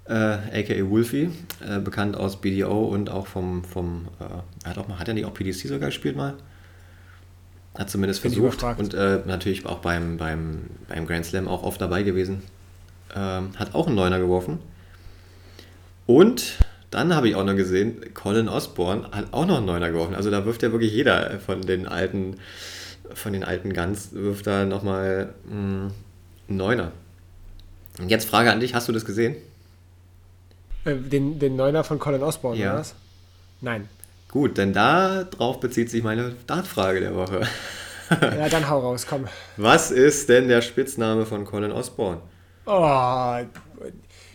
[0.06, 1.30] äh, aka Wolfie,
[1.66, 5.26] äh, bekannt aus BDO und auch vom, vom äh, hat, auch mal, hat er nicht
[5.26, 6.34] auch PDC sogar gespielt mal?
[7.78, 11.80] Hat zumindest Bin versucht und äh, natürlich auch beim, beim, beim Grand Slam auch oft
[11.80, 12.42] dabei gewesen.
[13.16, 14.60] Ähm, hat auch einen Neuner geworfen.
[16.06, 16.58] Und
[16.90, 20.16] dann habe ich auch noch gesehen, Colin Osborne hat auch noch einen Neuner geworfen.
[20.16, 22.38] Also da wirft ja wirklich jeder von den alten
[23.14, 25.92] von den alten Guns wirft da nochmal hm,
[26.48, 26.92] einen Neuner.
[28.00, 29.36] Und jetzt Frage an dich, hast du das gesehen?
[30.86, 32.72] Äh, den, den Neuner von Colin Osborne, ja.
[32.72, 32.96] oder was?
[33.60, 33.88] Nein.
[34.30, 37.42] Gut, denn darauf bezieht sich meine Dartfrage der Woche.
[38.10, 39.28] ja, dann hau raus, komm.
[39.58, 42.22] Was ist denn der Spitzname von Colin Osborne?
[42.66, 43.40] Oh.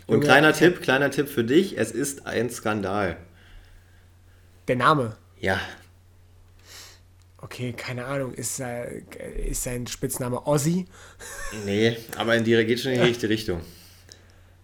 [0.07, 3.17] Und kleiner Tipp, kleiner Tipp für dich, es ist ein Skandal.
[4.67, 5.15] Der Name?
[5.39, 5.59] Ja,
[7.39, 8.33] Okay, keine Ahnung.
[8.33, 9.01] Ist, äh,
[9.47, 10.85] ist sein Spitzname Ozzy?
[11.65, 13.61] Nee, aber in die geht schon in die richtige Richtung.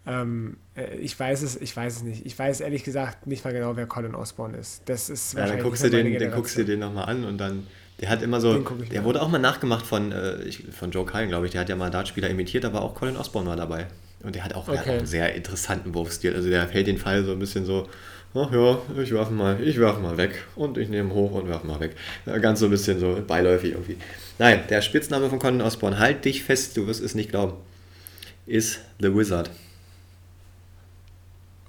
[0.05, 2.25] Ähm, äh, ich weiß es, ich weiß es nicht.
[2.25, 4.81] Ich weiß ehrlich gesagt nicht mal genau, wer Colin Osborne ist.
[4.85, 7.67] Das ist ja, dann guckst du den, dann guckst du den nochmal an und dann.
[8.03, 8.59] Der hat immer so.
[8.59, 9.05] Der mal.
[9.05, 11.53] wurde auch mal nachgemacht von, äh, von Joe Cullen, glaube ich.
[11.53, 13.87] Der hat ja mal Dartspieler imitiert, aber auch Colin Osborne war dabei.
[14.23, 14.77] Und der hat auch, okay.
[14.77, 16.35] hat auch einen sehr interessanten Wurfstil.
[16.35, 17.87] Also der fällt den Fall so ein bisschen so
[18.35, 21.67] ach ja, ich werfe mal, ich werfe mal weg und ich nehme hoch und werfe
[21.67, 21.95] mal weg.
[22.41, 23.97] Ganz so ein bisschen so beiläufig irgendwie.
[24.39, 27.53] Nein, der Spitzname von Conan Osborne, halt dich fest, du wirst es nicht glauben,
[28.45, 29.49] ist The Wizard.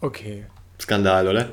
[0.01, 0.47] Okay.
[0.81, 1.51] Skandal, oder?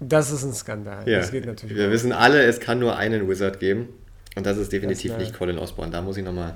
[0.00, 1.08] Das ist ein Skandal.
[1.08, 1.18] Ja.
[1.18, 1.76] Das geht natürlich.
[1.76, 3.88] Wir wissen alle, es kann nur einen Wizard geben.
[4.34, 5.92] Und das ist definitiv das nicht Colin Osborne.
[5.92, 6.54] Da muss ich nochmal.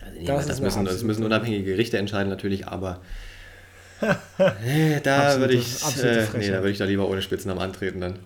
[0.00, 3.00] Also das, das, müssen, das müssen unabhängige Gerichte entscheiden, natürlich, aber
[4.64, 8.18] nee, da würde ich, äh, nee, da ich da lieber ohne Spitznamen antreten dann.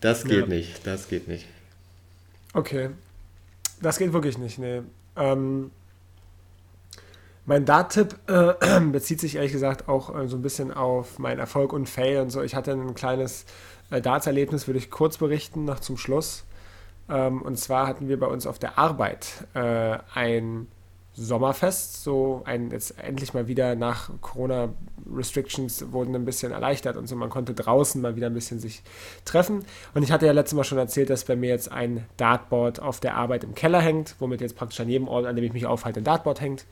[0.00, 0.46] Das geht ja.
[0.46, 1.46] nicht, das geht nicht.
[2.54, 2.90] Okay.
[3.82, 4.82] Das geht wirklich nicht, nee.
[5.16, 5.70] Ähm,
[7.46, 11.72] mein Dart-Tipp äh, bezieht sich ehrlich gesagt auch äh, so ein bisschen auf meinen Erfolg
[11.72, 12.42] und Fail und so.
[12.42, 13.44] Ich hatte ein kleines
[13.90, 16.44] äh, Darts-Erlebnis, würde ich kurz berichten, noch zum Schluss.
[17.10, 20.68] Ähm, und zwar hatten wir bei uns auf der Arbeit äh, ein
[21.12, 24.70] Sommerfest, so ein jetzt endlich mal wieder nach Corona
[25.12, 27.16] Restrictions wurden ein bisschen erleichtert und so.
[27.16, 28.82] Man konnte draußen mal wieder ein bisschen sich
[29.24, 29.64] treffen.
[29.92, 33.00] Und ich hatte ja letztes Mal schon erzählt, dass bei mir jetzt ein Dartboard auf
[33.00, 35.66] der Arbeit im Keller hängt, womit jetzt praktisch an jedem Ort, an dem ich mich
[35.66, 36.64] aufhalte, ein Dartboard hängt,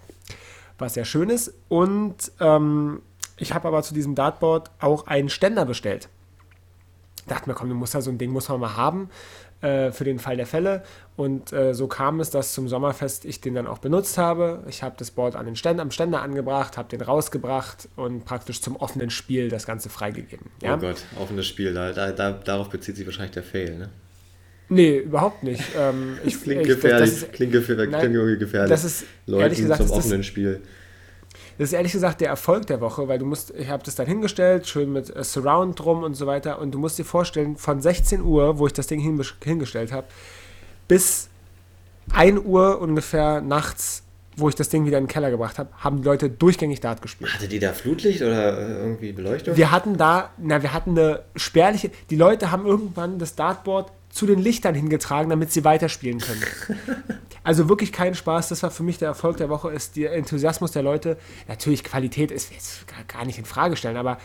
[0.78, 1.52] was sehr schön ist.
[1.68, 3.02] Und ähm,
[3.36, 6.08] ich habe aber zu diesem Dartboard auch einen Ständer bestellt.
[7.26, 9.10] Dachte mir, komm, du musst ja so ein Ding muss man mal haben
[9.60, 10.82] äh, für den Fall der Fälle.
[11.16, 14.62] Und äh, so kam es, dass zum Sommerfest ich den dann auch benutzt habe.
[14.68, 18.62] Ich habe das Board an den Ständer, am Ständer angebracht, habe den rausgebracht und praktisch
[18.62, 20.46] zum offenen Spiel das Ganze freigegeben.
[20.62, 20.76] Ja?
[20.76, 23.88] Oh Gott, offenes Spiel, da, da, da, darauf bezieht sich wahrscheinlich der Fail, ne?
[24.70, 25.64] Nee, überhaupt nicht.
[25.76, 28.70] Ähm, ich, klingt gefährlich, das, das ist, klingt gefährlich, nein, klingt gefährlich.
[28.70, 30.60] Das ist, Leuten ehrlich gesagt, zum offenen Spiel.
[31.58, 34.06] Das ist ehrlich gesagt der Erfolg der Woche, weil du musst, ich habe das dann
[34.06, 36.60] hingestellt, schön mit äh, Surround drum und so weiter.
[36.60, 40.06] Und du musst dir vorstellen, von 16 Uhr, wo ich das Ding hingestellt habe,
[40.86, 41.28] bis
[42.12, 44.04] 1 Uhr ungefähr nachts,
[44.36, 47.02] wo ich das Ding wieder in den Keller gebracht habe, haben die Leute durchgängig Dart
[47.02, 47.34] gespielt.
[47.34, 49.56] Hatte die da Flutlicht oder äh, irgendwie Beleuchtung?
[49.56, 54.26] Wir hatten da, na, wir hatten eine spärliche, die Leute haben irgendwann das Dartboard zu
[54.26, 56.42] den Lichtern hingetragen, damit sie weiterspielen können.
[57.44, 58.48] also wirklich kein Spaß.
[58.48, 61.18] Das war für mich der Erfolg der Woche, ist der Enthusiasmus der Leute.
[61.46, 64.18] Natürlich, Qualität ist jetzt gar nicht in Frage stellen, aber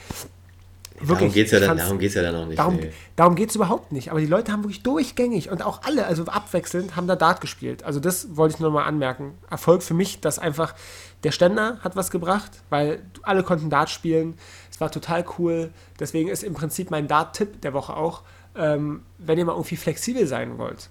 [1.00, 2.60] Wirklich, darum geht es ja, dann, ja dann auch nicht.
[2.60, 2.92] Darum, nee.
[3.16, 4.12] darum geht es überhaupt nicht.
[4.12, 7.84] Aber die Leute haben wirklich durchgängig und auch alle, also abwechselnd, haben da Dart gespielt.
[7.84, 9.34] Also das wollte ich nur mal anmerken.
[9.50, 10.76] Erfolg für mich, dass einfach
[11.24, 14.36] der Ständer hat was gebracht, weil alle konnten Dart spielen.
[14.72, 15.72] Es war total cool.
[16.00, 18.22] Deswegen ist im Prinzip mein Dart-Tipp der Woche auch,
[18.56, 20.90] ähm, wenn ihr mal irgendwie flexibel sein wollt,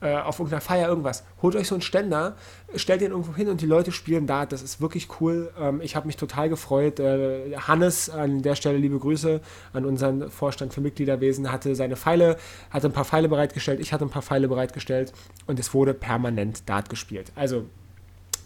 [0.00, 2.36] äh, auf irgendeiner Feier irgendwas, holt euch so einen Ständer,
[2.74, 4.44] stellt den irgendwo hin und die Leute spielen da.
[4.44, 5.50] Das ist wirklich cool.
[5.58, 7.00] Ähm, ich habe mich total gefreut.
[7.00, 9.40] Äh, Hannes, an der Stelle liebe Grüße
[9.72, 12.36] an unseren Vorstand für Mitgliederwesen, hatte seine Pfeile,
[12.70, 15.12] hatte ein paar Pfeile bereitgestellt, ich hatte ein paar Pfeile bereitgestellt
[15.46, 17.32] und es wurde permanent Dart gespielt.
[17.34, 17.64] Also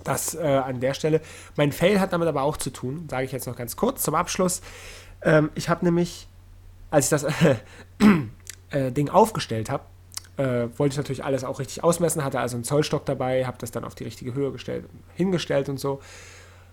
[0.04, 1.20] das äh, an der Stelle.
[1.56, 4.14] Mein Fail hat damit aber auch zu tun, sage ich jetzt noch ganz kurz zum
[4.14, 4.62] Abschluss.
[5.22, 6.28] Ähm, ich habe nämlich,
[6.90, 7.26] als ich das
[8.70, 9.84] äh, Ding aufgestellt habe,
[10.36, 13.70] äh, wollte ich natürlich alles auch richtig ausmessen, hatte also einen Zollstock dabei, habe das
[13.70, 16.00] dann auf die richtige Höhe gestellt, hingestellt und so.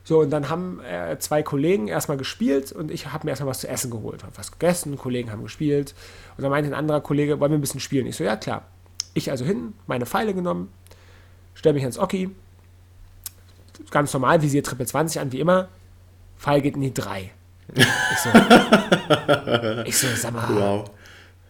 [0.04, 3.60] So, und dann haben äh, zwei Kollegen erstmal gespielt und ich habe mir erstmal was
[3.60, 4.24] zu essen geholt.
[4.24, 5.95] Habe was gegessen, Kollegen haben gespielt.
[6.38, 8.08] Und dann meinte ein anderer Kollege, wollen wir ein bisschen spielen?
[8.08, 8.64] Ich so, ja klar.
[9.16, 10.72] Ich also hin, meine Pfeile genommen,
[11.56, 12.30] stelle mich ans Oki.
[13.91, 15.68] Ganz normal, Visier Triple 20 an, wie immer.
[16.38, 17.32] Pfeil geht in die 3.
[17.76, 17.86] Ich
[18.24, 18.30] so,
[19.86, 20.91] ich so sag mal, Wow.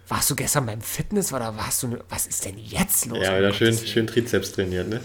[0.08, 3.20] Warst du gestern beim Fitness oder warst du, was ist denn jetzt los?
[3.22, 5.02] Ja, wieder schön, schön Trizeps trainiert, ne?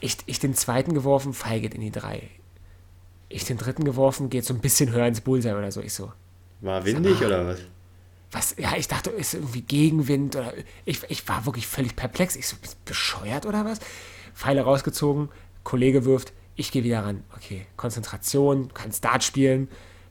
[0.00, 2.28] Ich, ich den zweiten geworfen, Pfeil geht in die 3.
[3.28, 5.80] Ich den dritten geworfen, geht so ein bisschen höher ins Bullseye oder so.
[5.80, 6.12] Ich so,
[6.60, 7.60] War windig oder was?
[8.32, 10.52] was, ja, ich dachte, ist irgendwie Gegenwind oder
[10.84, 12.36] ich, ich war wirklich völlig perplex.
[12.36, 13.80] Ich so, bescheuert oder was?
[14.34, 15.28] Pfeile rausgezogen,
[15.64, 17.24] Kollege wirft, ich gehe wieder ran.
[17.36, 19.68] Okay, Konzentration, kann Dart spielen,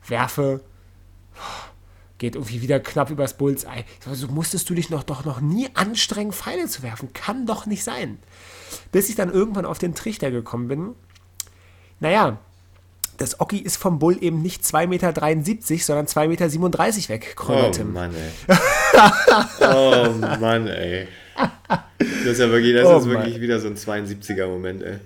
[0.07, 0.61] werfe,
[2.19, 3.85] geht irgendwie wieder knapp übers Bullseye.
[3.99, 7.11] Ich so, so musstest du dich noch, doch noch nie anstrengen, Pfeile zu werfen.
[7.13, 8.19] Kann doch nicht sein.
[8.91, 10.89] Bis ich dann irgendwann auf den Trichter gekommen bin.
[11.99, 12.37] Naja,
[13.17, 15.13] das Oki ist vom Bull eben nicht 2,73 Meter,
[15.79, 17.93] sondern 2,37 Meter weg, Oh Chronotim.
[17.93, 18.57] Mann, ey.
[19.61, 21.07] Oh Mann, ey.
[21.99, 24.99] Das ist ja wirklich, das Oh ist wirklich wieder so ein 72er-Moment, ey.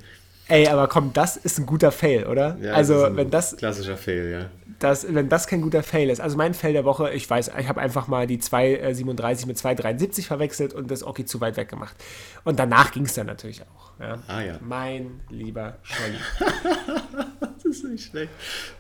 [0.48, 2.58] Ey, aber komm, das ist ein guter Fail, oder?
[2.62, 4.50] Ja, also, ist ein wenn das, Klassischer Fail, ja.
[4.84, 6.20] Das, wenn das kein guter Fail ist.
[6.20, 10.26] Also, mein Fail der Woche, ich weiß, ich habe einfach mal die 2,37 mit 2,73
[10.26, 11.96] verwechselt und das Oki zu weit weg gemacht.
[12.44, 14.00] Und danach ging es dann natürlich auch.
[14.00, 14.20] Ja?
[14.28, 14.60] Ah ja.
[14.62, 16.18] Mein lieber Scholli.
[17.64, 18.32] Das ist nicht schlecht.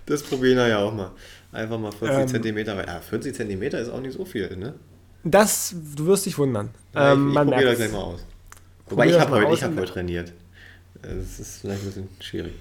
[0.06, 1.12] Das probieren wir ja auch mal.
[1.54, 2.28] Einfach mal 40 Ähm.
[2.28, 2.86] Zentimeter.
[2.86, 4.74] Ja, 40 Zentimeter ist auch nicht so viel, ne?
[5.24, 6.70] Das, du wirst dich wundern.
[6.94, 8.26] Ja, ähm, ich ich man probiere das gleich mal aus.
[8.88, 10.34] Wobei ich habe heute, ich hab heute trainiert.
[11.02, 12.54] Das ist vielleicht ein bisschen schwierig.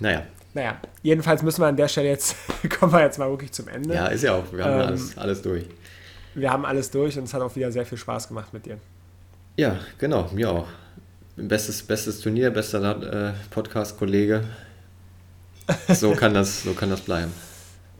[0.00, 0.26] Naja,
[0.58, 2.34] Naja, jedenfalls müssen wir an der Stelle jetzt,
[2.80, 3.94] kommen wir jetzt mal wirklich zum Ende.
[3.94, 4.52] ja, ist ja auch.
[4.52, 4.86] Wir haben Ähm.
[4.88, 5.64] alles, alles durch.
[6.34, 8.78] Wir haben alles durch und es hat auch wieder sehr viel Spaß gemacht mit dir.
[9.56, 10.66] Ja, genau, mir auch.
[11.36, 14.42] Bestes, bestes Turnier, bester äh, Podcast-Kollege.
[15.94, 17.32] So kann, das, so kann das bleiben.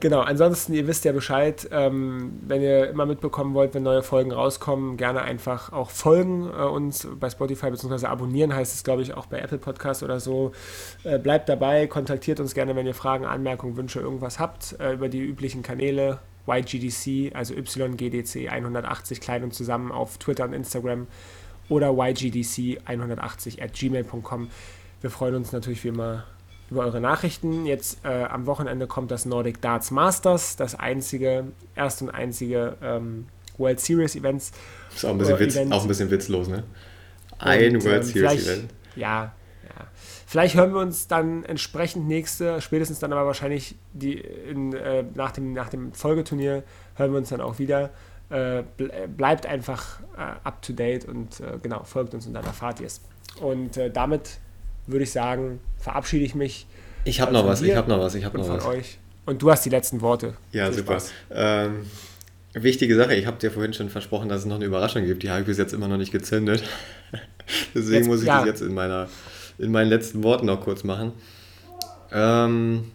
[0.01, 4.31] Genau, ansonsten, ihr wisst ja Bescheid, ähm, wenn ihr immer mitbekommen wollt, wenn neue Folgen
[4.31, 8.07] rauskommen, gerne einfach auch folgen äh, uns bei Spotify bzw.
[8.07, 10.53] abonnieren, heißt es, glaube ich, auch bei Apple Podcast oder so.
[11.03, 15.09] Äh, bleibt dabei, kontaktiert uns gerne, wenn ihr Fragen, Anmerkungen, Wünsche, irgendwas habt, äh, über
[15.09, 21.09] die üblichen Kanäle, YGDC, also YGDC 180 klein und zusammen auf Twitter und Instagram
[21.69, 24.49] oder YGDC 180 at gmail.com.
[25.01, 26.25] Wir freuen uns natürlich wie immer
[26.71, 27.67] über eure Nachrichten.
[27.67, 31.45] Jetzt äh, am Wochenende kommt das Nordic Darts Masters, das einzige,
[31.75, 34.53] erste und einzige ähm, World Series Events.
[34.95, 35.73] Ist auch ein bisschen, Äh, Witz, Event.
[35.73, 36.65] auch ein bisschen witzlos, ne?
[37.39, 38.71] Ein Und, World ähm, Series Event.
[38.97, 39.33] Ja,
[39.65, 39.87] ja.
[40.27, 45.33] Vielleicht hören wir uns dann entsprechend nächste, spätestens dann aber wahrscheinlich die in, äh, nach,
[45.33, 46.65] dem, nach dem Folgeturnier
[46.97, 47.91] hören wir uns dann auch wieder.
[48.31, 48.65] Äh, äh,
[49.09, 53.01] bleibt einfach äh, up to date und genau, folgt uns und dann erfahrt ihr es.
[53.41, 54.39] Und damit
[54.89, 56.67] würde ich sagen, verabschiede ich mich
[57.05, 58.65] Ich habe noch von was, ich habe noch was, ich habe noch was.
[58.67, 58.99] euch.
[59.27, 60.35] Und du hast die letzten Worte.
[60.53, 60.99] Ja, Viel super.
[61.31, 61.85] Ähm,
[62.55, 65.23] wichtige Sache, ich habe dir vorhin schon versprochen, dass es noch eine Überraschung gibt.
[65.23, 66.63] Die habe ich bis jetzt immer noch nicht gezündet.
[67.75, 68.39] Deswegen Jetzt- muss ich ja.
[68.39, 69.09] das jetzt in, meiner,
[69.59, 71.13] in meinen letzten Worten noch kurz machen.
[72.11, 72.91] Ähm,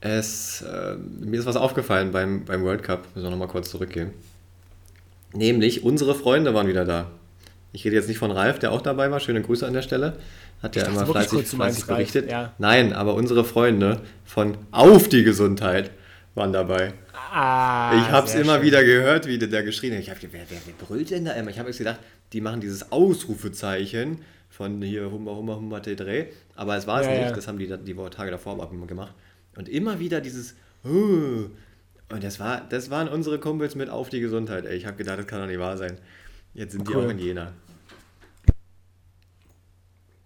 [0.00, 4.10] es, äh, mir ist was aufgefallen beim, beim World Cup, müssen wir nochmal kurz zurückgehen.
[5.32, 7.10] Nämlich, unsere Freunde waren wieder da.
[7.72, 9.20] Ich rede jetzt nicht von Ralf, der auch dabei war.
[9.20, 10.18] Schöne Grüße an der Stelle.
[10.62, 12.30] Hat ja immer fleißig, fleißig berichtet.
[12.30, 12.52] ja.
[12.58, 15.90] Nein, aber unsere Freunde von Auf die Gesundheit
[16.34, 16.94] waren dabei.
[17.34, 18.62] Ah, Ich habe es immer schön.
[18.62, 20.00] wieder gehört, wie der da geschrien hat.
[20.00, 21.50] Ich habe gedacht, wer, wer, wer brüllt denn da immer?
[21.50, 21.98] Ich habe jetzt gedacht,
[22.32, 24.18] die machen dieses Ausrufezeichen
[24.50, 26.26] von hier Hummer, Hummer, Hummer, T3.
[26.54, 27.22] Aber es war es Ja, nicht.
[27.22, 27.32] ja.
[27.32, 29.14] Das haben die, die Tage davor immer gemacht.
[29.56, 31.48] Und immer wieder dieses "Huh."
[32.10, 34.66] Und das, war, das waren unsere Kumpels mit Auf die Gesundheit.
[34.66, 35.98] Ey, ich habe gedacht, das kann doch nicht wahr sein.
[36.54, 37.06] Jetzt sind die Cool.
[37.06, 37.52] auch in Jena.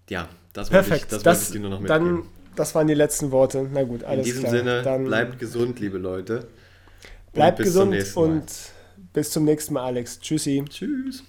[0.09, 1.13] Ja, das wollte ich, Perfekt.
[1.13, 2.17] das, Das, wollte ich dir nur noch mitgeben.
[2.17, 3.69] dann, das waren die letzten Worte.
[3.73, 4.53] Na gut, in alles diesem klar.
[4.53, 6.47] Sinne, dann bleibt gesund, liebe Leute.
[7.33, 8.45] Bleibt gesund und
[9.13, 10.19] bis zum nächsten Mal, Alex.
[10.21, 10.65] Tschüssi.
[10.69, 11.23] Tschüss.